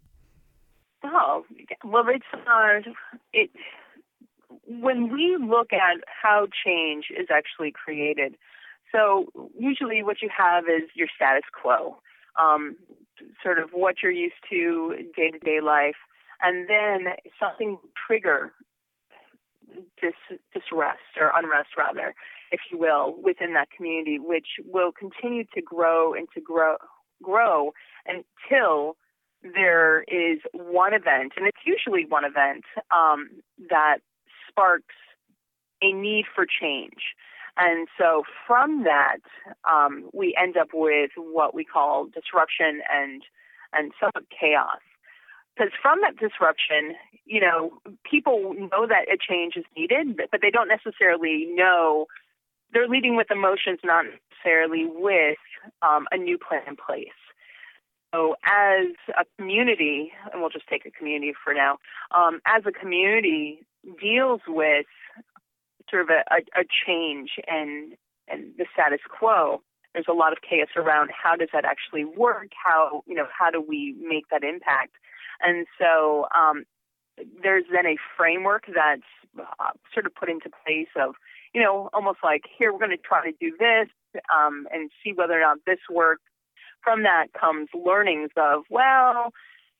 Oh 1.04 1.44
well, 1.84 2.04
it's 2.08 2.24
uh, 2.32 2.90
it. 3.32 3.50
When 4.66 5.12
we 5.12 5.36
look 5.38 5.72
at 5.72 6.02
how 6.22 6.46
change 6.64 7.06
is 7.10 7.28
actually 7.30 7.70
created, 7.70 8.36
so 8.90 9.26
usually 9.58 10.02
what 10.02 10.22
you 10.22 10.30
have 10.36 10.64
is 10.64 10.88
your 10.94 11.08
status 11.14 11.44
quo. 11.52 11.98
Um, 12.40 12.76
sort 13.42 13.58
of 13.58 13.70
what 13.72 13.96
you're 14.02 14.12
used 14.12 14.34
to 14.50 14.94
day 15.16 15.30
to 15.30 15.38
day 15.38 15.60
life, 15.62 15.96
and 16.42 16.68
then 16.68 17.14
something 17.40 17.78
trigger 18.06 18.52
dis 20.00 20.14
disrest 20.52 21.16
or 21.20 21.32
unrest 21.34 21.70
rather, 21.76 22.14
if 22.52 22.60
you 22.70 22.78
will, 22.78 23.16
within 23.22 23.54
that 23.54 23.68
community, 23.70 24.18
which 24.18 24.46
will 24.64 24.92
continue 24.92 25.44
to 25.54 25.62
grow 25.62 26.14
and 26.14 26.28
to 26.34 26.40
grow 26.40 26.76
grow 27.22 27.72
until 28.06 28.96
there 29.42 30.02
is 30.02 30.38
one 30.52 30.92
event, 30.92 31.32
and 31.36 31.46
it's 31.46 31.64
usually 31.64 32.04
one 32.08 32.24
event 32.24 32.64
um, 32.94 33.28
that 33.70 33.98
sparks 34.48 34.94
a 35.82 35.92
need 35.92 36.24
for 36.34 36.46
change. 36.46 37.14
And 37.56 37.88
so 37.98 38.22
from 38.46 38.84
that, 38.84 39.18
um, 39.70 40.10
we 40.12 40.36
end 40.40 40.56
up 40.56 40.68
with 40.74 41.10
what 41.16 41.54
we 41.54 41.64
call 41.64 42.06
disruption 42.06 42.82
and 42.92 43.22
and 43.72 43.92
somewhat 44.00 44.24
chaos. 44.30 44.80
Because 45.56 45.72
from 45.80 46.00
that 46.02 46.16
disruption, 46.16 46.94
you 47.24 47.40
know, 47.40 47.72
people 48.08 48.54
know 48.54 48.86
that 48.86 49.08
a 49.10 49.16
change 49.16 49.54
is 49.56 49.64
needed, 49.76 50.16
but 50.30 50.40
they 50.42 50.50
don't 50.50 50.68
necessarily 50.68 51.46
know. 51.54 52.06
They're 52.72 52.88
leading 52.88 53.16
with 53.16 53.30
emotions, 53.30 53.80
not 53.82 54.04
necessarily 54.04 54.86
with 54.86 55.38
um, 55.82 56.06
a 56.12 56.18
new 56.18 56.36
plan 56.36 56.62
in 56.66 56.76
place. 56.76 57.08
So, 58.14 58.36
as 58.44 58.94
a 59.18 59.24
community, 59.38 60.12
and 60.32 60.40
we'll 60.40 60.50
just 60.50 60.68
take 60.68 60.86
a 60.86 60.90
community 60.90 61.32
for 61.42 61.54
now, 61.54 61.78
um, 62.14 62.40
as 62.46 62.62
a 62.66 62.72
community 62.72 63.60
deals 64.00 64.40
with 64.46 64.86
sort 65.90 66.02
of 66.02 66.08
a, 66.10 66.22
a, 66.34 66.60
a 66.60 66.64
change 66.86 67.30
and 67.46 67.94
and 68.28 68.52
the 68.58 68.66
status 68.72 69.00
quo, 69.08 69.62
there's 69.94 70.06
a 70.08 70.12
lot 70.12 70.32
of 70.32 70.38
chaos 70.42 70.68
around 70.76 71.10
how 71.10 71.36
does 71.36 71.48
that 71.52 71.64
actually 71.64 72.04
work? 72.04 72.50
How 72.52 73.02
you 73.06 73.14
know 73.14 73.26
how 73.36 73.50
do 73.50 73.60
we 73.60 73.94
make 74.00 74.28
that 74.30 74.42
impact? 74.44 74.92
And 75.40 75.66
so 75.78 76.26
um, 76.36 76.64
there's 77.42 77.64
then 77.72 77.86
a 77.86 77.96
framework 78.16 78.64
that's 78.66 79.02
uh, 79.38 79.70
sort 79.92 80.06
of 80.06 80.14
put 80.14 80.28
into 80.28 80.50
place 80.64 80.88
of 80.96 81.14
you 81.54 81.62
know 81.62 81.88
almost 81.92 82.18
like 82.22 82.42
here 82.58 82.72
we're 82.72 82.78
going 82.78 82.90
to 82.90 82.96
try 82.96 83.24
to 83.30 83.36
do 83.40 83.56
this 83.58 83.88
um, 84.34 84.66
and 84.72 84.90
see 85.02 85.12
whether 85.12 85.34
or 85.34 85.40
not 85.40 85.58
this 85.66 85.80
works. 85.90 86.22
From 86.82 87.02
that 87.02 87.32
comes 87.32 87.68
learnings 87.74 88.30
of 88.36 88.62
well 88.70 89.32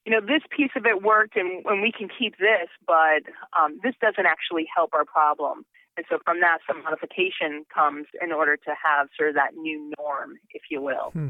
you 0.07 0.13
know, 0.13 0.21
this 0.21 0.43
piece 0.57 0.71
of 0.77 0.87
it 0.87 1.03
worked 1.03 1.37
and, 1.37 1.67
and 1.67 1.83
we 1.83 1.91
can 1.91 2.09
keep 2.09 2.39
this, 2.39 2.71
but 2.87 3.27
um, 3.59 3.81
this 3.83 3.95
doesn't 4.01 4.25
actually 4.25 4.65
help 4.75 4.95
our 4.95 5.05
problem. 5.05 5.67
And 5.97 6.05
so 6.11 6.19
from 6.25 6.41
that, 6.41 6.59
some 6.67 6.83
modification 6.83 7.65
comes 7.75 8.07
in 8.21 8.33
order 8.33 8.57
to 8.57 8.71
have 8.85 9.09
sort 9.17 9.31
of 9.31 9.35
that 9.37 9.55
new 9.55 9.93
norm, 9.99 10.35
if 10.51 10.63
you 10.71 10.83
will. 10.83 11.11
Hmm. 11.13 11.29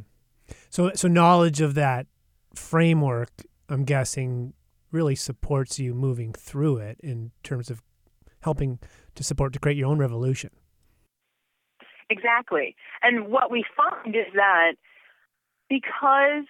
So, 0.71 0.93
so 0.95 1.09
knowledge 1.09 1.61
of 1.61 1.75
that 1.75 2.07
framework, 2.55 3.31
I'm 3.69 3.85
guessing, 3.85 4.55
really 4.91 5.15
supports 5.15 5.79
you 5.79 5.95
moving 5.95 6.33
through 6.33 6.79
it 6.79 6.99
in 7.01 7.33
terms 7.43 7.71
of 7.71 7.83
helping 8.41 8.79
to 9.15 9.25
support 9.25 9.53
to 9.53 9.59
create 9.59 9.77
your 9.77 9.89
own 9.89 9.99
revolution. 9.99 10.51
Exactly. 12.09 12.77
And 13.03 13.29
what 13.29 13.51
we 13.51 13.65
find 13.77 14.15
is 14.15 14.33
that 14.35 14.75
because, 15.69 16.47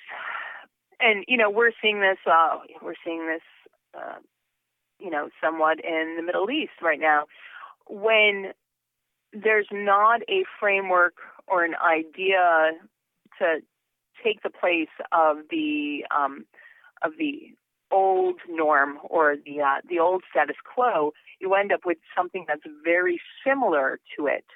and 1.00 1.24
you 1.26 1.36
know, 1.36 1.50
we're 1.50 1.72
seeing 1.82 2.00
this, 2.00 2.18
uh, 2.30 2.58
we're 2.82 2.94
seeing 3.04 3.26
this, 3.26 3.42
uh, 3.94 4.18
you 4.98 5.10
know, 5.10 5.28
somewhat 5.42 5.78
in 5.82 6.16
the 6.16 6.22
Middle 6.22 6.50
East 6.50 6.72
right 6.82 7.00
now 7.00 7.24
when 7.88 8.52
there's 9.32 9.68
not 9.72 10.22
a 10.28 10.44
framework 10.58 11.14
or 11.46 11.64
an 11.64 11.74
idea 11.74 12.72
to 13.38 13.60
take 14.24 14.42
the 14.42 14.50
place 14.50 14.88
of 15.12 15.38
the 15.50 16.04
um, 16.14 16.46
of 17.02 17.12
the 17.18 17.54
old 17.90 18.36
norm 18.48 18.98
or 19.08 19.36
the 19.44 19.60
uh, 19.60 19.80
the 19.88 19.98
old 19.98 20.22
status 20.30 20.56
quo, 20.64 21.12
you 21.40 21.54
end 21.54 21.72
up 21.72 21.80
with 21.84 21.98
something 22.16 22.44
that's 22.48 22.62
very 22.84 23.20
similar 23.46 23.98
to 24.16 24.26
it. 24.26 24.46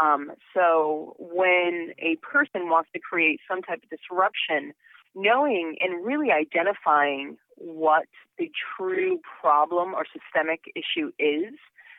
Um, 0.00 0.32
so 0.54 1.14
when 1.18 1.92
a 1.98 2.16
person 2.22 2.68
wants 2.70 2.90
to 2.94 3.00
create 3.00 3.40
some 3.48 3.60
type 3.62 3.82
of 3.82 3.90
disruption, 3.90 4.72
knowing 5.14 5.76
and 5.80 6.04
really 6.04 6.30
identifying 6.30 7.36
what 7.56 8.06
the 8.38 8.50
true 8.76 9.20
problem 9.40 9.94
or 9.94 10.06
systemic 10.06 10.64
issue 10.74 11.12
is, 11.18 11.54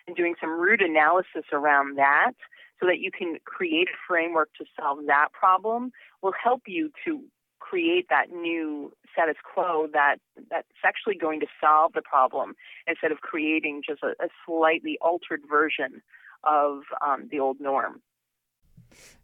and 0.07 0.15
doing 0.15 0.35
some 0.39 0.59
root 0.59 0.81
analysis 0.81 1.45
around 1.51 1.97
that 1.97 2.33
so 2.79 2.87
that 2.87 2.99
you 2.99 3.11
can 3.11 3.37
create 3.45 3.87
a 3.87 3.97
framework 4.07 4.49
to 4.57 4.65
solve 4.79 4.99
that 5.07 5.29
problem 5.31 5.91
will 6.21 6.33
help 6.41 6.63
you 6.67 6.91
to 7.05 7.21
create 7.59 8.07
that 8.09 8.29
new 8.29 8.91
status 9.11 9.37
quo 9.43 9.87
that 9.93 10.17
that's 10.49 10.67
actually 10.85 11.15
going 11.15 11.39
to 11.39 11.47
solve 11.61 11.93
the 11.93 12.01
problem 12.01 12.53
instead 12.87 13.11
of 13.11 13.21
creating 13.21 13.81
just 13.87 14.03
a, 14.03 14.09
a 14.23 14.27
slightly 14.45 14.97
altered 15.01 15.41
version 15.49 16.01
of 16.43 16.81
um, 17.05 17.29
the 17.31 17.39
old 17.39 17.59
norm. 17.59 18.01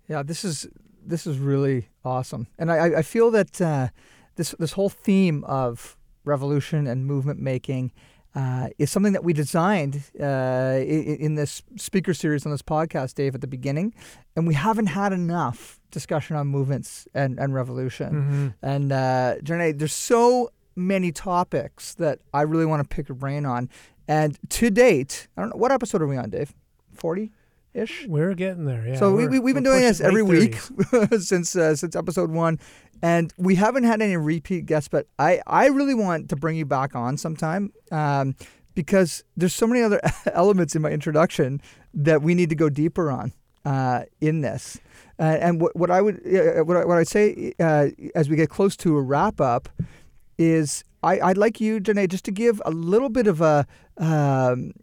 Yeah, 0.07 0.23
this 0.23 0.45
is 0.45 0.67
this 1.05 1.27
is 1.27 1.37
really 1.37 1.89
awesome, 2.05 2.47
and 2.57 2.71
I, 2.71 2.99
I 2.99 3.01
feel 3.01 3.29
that 3.31 3.61
uh, 3.61 3.89
this 4.35 4.55
this 4.57 4.71
whole 4.73 4.89
theme 4.89 5.43
of 5.43 5.97
revolution 6.23 6.87
and 6.87 7.05
movement 7.05 7.39
making 7.39 7.91
uh, 8.35 8.69
is 8.77 8.91
something 8.91 9.13
that 9.13 9.23
we 9.23 9.33
designed 9.33 10.03
uh, 10.19 10.77
in, 10.79 11.17
in, 11.17 11.35
this 11.35 11.63
speaker 11.77 12.13
series 12.13 12.45
on 12.45 12.51
this 12.51 12.61
podcast, 12.61 13.15
Dave, 13.15 13.33
at 13.33 13.41
the 13.41 13.47
beginning, 13.47 13.93
and 14.35 14.47
we 14.47 14.53
haven't 14.53 14.87
had 14.87 15.11
enough 15.13 15.79
discussion 15.89 16.35
on 16.35 16.47
movements 16.47 17.07
and, 17.13 17.39
and 17.39 17.53
revolution. 17.53 18.13
Mm-hmm. 18.13 18.47
And 18.61 18.91
uh, 18.91 19.35
Ja-Nae, 19.43 19.71
there's 19.71 19.93
so 19.93 20.51
many 20.75 21.11
topics 21.11 21.95
that 21.95 22.19
I 22.33 22.43
really 22.43 22.65
want 22.65 22.87
to 22.87 22.95
pick 22.95 23.09
your 23.09 23.15
brain 23.15 23.45
on. 23.45 23.69
And 24.07 24.37
to 24.49 24.69
date, 24.69 25.27
I 25.35 25.41
don't 25.41 25.49
know 25.51 25.57
what 25.57 25.71
episode 25.71 26.01
are 26.01 26.07
we 26.07 26.17
on, 26.17 26.29
Dave? 26.29 26.53
Forty. 26.93 27.31
Ish. 27.73 28.07
We're 28.07 28.33
getting 28.33 28.65
there, 28.65 28.83
yeah. 28.87 28.97
So 28.97 29.13
we, 29.13 29.27
we, 29.27 29.37
we've 29.37 29.53
been 29.53 29.63
doing 29.63 29.81
this 29.81 30.01
every 30.01 30.23
week 30.23 30.57
since 31.19 31.55
uh, 31.55 31.75
since 31.75 31.95
episode 31.95 32.31
one, 32.31 32.59
and 33.01 33.33
we 33.37 33.55
haven't 33.55 33.83
had 33.83 34.01
any 34.01 34.17
repeat 34.17 34.65
guests, 34.65 34.89
but 34.89 35.07
I, 35.17 35.41
I 35.47 35.67
really 35.67 35.93
want 35.93 36.29
to 36.29 36.35
bring 36.35 36.57
you 36.57 36.65
back 36.65 36.95
on 36.95 37.17
sometime 37.17 37.71
um, 37.91 38.35
because 38.75 39.23
there's 39.37 39.53
so 39.53 39.67
many 39.67 39.81
other 39.81 40.01
elements 40.33 40.75
in 40.75 40.81
my 40.81 40.89
introduction 40.89 41.61
that 41.93 42.21
we 42.21 42.35
need 42.35 42.49
to 42.49 42.55
go 42.55 42.69
deeper 42.69 43.09
on 43.11 43.33
uh, 43.65 44.03
in 44.21 44.41
this. 44.41 44.79
Uh, 45.17 45.37
and 45.41 45.61
what, 45.61 45.75
what 45.75 45.91
I 45.91 46.01
would 46.01 46.15
uh, 46.25 46.63
what, 46.63 46.77
I, 46.77 46.85
what 46.85 46.97
I'd 46.97 47.07
say 47.07 47.53
uh, 47.59 47.87
as 48.15 48.29
we 48.29 48.35
get 48.35 48.49
close 48.49 48.75
to 48.77 48.97
a 48.97 49.01
wrap 49.01 49.41
up 49.41 49.69
is 50.37 50.83
I, 51.03 51.19
I'd 51.19 51.37
like 51.37 51.59
you, 51.61 51.81
Ja-Nae, 51.85 52.07
just 52.07 52.25
to 52.25 52.31
give 52.31 52.61
a 52.65 52.71
little 52.71 53.09
bit 53.09 53.27
of 53.27 53.41
a 53.41 53.65
um, 53.97 54.73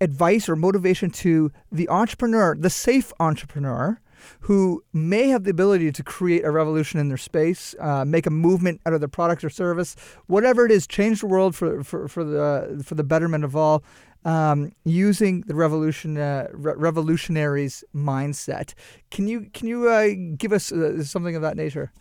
advice 0.00 0.48
or 0.48 0.56
motivation 0.56 1.10
to 1.10 1.50
the 1.70 1.88
entrepreneur, 1.88 2.54
the 2.54 2.70
safe 2.70 3.12
entrepreneur 3.20 4.00
who 4.40 4.82
may 4.92 5.28
have 5.28 5.44
the 5.44 5.50
ability 5.50 5.92
to 5.92 6.02
create 6.02 6.44
a 6.44 6.50
revolution 6.50 7.00
in 7.00 7.08
their 7.08 7.16
space, 7.16 7.74
uh, 7.80 8.04
make 8.04 8.26
a 8.26 8.30
movement 8.30 8.80
out 8.86 8.92
of 8.92 9.00
their 9.00 9.08
product 9.08 9.44
or 9.44 9.50
service, 9.50 9.96
whatever 10.26 10.64
it 10.66 10.72
is, 10.72 10.86
change 10.86 11.20
the 11.20 11.26
world 11.26 11.54
for, 11.54 11.82
for, 11.82 12.08
for, 12.08 12.24
the, 12.24 12.82
for 12.84 12.94
the 12.94 13.04
betterment 13.04 13.44
of 13.44 13.56
all. 13.56 13.82
Um, 14.24 14.72
using 14.84 15.42
the 15.42 15.54
revolution 15.54 16.18
uh, 16.18 16.48
re- 16.52 16.74
revolutionaries 16.76 17.84
mindset. 17.94 18.74
Can 19.12 19.28
you 19.28 19.48
can 19.52 19.68
you 19.68 19.88
uh, 19.88 20.08
give 20.36 20.52
us 20.52 20.72
uh, 20.72 21.04
something 21.04 21.36
of 21.36 21.42
that 21.42 21.56
nature? 21.56 21.92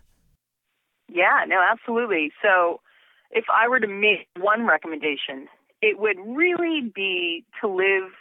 Yeah, 1.07 1.45
no, 1.47 1.57
absolutely. 1.61 2.31
So, 2.41 2.81
if 3.29 3.45
I 3.53 3.67
were 3.67 3.79
to 3.79 3.88
make 3.88 4.27
one 4.39 4.65
recommendation, 4.65 5.47
it 5.83 5.99
would 5.99 6.17
really 6.25 6.91
be 6.95 7.45
to 7.61 7.67
live 7.67 8.11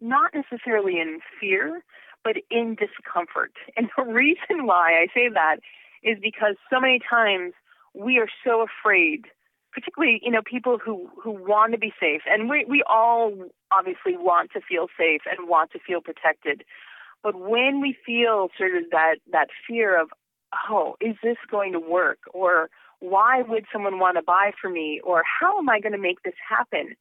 not 0.00 0.32
necessarily 0.34 1.00
in 1.00 1.20
fear, 1.40 1.82
but 2.26 2.42
in 2.50 2.74
discomfort. 2.74 3.52
And 3.76 3.88
the 3.96 4.02
reason 4.02 4.66
why 4.66 4.94
I 5.00 5.06
say 5.14 5.28
that 5.32 5.58
is 6.02 6.18
because 6.20 6.56
so 6.68 6.80
many 6.80 6.98
times 6.98 7.52
we 7.94 8.18
are 8.18 8.28
so 8.44 8.66
afraid, 8.66 9.26
particularly, 9.72 10.20
you 10.24 10.32
know, 10.32 10.42
people 10.44 10.78
who, 10.84 11.08
who 11.22 11.30
want 11.30 11.72
to 11.72 11.78
be 11.78 11.92
safe. 12.00 12.22
And 12.28 12.50
we, 12.50 12.64
we 12.68 12.82
all 12.88 13.32
obviously 13.70 14.16
want 14.16 14.50
to 14.54 14.60
feel 14.60 14.88
safe 14.98 15.20
and 15.30 15.48
want 15.48 15.70
to 15.72 15.78
feel 15.78 16.00
protected. 16.00 16.64
But 17.22 17.38
when 17.38 17.80
we 17.80 17.96
feel 18.04 18.48
sort 18.58 18.74
of 18.74 18.90
that, 18.90 19.16
that 19.30 19.48
fear 19.68 20.00
of, 20.00 20.08
oh, 20.68 20.96
is 21.00 21.14
this 21.22 21.36
going 21.48 21.72
to 21.74 21.80
work? 21.80 22.18
Or 22.34 22.70
why 22.98 23.42
would 23.46 23.66
someone 23.72 24.00
want 24.00 24.16
to 24.16 24.22
buy 24.22 24.50
from 24.60 24.72
me? 24.72 25.00
Or 25.04 25.22
how 25.40 25.58
am 25.58 25.68
I 25.68 25.78
going 25.78 25.92
to 25.92 25.98
make 25.98 26.22
this 26.24 26.34
happen? 26.48 26.96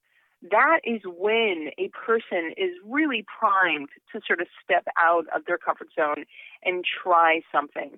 That 0.52 0.80
is 0.84 1.02
when 1.06 1.72
a 1.78 1.90
person 1.90 2.54
is 2.58 2.72
really 2.86 3.26
primed 3.40 3.90
to 4.12 4.22
sort 4.26 4.42
of 4.42 4.48
step 4.64 4.86
out 5.00 5.26
of 5.36 5.46
their 5.46 5.58
comfort 5.58 5.90
zone 5.96 6.26
and 6.64 6.84
try 6.84 7.42
something. 7.52 7.92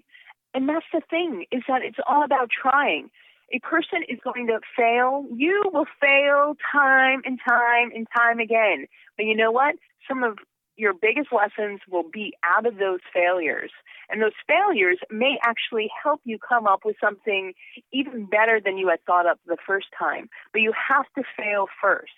And 0.54 0.68
that's 0.68 0.86
the 0.94 1.02
thing, 1.10 1.46
is 1.52 1.64
that 1.68 1.82
it's 1.84 2.00
all 2.08 2.24
about 2.24 2.50
trying. 2.50 3.10
A 3.54 3.60
person 3.60 4.04
is 4.10 4.20
going 4.24 4.48
to 4.48 4.60
fail. 4.76 5.26
You 5.34 5.64
will 5.72 5.86
fail 6.02 6.56
time 6.72 7.22
and 7.26 7.40
time 7.48 7.92
and 7.96 8.08
time 8.16 8.40
again. 8.40 8.88
But 9.16 9.26
you 9.26 9.36
know 9.36 9.52
what? 9.52 9.76
Some 10.08 10.24
of 10.24 10.38
your 10.76 10.94
biggest 10.94 11.30
lessons 11.32 11.80
will 11.90 12.04
be 12.12 12.34
out 12.44 12.66
of 12.66 12.78
those 12.78 13.00
failures. 13.14 13.72
And 14.10 14.22
those 14.22 14.36
failures 14.48 15.00
may 15.10 15.38
actually 15.44 15.90
help 16.04 16.22
you 16.24 16.38
come 16.38 16.68
up 16.68 16.82
with 16.86 16.96
something 17.04 17.54
even 17.92 18.26
better 18.26 18.60
than 18.64 18.78
you 18.78 18.88
had 18.90 19.04
thought 19.06 19.26
up 19.26 19.40
the 19.46 19.58
first 19.66 19.88
time. 19.98 20.30
But 20.54 20.62
you 20.62 20.74
have 20.90 21.06
to 21.16 21.24
fail 21.38 21.68
first. 21.82 22.12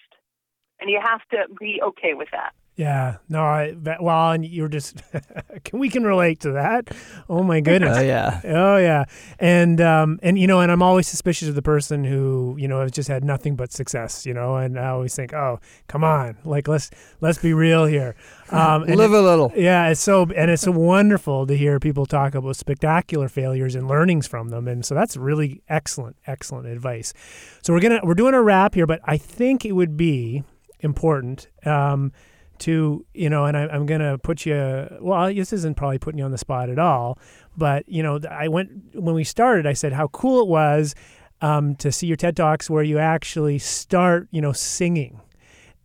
And 0.80 0.90
you 0.90 1.00
have 1.04 1.22
to 1.32 1.54
be 1.60 1.82
okay 1.84 2.14
with 2.14 2.30
that. 2.32 2.54
Yeah, 2.80 3.18
no, 3.28 3.42
I, 3.42 3.76
well, 4.00 4.32
and 4.32 4.46
you're 4.46 4.70
just, 4.70 5.04
can 5.66 5.80
we 5.80 5.90
can 5.90 6.06
relate 6.06 6.40
to 6.42 6.52
that. 6.54 6.88
Oh 7.28 7.44
my 7.44 7.60
goodness. 7.60 7.98
Oh 7.98 8.02
yeah. 8.02 8.40
Oh 8.46 8.78
yeah. 8.78 9.04
And, 9.38 9.82
um, 9.82 10.18
and, 10.24 10.40
you 10.40 10.48
know, 10.48 10.62
and 10.62 10.72
I'm 10.72 10.82
always 10.82 11.06
suspicious 11.06 11.50
of 11.50 11.56
the 11.56 11.62
person 11.62 12.06
who, 12.06 12.56
you 12.58 12.70
know, 12.70 12.80
has 12.80 12.92
just 12.92 13.10
had 13.10 13.26
nothing 13.26 13.58
but 13.58 13.74
success, 13.74 14.26
you 14.26 14.34
know, 14.34 14.56
and 14.56 14.80
I 14.80 14.88
always 14.92 15.14
think, 15.14 15.34
oh, 15.34 15.60
come 15.90 16.06
on, 16.06 16.38
like, 16.46 16.70
let's, 16.70 16.90
let's 17.20 17.38
be 17.38 17.54
real 17.54 17.86
here. 17.86 18.16
Um, 18.52 18.86
Live 18.86 19.14
a 19.14 19.22
little. 19.22 19.52
Yeah. 19.56 19.90
It's 19.90 20.02
so, 20.02 20.24
and 20.24 20.50
it's 20.50 20.64
so 20.64 20.72
wonderful 20.72 21.46
to 21.46 21.56
hear 21.56 21.80
people 21.80 22.08
talk 22.08 22.34
about 22.34 22.56
spectacular 22.56 23.30
failures 23.30 23.76
and 23.76 23.88
learnings 23.88 24.26
from 24.26 24.50
them. 24.50 24.68
And 24.68 24.84
so 24.84 24.96
that's 24.96 25.16
really 25.16 25.62
excellent, 25.70 26.16
excellent 26.26 26.66
advice. 26.66 27.14
So 27.62 27.74
we're 27.74 27.80
going 27.80 28.02
to, 28.02 28.08
we're 28.08 28.16
doing 28.16 28.34
a 28.34 28.42
wrap 28.42 28.74
here, 28.74 28.88
but 28.88 29.02
I 29.04 29.18
think 29.18 29.66
it 29.66 29.74
would 29.74 29.98
be 29.98 30.46
important, 30.80 31.48
um, 31.66 32.12
to 32.60 33.06
you 33.14 33.30
know 33.30 33.46
and 33.46 33.58
I, 33.58 33.76
am 33.76 33.86
gonna 33.86 34.18
put 34.18 34.46
you 34.46 34.88
well 35.02 35.34
this 35.34 35.54
isn't 35.54 35.76
probably 35.76 35.98
putting 35.98 36.20
you 36.20 36.26
on 36.26 36.32
the 36.32 36.38
spot 36.38 36.70
at 36.70 36.78
all 36.78 37.18
but 37.58 37.88
you 37.88 38.04
know 38.04 38.20
i 38.30 38.48
went 38.48 38.70
when 38.94 39.16
we 39.16 39.24
started 39.24 39.66
i 39.66 39.74
said 39.74 39.94
how 39.94 40.08
cool 40.10 40.42
it 40.42 40.48
was 40.48 40.94
um, 41.42 41.76
to 41.76 41.90
see 41.90 42.06
your 42.06 42.18
ted 42.18 42.36
talks 42.36 42.70
where 42.70 42.84
you 42.84 42.98
actually 43.00 43.58
start 43.58 44.28
you 44.32 44.42
know 44.42 44.52
singing 44.52 45.22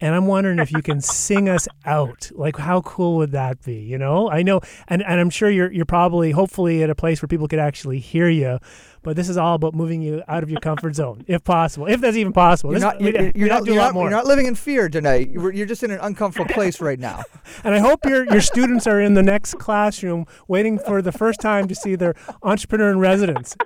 and 0.00 0.14
I'm 0.14 0.26
wondering 0.26 0.58
if 0.58 0.72
you 0.72 0.82
can 0.82 1.00
sing 1.00 1.48
us 1.48 1.68
out. 1.84 2.30
Like, 2.34 2.56
how 2.56 2.80
cool 2.82 3.16
would 3.16 3.32
that 3.32 3.62
be? 3.62 3.76
You 3.76 3.98
know, 3.98 4.30
I 4.30 4.42
know, 4.42 4.60
and, 4.88 5.02
and 5.02 5.20
I'm 5.20 5.30
sure 5.30 5.48
you're 5.48 5.72
you're 5.72 5.84
probably 5.84 6.32
hopefully 6.32 6.82
at 6.82 6.90
a 6.90 6.94
place 6.94 7.22
where 7.22 7.28
people 7.28 7.48
could 7.48 7.58
actually 7.58 8.00
hear 8.00 8.28
you. 8.28 8.58
But 9.02 9.16
this 9.16 9.28
is 9.28 9.36
all 9.36 9.54
about 9.54 9.74
moving 9.74 10.00
you 10.00 10.22
out 10.28 10.42
of 10.42 10.50
your 10.50 10.60
comfort 10.60 10.94
zone, 10.94 11.24
if 11.26 11.44
possible, 11.44 11.86
if 11.86 12.00
that's 12.00 12.16
even 12.16 12.32
possible. 12.32 12.70
You're 12.70 12.80
this, 12.80 12.84
not, 12.84 13.00
you're, 13.02 13.12
you're, 13.12 13.32
you're 13.34 13.48
not, 13.48 13.66
you're, 13.66 13.76
not, 13.76 13.94
you're 13.94 14.08
not 14.08 14.24
living 14.24 14.46
in 14.46 14.54
fear 14.54 14.88
tonight. 14.88 15.30
You're, 15.30 15.52
you're 15.52 15.66
just 15.66 15.82
in 15.82 15.90
an 15.90 16.00
uncomfortable 16.00 16.52
place 16.54 16.80
right 16.80 16.98
now. 16.98 17.22
and 17.64 17.74
I 17.74 17.80
hope 17.80 18.04
your 18.06 18.24
your 18.32 18.40
students 18.40 18.86
are 18.86 19.00
in 19.00 19.14
the 19.14 19.22
next 19.22 19.58
classroom 19.58 20.26
waiting 20.48 20.78
for 20.78 21.02
the 21.02 21.12
first 21.12 21.40
time 21.40 21.68
to 21.68 21.74
see 21.74 21.96
their 21.96 22.14
entrepreneur 22.42 22.90
in 22.90 22.98
residence. 22.98 23.56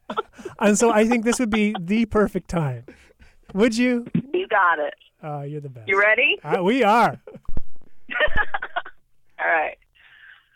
And 0.59 0.77
so 0.77 0.91
I 0.91 1.07
think 1.07 1.25
this 1.25 1.39
would 1.39 1.51
be 1.51 1.75
the 1.79 2.07
perfect 2.07 2.49
time. 2.49 2.85
Would 3.55 3.77
you? 3.77 4.07
You 4.35 4.47
got 4.49 4.79
it. 4.79 4.95
Oh, 5.23 5.43
you're 5.43 5.61
the 5.61 5.69
best. 5.69 5.89
You 5.89 6.01
ready? 6.01 6.39
Uh, 6.43 6.63
we 6.63 6.85
are. 6.85 7.21
All 9.39 9.47
right. 9.47 9.77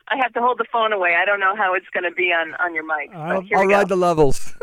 I 0.08 0.16
have 0.16 0.32
to 0.34 0.40
hold 0.40 0.58
the 0.58 0.66
phone 0.70 0.92
away. 0.92 1.16
I 1.20 1.24
don't 1.24 1.40
know 1.40 1.56
how 1.56 1.74
it's 1.74 1.86
going 1.92 2.04
to 2.04 2.10
be 2.14 2.32
on 2.32 2.54
on 2.54 2.74
your 2.74 2.84
mic. 2.84 3.14
I'll, 3.14 3.42
I'll 3.56 3.66
ride 3.66 3.88
the 3.88 3.96
levels. 3.96 4.52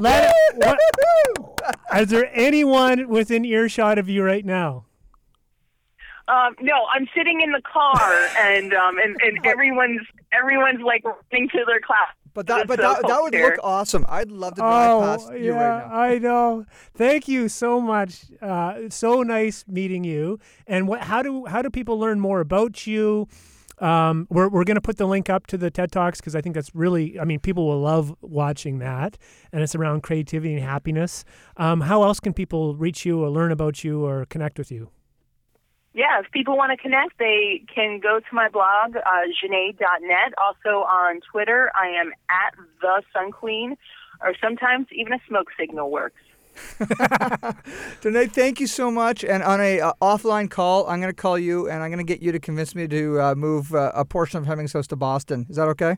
Is 1.96 2.10
there 2.10 2.30
anyone 2.32 3.08
within 3.08 3.44
earshot 3.44 3.98
of 3.98 4.08
you 4.08 4.22
right 4.22 4.44
now? 4.44 4.86
Um, 6.26 6.56
no, 6.60 6.86
I'm 6.92 7.06
sitting 7.14 7.42
in 7.42 7.52
the 7.52 7.60
car, 7.60 8.28
and 8.38 8.72
um, 8.72 8.98
and, 8.98 9.14
and 9.22 9.44
everyone's 9.46 10.00
everyone's 10.32 10.80
like 10.80 11.04
running 11.04 11.48
to 11.50 11.64
their 11.66 11.80
class. 11.80 12.08
But 12.32 12.48
that, 12.48 12.66
but 12.66 12.80
that, 12.80 13.06
that 13.06 13.22
would 13.22 13.32
look 13.32 13.58
awesome. 13.62 14.04
I'd 14.08 14.30
love 14.30 14.54
to 14.54 14.60
drive 14.60 14.90
oh, 14.90 15.00
past 15.02 15.28
yeah, 15.32 15.38
you 15.38 15.52
right 15.52 15.86
now. 15.86 15.96
I 15.96 16.18
know. 16.18 16.66
Thank 16.96 17.28
you 17.28 17.48
so 17.48 17.80
much. 17.80 18.24
Uh, 18.42 18.88
so 18.88 19.22
nice 19.22 19.64
meeting 19.68 20.02
you. 20.02 20.40
And 20.66 20.88
what? 20.88 21.02
How 21.02 21.22
do 21.22 21.44
how 21.44 21.62
do 21.62 21.70
people 21.70 21.98
learn 21.98 22.18
more 22.18 22.40
about 22.40 22.86
you? 22.86 23.28
Um, 23.78 24.26
we're 24.30 24.48
we're 24.48 24.64
going 24.64 24.76
to 24.76 24.80
put 24.80 24.96
the 24.96 25.06
link 25.06 25.28
up 25.28 25.46
to 25.48 25.58
the 25.58 25.70
TED 25.70 25.92
Talks 25.92 26.20
because 26.20 26.36
I 26.36 26.40
think 26.40 26.54
that's 26.54 26.74
really, 26.74 27.18
I 27.18 27.24
mean, 27.24 27.40
people 27.40 27.66
will 27.66 27.80
love 27.80 28.14
watching 28.20 28.78
that. 28.78 29.18
And 29.52 29.62
it's 29.62 29.74
around 29.74 30.02
creativity 30.02 30.54
and 30.54 30.62
happiness. 30.62 31.24
Um, 31.56 31.82
how 31.82 32.02
else 32.02 32.20
can 32.20 32.32
people 32.32 32.76
reach 32.76 33.04
you 33.04 33.22
or 33.22 33.30
learn 33.30 33.52
about 33.52 33.84
you 33.84 34.04
or 34.04 34.26
connect 34.26 34.58
with 34.58 34.70
you? 34.70 34.90
Yeah, 35.94 36.18
if 36.18 36.30
people 36.32 36.56
want 36.56 36.72
to 36.72 36.76
connect, 36.76 37.18
they 37.18 37.62
can 37.72 38.00
go 38.00 38.18
to 38.18 38.34
my 38.34 38.48
blog, 38.48 38.96
uh, 38.96 39.00
Janae.net. 39.30 40.34
Also 40.36 40.82
on 40.82 41.20
Twitter, 41.30 41.70
I 41.80 41.86
am 41.86 42.12
at 42.28 42.54
the 42.80 43.02
Sun 43.12 43.30
Queen, 43.30 43.76
or 44.20 44.34
sometimes 44.42 44.88
even 44.90 45.12
a 45.12 45.20
smoke 45.28 45.48
signal 45.58 45.92
works. 45.92 46.20
Ja-Nae, 48.02 48.26
thank 48.26 48.60
you 48.60 48.66
so 48.66 48.90
much. 48.90 49.24
And 49.24 49.42
on 49.42 49.60
a 49.60 49.80
uh, 49.80 49.92
offline 50.00 50.50
call, 50.50 50.86
I'm 50.86 51.00
going 51.00 51.12
to 51.12 51.16
call 51.16 51.38
you 51.38 51.68
and 51.68 51.82
I'm 51.82 51.90
going 51.90 52.04
to 52.04 52.10
get 52.10 52.22
you 52.22 52.32
to 52.32 52.38
convince 52.38 52.74
me 52.74 52.86
to 52.88 53.20
uh, 53.20 53.34
move 53.34 53.74
uh, 53.74 53.92
a 53.94 54.04
portion 54.04 54.38
of 54.38 54.46
Hemmings 54.46 54.72
House 54.72 54.86
to 54.88 54.96
Boston. 54.96 55.46
Is 55.48 55.56
that 55.56 55.68
okay? 55.68 55.96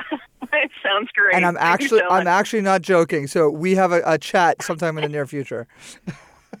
it 0.52 0.70
sounds 0.82 1.10
great. 1.14 1.34
And 1.34 1.44
I'm 1.46 1.54
thank 1.54 1.66
actually 1.66 2.00
so 2.00 2.08
I'm 2.10 2.26
actually 2.26 2.62
not 2.62 2.82
joking. 2.82 3.26
So 3.26 3.50
we 3.50 3.74
have 3.74 3.92
a, 3.92 4.02
a 4.04 4.18
chat 4.18 4.62
sometime 4.62 4.98
in 4.98 5.02
the 5.02 5.08
near 5.08 5.26
future. 5.26 5.66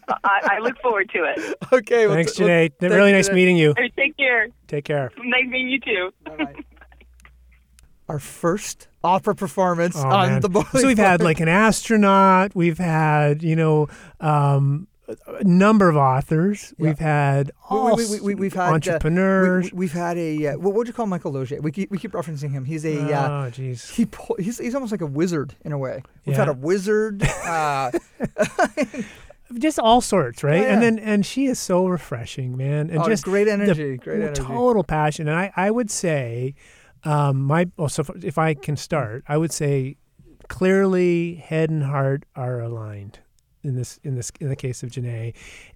I, 0.08 0.56
I, 0.56 0.58
look 0.58 0.76
forward 0.82 1.08
to 1.14 1.24
it. 1.24 1.56
Okay. 1.72 2.06
Thanks, 2.08 2.38
well, 2.38 2.48
Ja-Nae. 2.48 2.70
Well, 2.80 2.90
really 2.90 3.12
nice 3.12 3.30
meeting 3.30 3.56
you. 3.56 3.74
Hey, 3.76 3.90
take 3.96 4.16
care. 4.16 4.48
Take 4.66 4.84
care. 4.84 5.12
Nice 5.18 5.46
meeting 5.46 5.70
you 5.70 5.80
too. 5.80 6.10
Bye-bye. 6.24 6.64
Our 8.08 8.18
first 8.18 8.88
opera 9.02 9.34
performance 9.34 9.96
oh, 9.96 10.08
on 10.08 10.28
man. 10.28 10.40
the 10.40 10.48
bowling. 10.48 10.68
So 10.72 10.86
we've 10.86 10.98
had 10.98 11.22
like 11.22 11.40
an 11.40 11.48
astronaut. 11.48 12.54
We've 12.54 12.78
had 12.78 13.42
you 13.42 13.56
know. 13.56 13.88
Um, 14.20 14.88
a 15.26 15.44
number 15.44 15.88
of 15.88 15.96
authors. 15.96 16.74
Yeah. 16.78 16.86
We've 16.86 16.98
had 16.98 17.52
all 17.68 17.96
we, 17.96 18.20
we, 18.20 18.34
we, 18.34 18.46
have 18.46 18.54
had 18.54 18.72
entrepreneurs. 18.72 19.66
Uh, 19.66 19.70
we, 19.74 19.86
have 19.86 19.92
had 19.92 20.18
a 20.18 20.46
uh, 20.46 20.58
what 20.58 20.74
would 20.74 20.86
you 20.86 20.92
call 20.92 21.06
Michael 21.06 21.32
Loge? 21.32 21.52
We 21.60 21.72
keep, 21.72 21.90
we 21.90 21.98
keep 21.98 22.12
referencing 22.12 22.52
him. 22.52 22.64
He's 22.64 22.84
a 22.84 23.12
uh, 23.12 23.28
oh 23.28 23.50
jeez. 23.50 23.90
he 23.92 24.06
he's 24.42 24.58
he's 24.58 24.74
almost 24.74 24.92
like 24.92 25.02
a 25.02 25.06
wizard 25.06 25.54
in 25.64 25.72
a 25.72 25.78
way. 25.78 26.02
We've 26.24 26.34
yeah. 26.34 26.44
had 26.44 26.48
a 26.48 26.54
wizard. 26.54 27.22
Uh, 27.44 27.90
just 29.58 29.78
all 29.78 30.00
sorts, 30.00 30.42
right? 30.42 30.60
Oh, 30.60 30.62
yeah. 30.62 30.72
And 30.72 30.82
then 30.82 30.98
and 30.98 31.26
she 31.26 31.44
is 31.44 31.58
so 31.58 31.86
refreshing, 31.86 32.56
man, 32.56 32.88
and 32.88 33.00
oh, 33.00 33.06
just 33.06 33.22
great 33.24 33.48
energy, 33.48 33.98
great 33.98 34.22
energy, 34.22 34.40
total 34.40 34.82
passion. 34.82 35.28
And 35.28 35.36
I 35.36 35.52
I 35.54 35.70
would 35.70 35.90
say 35.90 36.54
um, 37.04 37.42
my 37.42 37.66
well, 37.76 37.88
so 37.88 38.04
if 38.22 38.38
I 38.38 38.54
can 38.54 38.76
start, 38.76 39.24
I 39.28 39.36
would 39.36 39.52
say 39.52 39.96
clearly 40.48 41.36
head 41.36 41.70
and 41.70 41.82
heart 41.82 42.24
are 42.34 42.60
aligned 42.60 43.20
in 43.62 43.76
this 43.76 43.98
in 44.02 44.14
this 44.14 44.30
in 44.40 44.48
the 44.48 44.56
case 44.56 44.82
of 44.82 44.94
Ja-Nae, 44.96 45.32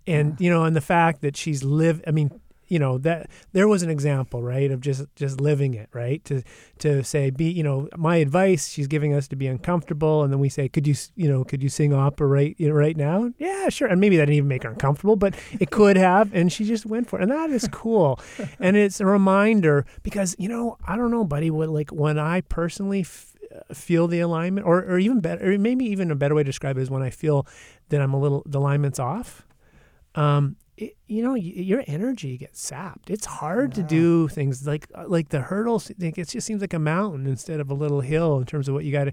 and 0.07 0.37
yeah. 0.39 0.45
you 0.45 0.51
know, 0.51 0.65
and 0.65 0.77
the 0.77 0.81
fact 0.81 1.21
that 1.23 1.37
she's 1.37 1.63
live. 1.65 2.03
I 2.07 2.11
mean, 2.11 2.41
you 2.69 2.79
know 2.79 2.99
that 2.99 3.29
there 3.53 3.67
was 3.67 3.83
an 3.83 3.91
example 3.91 4.43
right 4.43 4.71
of 4.71 4.81
just 4.81 5.05
just 5.17 5.41
living 5.41 5.75
it 5.75 5.89
right? 5.93 6.25
To 6.27 6.43
to 6.79 7.03
say 7.03 7.31
be 7.31 7.51
you 7.51 7.63
know 7.63 7.89
my 7.97 8.17
advice 8.17 8.69
she's 8.69 8.87
giving 8.87 9.15
us 9.15 9.29
to 9.29 9.37
be 9.37 9.47
uncomfortable 9.47 10.23
and 10.23 10.33
then 10.33 10.39
we 10.39 10.49
say 10.49 10.69
could 10.69 10.87
you 10.87 10.95
you 11.17 11.29
know 11.29 11.45
could 11.45 11.63
you 11.63 11.69
sing 11.69 11.93
opera 11.93 12.27
right 12.27 12.55
you 12.59 12.69
know, 12.69 12.75
right 12.75 12.97
now? 12.97 13.33
Yeah 13.39 13.69
sure. 13.69 13.89
And 13.89 14.01
maybe 14.01 14.17
that 14.17 14.27
didn't 14.27 14.37
even 14.37 14.49
make 14.49 14.63
her 14.63 14.71
uncomfortable 14.71 15.17
but 15.17 15.35
it 15.59 15.71
could 15.71 15.97
have 15.97 16.35
and 16.35 16.53
she 16.53 16.65
just 16.65 16.87
went 16.87 17.09
for 17.09 17.19
it. 17.19 17.23
And 17.23 17.33
that 17.33 17.51
is 17.51 17.69
cool. 17.69 18.21
And 18.61 18.77
it's 18.77 19.01
a 19.01 19.07
reminder 19.07 19.87
because 20.03 20.35
you 20.39 20.49
know 20.49 20.79
I 20.87 20.97
don't 20.97 21.11
know 21.11 21.25
buddy 21.25 21.51
what 21.51 21.69
like 21.69 21.91
when 21.91 22.19
I 22.19 22.41
personally 22.43 23.01
f- 23.01 23.35
feel 23.73 24.09
the 24.09 24.21
alignment 24.21 24.67
or 24.67 24.79
or 24.85 24.99
even 24.99 25.21
better 25.21 25.53
or 25.53 25.59
maybe 25.59 25.85
even 25.87 26.11
a 26.11 26.17
better 26.17 26.35
way 26.35 26.43
to 26.43 26.47
describe 26.47 26.77
it 26.79 26.83
is 26.83 26.91
when 26.91 27.03
I 27.03 27.11
feel 27.11 27.47
that 27.89 28.01
I'm 28.01 28.15
a 28.15 28.21
little 28.21 28.43
the 28.47 28.59
alignment's 28.59 28.99
off. 28.99 29.47
Um, 30.15 30.57
it, 30.79 30.97
you 31.09 31.23
know, 31.23 31.35
your 31.35 31.83
energy 31.89 32.39
gets 32.39 32.61
sapped. 32.61 33.11
It's 33.11 33.27
hard 33.27 33.75
to 33.75 33.83
do 33.83 34.29
things 34.29 34.65
like 34.65 34.89
uh, 34.95 35.07
like 35.09 35.31
the 35.31 35.41
hurdles. 35.41 35.91
It 35.91 36.15
just 36.29 36.47
seems 36.47 36.61
like 36.61 36.73
a 36.73 36.79
mountain 36.79 37.27
instead 37.27 37.59
of 37.59 37.69
a 37.69 37.75
little 37.75 38.01
hill 38.01 38.39
in 38.39 38.47
terms 38.47 38.69
of 38.69 38.75
what 38.75 38.85
you 38.85 38.93
got 38.93 39.05
to 39.05 39.13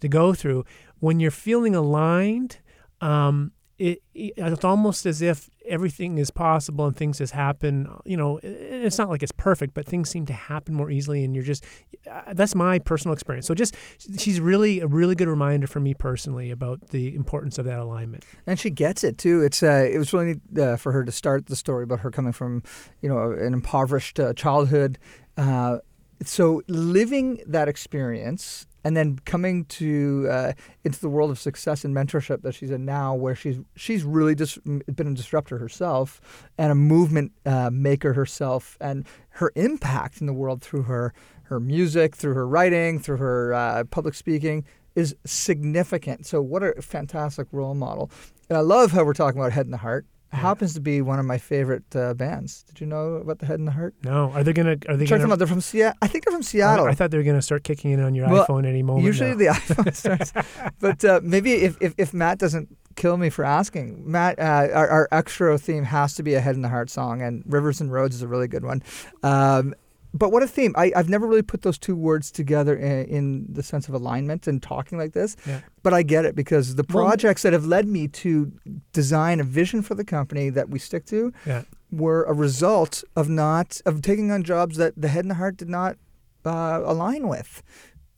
to 0.00 0.08
go 0.08 0.34
through. 0.34 0.64
When 1.00 1.18
you're 1.18 1.30
feeling 1.30 1.74
aligned, 1.74 2.58
um, 3.00 3.52
it, 3.78 4.02
it's 4.14 4.64
almost 4.64 5.04
as 5.06 5.20
if 5.22 5.50
everything 5.68 6.16
is 6.18 6.30
possible 6.30 6.86
and 6.86 6.96
things 6.96 7.18
just 7.18 7.32
happen. 7.34 7.88
You 8.04 8.16
know, 8.16 8.38
i- 8.38 8.46
it's 8.46 8.96
not 8.98 9.10
like 9.10 9.22
it's 9.22 9.32
perfect, 9.32 9.74
but 9.74 9.84
things 9.86 10.08
seem 10.08 10.24
to 10.26 10.32
happen 10.32 10.74
more 10.74 10.90
easily, 10.90 11.24
and 11.24 11.34
you're 11.34 11.44
just. 11.44 11.64
Uh, 12.10 12.32
that's 12.34 12.54
my 12.54 12.78
personal 12.78 13.12
experience. 13.12 13.46
So 13.46 13.54
just 13.54 13.74
she's 14.18 14.40
really 14.40 14.80
a 14.80 14.86
really 14.86 15.14
good 15.14 15.28
reminder 15.28 15.66
for 15.66 15.80
me 15.80 15.92
personally 15.92 16.50
about 16.50 16.88
the 16.90 17.14
importance 17.14 17.58
of 17.58 17.64
that 17.66 17.78
alignment. 17.80 18.24
And 18.46 18.58
she 18.58 18.70
gets 18.70 19.02
it 19.04 19.18
too. 19.18 19.42
It's 19.42 19.62
uh, 19.62 19.88
it 19.92 19.98
was 19.98 20.12
really 20.12 20.26
neat, 20.52 20.58
uh, 20.58 20.76
for 20.76 20.92
her 20.92 21.04
to 21.04 21.12
start 21.12 21.46
the 21.46 21.56
story 21.56 21.82
about 21.84 22.00
her 22.00 22.10
coming 22.10 22.32
from, 22.32 22.62
you 23.02 23.08
know, 23.08 23.32
an 23.32 23.52
impoverished 23.52 24.20
uh, 24.20 24.32
childhood. 24.34 24.98
Uh, 25.36 25.78
so 26.24 26.62
living 26.68 27.42
that 27.46 27.68
experience 27.68 28.66
and 28.84 28.96
then 28.96 29.18
coming 29.24 29.64
to 29.64 30.28
uh, 30.30 30.52
into 30.84 31.00
the 31.00 31.08
world 31.08 31.30
of 31.30 31.38
success 31.40 31.84
and 31.84 31.94
mentorship 31.94 32.42
that 32.42 32.54
she's 32.54 32.70
in 32.70 32.84
now, 32.84 33.14
where 33.14 33.34
she's 33.34 33.58
she's 33.74 34.04
really 34.04 34.34
just 34.34 34.62
been 34.64 35.08
a 35.08 35.14
disruptor 35.14 35.58
herself 35.58 36.20
and 36.56 36.70
a 36.70 36.74
movement 36.74 37.32
uh, 37.44 37.68
maker 37.72 38.12
herself, 38.12 38.76
and 38.80 39.04
her 39.30 39.50
impact 39.56 40.20
in 40.20 40.26
the 40.26 40.32
world 40.32 40.62
through 40.62 40.82
her 40.82 41.12
her 41.44 41.58
music, 41.58 42.14
through 42.14 42.34
her 42.34 42.46
writing, 42.46 43.00
through 43.00 43.16
her 43.16 43.52
uh, 43.54 43.84
public 43.84 44.14
speaking 44.14 44.64
is 44.94 45.14
significant. 45.24 46.24
So 46.24 46.40
what 46.40 46.62
a 46.62 46.80
fantastic 46.80 47.48
role 47.52 47.74
model. 47.74 48.10
And 48.48 48.56
I 48.56 48.60
love 48.62 48.92
how 48.92 49.04
we're 49.04 49.14
talking 49.14 49.40
about 49.40 49.52
Head 49.52 49.66
and 49.66 49.72
the 49.72 49.78
Heart. 49.78 50.06
It 50.32 50.36
happens 50.36 50.74
to 50.74 50.80
be 50.80 51.00
one 51.00 51.18
of 51.18 51.24
my 51.24 51.38
favorite 51.38 51.84
uh, 51.94 52.12
bands. 52.14 52.64
Did 52.64 52.80
you 52.80 52.86
know 52.86 53.14
about 53.14 53.38
the 53.38 53.46
Head 53.46 53.58
and 53.58 53.66
the 53.68 53.72
Heart? 53.72 53.94
No, 54.04 54.30
are 54.32 54.42
they 54.42 54.52
gonna? 54.52 54.76
Are 54.88 54.96
they 54.96 55.06
Check 55.06 55.20
them 55.20 55.28
gonna? 55.28 55.32
out. 55.34 55.38
They're 55.38 55.46
from 55.46 55.60
Seattle. 55.60 55.96
I 56.02 56.08
think 56.08 56.24
they're 56.24 56.32
from 56.32 56.42
Seattle. 56.42 56.86
I 56.86 56.94
thought 56.94 57.10
they 57.10 57.16
were 57.16 57.22
gonna 57.24 57.40
start 57.40 57.62
kicking 57.64 57.92
in 57.92 58.00
on 58.00 58.14
your 58.14 58.28
Well, 58.28 58.44
iPhone 58.46 58.66
any 58.66 58.82
moment. 58.82 59.06
Usually 59.06 59.30
now. 59.30 59.36
the 59.36 59.46
iPhone 59.60 59.94
starts. 59.94 60.32
but 60.80 61.04
uh, 61.04 61.20
maybe 61.22 61.52
if, 61.52 61.76
if, 61.80 61.94
if 61.96 62.12
Matt 62.12 62.38
doesn't 62.38 62.76
kill 62.96 63.16
me 63.16 63.30
for 63.30 63.44
asking, 63.44 64.02
Matt, 64.10 64.38
uh, 64.38 64.68
our, 64.74 64.88
our 64.88 65.08
extra 65.12 65.56
theme 65.58 65.84
has 65.84 66.14
to 66.14 66.22
be 66.22 66.34
a 66.34 66.40
Head 66.40 66.56
and 66.56 66.64
the 66.64 66.68
Heart 66.70 66.90
song, 66.90 67.22
and 67.22 67.42
Rivers 67.46 67.80
and 67.80 67.92
Roads 67.92 68.16
is 68.16 68.22
a 68.22 68.28
really 68.28 68.48
good 68.48 68.64
one. 68.64 68.82
Um, 69.22 69.74
but 70.18 70.32
what 70.32 70.42
a 70.42 70.46
theme! 70.48 70.74
I, 70.76 70.92
I've 70.96 71.08
never 71.08 71.26
really 71.26 71.42
put 71.42 71.62
those 71.62 71.78
two 71.78 71.94
words 71.96 72.30
together 72.30 72.74
in, 72.76 73.04
in 73.06 73.46
the 73.48 73.62
sense 73.62 73.88
of 73.88 73.94
alignment 73.94 74.46
and 74.46 74.62
talking 74.62 74.98
like 74.98 75.12
this. 75.12 75.36
Yeah. 75.46 75.60
But 75.82 75.94
I 75.94 76.02
get 76.02 76.24
it 76.24 76.34
because 76.34 76.74
the 76.74 76.84
Well, 76.88 77.04
projects 77.04 77.42
that 77.42 77.52
have 77.52 77.66
led 77.66 77.86
me 77.88 78.08
to 78.08 78.52
design 78.92 79.40
a 79.40 79.44
vision 79.44 79.82
for 79.82 79.94
the 79.94 80.04
company 80.04 80.50
that 80.50 80.68
we 80.70 80.78
stick 80.78 81.04
to 81.06 81.32
Yeah. 81.46 81.62
were 81.90 82.24
a 82.24 82.32
result 82.32 83.04
of 83.14 83.28
not 83.28 83.80
of 83.86 84.02
taking 84.02 84.30
on 84.30 84.42
jobs 84.42 84.76
that 84.76 84.94
the 84.96 85.08
head 85.08 85.24
and 85.24 85.30
the 85.30 85.36
heart 85.36 85.56
did 85.56 85.68
not 85.68 85.96
uh, 86.44 86.80
align 86.84 87.28
with, 87.28 87.62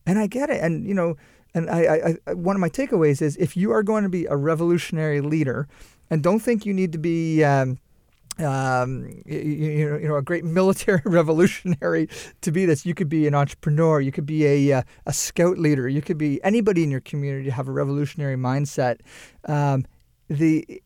and 0.06 0.18
I 0.18 0.26
get 0.26 0.50
it. 0.50 0.60
And 0.62 0.86
you 0.86 0.94
know, 0.94 1.16
and 1.54 1.68
I, 1.70 1.80
I, 1.80 2.14
I 2.26 2.34
one 2.34 2.56
of 2.56 2.60
my 2.60 2.68
takeaways 2.70 3.22
is 3.22 3.36
if 3.38 3.56
you 3.56 3.70
are 3.72 3.82
going 3.82 4.02
to 4.04 4.10
be 4.10 4.26
a 4.26 4.36
revolutionary 4.36 5.20
leader, 5.20 5.66
and 6.10 6.22
don't 6.22 6.40
think 6.40 6.66
you 6.66 6.74
need 6.74 6.92
to 6.92 6.98
be. 6.98 7.42
Um, 7.44 7.78
um, 8.40 9.22
you, 9.26 9.38
you, 9.38 9.90
know, 9.90 9.96
you 9.96 10.08
know, 10.08 10.16
a 10.16 10.22
great 10.22 10.44
military 10.58 11.02
revolutionary 11.04 12.08
to 12.40 12.52
be 12.52 12.66
this. 12.66 12.86
You 12.86 12.94
could 12.94 13.08
be 13.08 13.26
an 13.26 13.34
entrepreneur. 13.34 14.00
You 14.00 14.12
could 14.12 14.26
be 14.26 14.46
a 14.46 14.78
uh, 14.78 14.82
a 15.06 15.12
scout 15.12 15.58
leader. 15.58 15.88
You 15.88 16.02
could 16.02 16.18
be 16.18 16.42
anybody 16.44 16.82
in 16.82 16.90
your 16.90 17.00
community 17.00 17.44
to 17.46 17.52
have 17.52 17.68
a 17.68 17.72
revolutionary 17.72 18.36
mindset. 18.36 19.00
Um, 19.44 19.84
the 20.28 20.82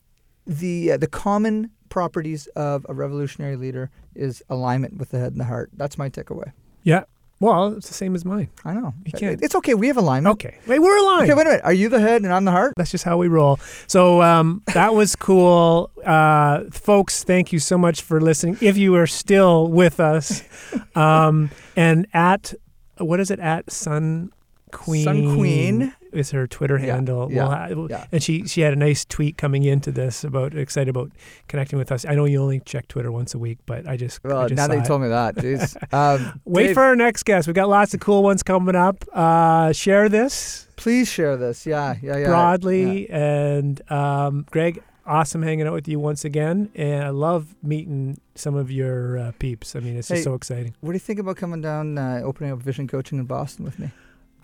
the 0.47 0.93
uh, 0.93 0.97
the 0.97 1.07
common 1.09 1.71
properties 1.89 2.47
of 2.49 2.87
a 2.89 2.95
revolutionary 2.95 3.57
leader 3.57 3.91
is 4.15 4.43
alignment 4.49 4.97
with 4.97 5.11
the 5.11 5.19
head 5.19 5.33
and 5.33 5.41
the 5.41 5.45
heart. 5.45 5.71
That's 5.75 5.99
my 5.99 6.09
takeaway. 6.09 6.53
yeah. 6.83 7.05
Well, 7.43 7.75
it's 7.77 7.89
the 7.89 7.95
same 7.95 8.15
as 8.15 8.25
mine. 8.25 8.49
I 8.65 8.73
know. 8.75 8.95
You 9.05 9.13
can't- 9.13 9.43
It's 9.43 9.55
okay. 9.57 9.75
We 9.75 9.89
have 9.89 9.97
alignment. 9.97 10.33
Okay. 10.35 10.55
Wait, 10.67 10.79
we're 10.79 10.97
aligned. 10.97 11.25
Okay, 11.31 11.35
wait 11.35 11.43
a 11.47 11.51
minute. 11.51 11.61
Are 11.65 11.73
you 11.73 11.89
the 11.89 12.01
head 12.01 12.23
and 12.23 12.33
I'm 12.33 12.45
the 12.45 12.53
heart? 12.53 12.75
That's 12.77 12.91
just 12.93 13.05
how 13.05 13.17
we 13.19 13.27
roll. 13.29 13.59
So 13.89 14.23
um, 14.23 14.63
that 14.75 14.95
was 14.95 15.17
cool. 15.29 15.91
Uh, 16.05 16.65
folks, 16.71 17.25
thank 17.25 17.53
you 17.53 17.59
so 17.59 17.77
much 17.77 18.01
for 18.03 18.21
listening. 18.21 18.57
If 18.61 18.77
you 18.77 18.95
are 18.95 19.07
still 19.09 19.67
with 19.69 19.99
us, 20.01 20.43
um, 20.95 21.51
and 21.77 22.07
at, 22.15 22.55
what 22.99 23.19
is 23.21 23.31
it, 23.31 23.41
at 23.41 23.71
Sun 23.73 24.33
Queen? 24.71 25.05
Sun 25.05 25.37
Queen. 25.37 25.95
Is 26.13 26.31
her 26.33 26.47
Twitter 26.47 26.79
Yeah, 26.79 26.95
handle. 26.95 27.31
yeah, 27.33 27.69
We'll 27.75 27.89
ha-. 27.89 28.07
And 28.13 28.23
she, 28.23 28.47
she 28.47 28.61
had 28.61 28.73
a 28.73 28.77
nice 28.77 29.05
tweet 29.05 29.37
coming 29.39 29.63
into 29.65 29.91
this 29.91 30.25
about 30.25 30.55
excited 30.55 30.91
about 30.91 31.11
connecting 31.49 31.79
with 31.79 31.91
us. 31.91 32.05
I 32.05 32.15
know 32.15 32.25
you 32.27 32.41
only 32.43 32.61
check 32.61 32.89
Twitter 32.89 33.11
once 33.11 33.35
a 33.35 33.39
week, 33.39 33.59
but 33.67 33.87
I 33.87 33.97
just, 33.97 34.21
I 34.25 34.29
Well, 34.29 34.49
just 34.49 34.57
now 34.57 34.67
that 34.69 34.75
you 34.75 34.81
it. 34.83 34.87
told 34.87 35.03
me 35.03 35.09
that, 35.09 35.35
jeez. 35.37 35.77
Um, 35.93 36.41
Wait 36.45 36.69
Dave, 36.69 36.75
for 36.75 36.83
our 36.83 36.97
next 36.97 37.23
guest. 37.25 37.47
We've 37.47 37.55
got 37.57 37.69
lots 37.69 37.95
of 37.95 38.01
cool 38.01 38.23
ones 38.23 38.43
coming 38.43 38.77
up. 38.77 39.05
Uh, 39.13 39.73
share 39.73 40.09
this 40.09 40.67
Please 40.77 41.09
share 41.09 41.37
this. 41.37 41.65
Yeah, 41.65 41.95
yeah, 42.03 42.17
yeah. 42.17 42.27
broadly. 42.27 43.09
And 43.09 43.81
um, 43.91 44.47
Greg, 44.51 44.83
awesome 45.07 45.43
hanging 45.43 45.67
out 45.67 45.73
with 45.75 45.87
you 45.87 46.01
once 46.01 46.25
again. 46.25 46.71
And 46.75 47.05
I 47.05 47.11
love 47.11 47.55
meeting 47.63 48.19
some 48.35 48.57
of 48.57 48.69
your 48.71 49.17
uh, 49.19 49.33
peeps. 49.39 49.77
I 49.77 49.81
mean, 49.81 49.97
it's 49.97 50.09
just 50.09 50.19
Hey. 50.19 50.25
so 50.25 50.35
exciting. 50.35 50.75
What 50.81 50.91
do 50.91 50.95
you 50.95 50.99
think 51.01 51.21
about 51.21 51.37
coming 51.37 51.61
down, 51.61 51.99
uh, 51.99 52.23
opening 52.25 52.53
up 52.53 52.59
vision 52.59 52.89
coaching 52.89 53.19
in 53.19 53.27
Boston 53.27 53.65
with 53.65 53.79
me? 53.79 53.91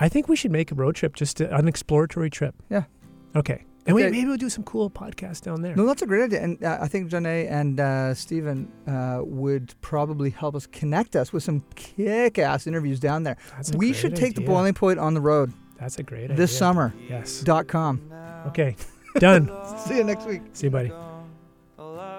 I 0.00 0.08
think 0.08 0.28
we 0.28 0.36
should 0.36 0.52
make 0.52 0.70
a 0.70 0.74
road 0.74 0.94
trip, 0.94 1.14
just 1.16 1.38
to, 1.38 1.54
an 1.54 1.66
exploratory 1.68 2.30
trip. 2.30 2.54
Yeah. 2.70 2.84
Okay. 3.34 3.64
And 3.86 3.94
we, 3.94 4.02
maybe 4.02 4.26
we'll 4.26 4.36
do 4.36 4.50
some 4.50 4.64
cool 4.64 4.90
podcasts 4.90 5.40
down 5.40 5.62
there. 5.62 5.74
No, 5.74 5.86
that's 5.86 6.02
a 6.02 6.06
great 6.06 6.24
idea, 6.24 6.42
and 6.42 6.62
uh, 6.62 6.78
I 6.80 6.88
think 6.88 7.10
Ja-Nae 7.10 7.46
and 7.48 7.80
uh, 7.80 8.12
Stephen 8.12 8.70
uh, 8.86 9.20
would 9.24 9.74
probably 9.80 10.28
help 10.28 10.54
us 10.54 10.66
connect 10.66 11.16
us 11.16 11.32
with 11.32 11.42
some 11.42 11.64
kick-ass 11.74 12.66
interviews 12.66 13.00
down 13.00 13.22
there. 13.22 13.38
That's 13.56 13.72
a 13.72 13.76
We 13.78 13.86
great 13.88 13.96
should 13.96 14.14
take 14.16 14.34
the 14.34 14.42
boiling 14.42 14.74
point 14.74 14.98
on 14.98 15.14
the 15.14 15.22
road 15.22 15.54
That's 15.80 15.98
a 15.98 16.02
great 16.02 16.28
this 16.28 16.50
idea. 16.50 16.58
summer. 16.58 16.94
Yes. 17.08 17.40
Dot 17.40 17.66
com. 17.66 18.12
Okay. 18.48 18.76
Done. 19.16 19.50
See 19.86 19.96
you 19.96 20.04
next 20.04 20.26
week. 20.26 20.42
See 20.52 20.66
you, 20.66 20.70
buddy. 20.70 20.92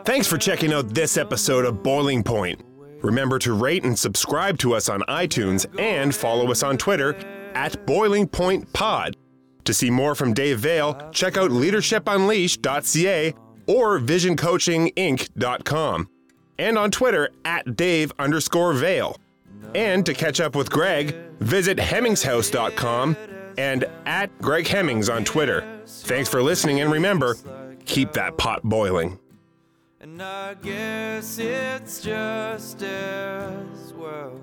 Thanks 0.05 0.25
for 0.27 0.37
checking 0.39 0.73
out 0.73 0.93
this 0.95 1.17
episode 1.17 1.65
of 1.65 1.83
Boiling 1.83 2.23
Point. 2.23 2.61
Remember 3.03 3.37
to 3.39 3.53
rate 3.53 3.83
and 3.83 3.97
subscribe 3.97 4.57
to 4.59 4.73
us 4.73 4.89
on 4.89 5.01
iTunes 5.01 5.67
and 5.79 6.15
follow 6.15 6.49
us 6.49 6.63
on 6.63 6.77
Twitter 6.77 7.13
at 7.59 7.85
Boiling 7.85 8.27
Point 8.27 8.71
Pod. 8.71 9.17
To 9.65 9.73
see 9.73 9.89
more 9.89 10.15
from 10.15 10.33
Dave 10.33 10.61
Veale, 10.61 11.11
check 11.11 11.35
out 11.35 11.51
leadershipunleashed.ca 11.51 13.33
or 13.67 13.99
visioncoachinginc.com. 13.99 16.09
And 16.57 16.77
on 16.77 16.91
Twitter 16.91 17.29
at 17.43 17.75
Dave 17.75 18.13
underscore 18.17 18.71
Veale. 18.73 19.17
And 19.75 20.05
to 20.05 20.13
catch 20.13 20.39
up 20.39 20.55
with 20.55 20.71
Greg, 20.71 21.13
visit 21.39 21.77
hemmingshouse.com 21.77 23.17
and 23.57 23.83
at 24.05 24.41
Greg 24.41 24.65
Hemmings 24.65 25.09
on 25.09 25.25
Twitter. 25.25 25.81
Thanks 25.85 26.29
for 26.29 26.41
listening 26.41 26.79
and 26.79 26.89
remember, 26.91 27.35
keep 27.85 28.13
that 28.13 28.37
pot 28.37 28.63
boiling. 28.63 29.19
And 29.99 30.21
I 30.21 30.53
guess 30.55 31.37
it's 31.39 32.01
just 32.01 32.81
as 32.81 33.93
well. 33.93 34.41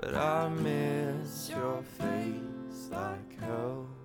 But 0.00 0.14
I 0.14 0.48
miss 0.48 1.50
your 1.50 1.82
face 1.82 2.88
like 2.92 3.40
hell. 3.40 3.97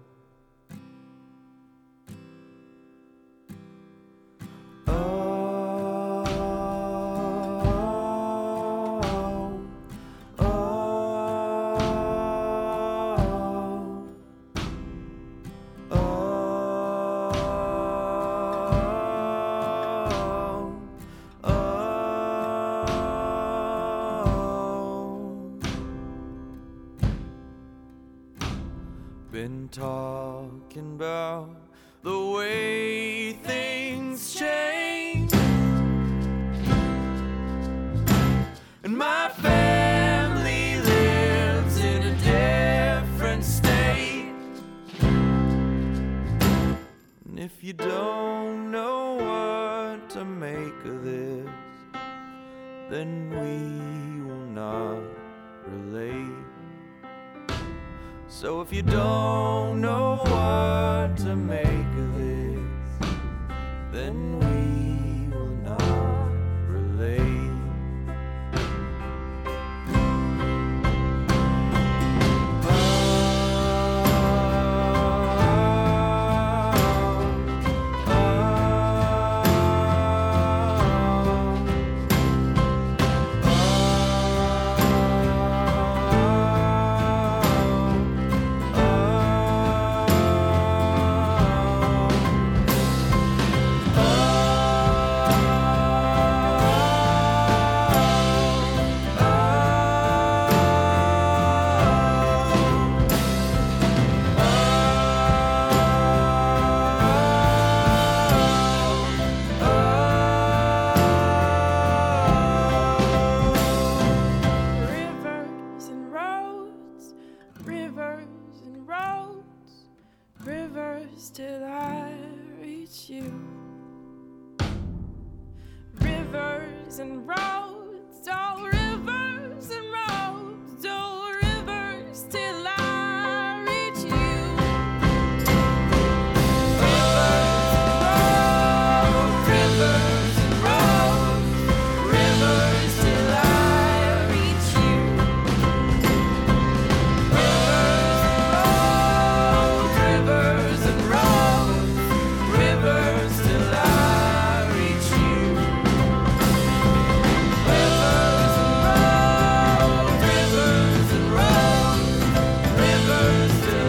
Rivers 163.43 163.82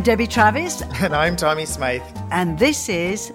I'm 0.00 0.04
Debbie 0.04 0.26
Travis, 0.26 0.80
And 1.02 1.14
I'm 1.14 1.36
Tommy 1.36 1.66
Smythe. 1.66 2.00
and 2.30 2.58
this 2.58 2.88
is 2.88 3.34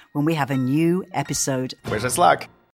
when 0.13 0.25
we 0.25 0.35
have 0.35 0.51
a 0.51 0.57
new 0.57 1.03
episode. 1.13 1.73
Wish 1.89 2.03
us 2.03 2.17
luck. 2.17 2.47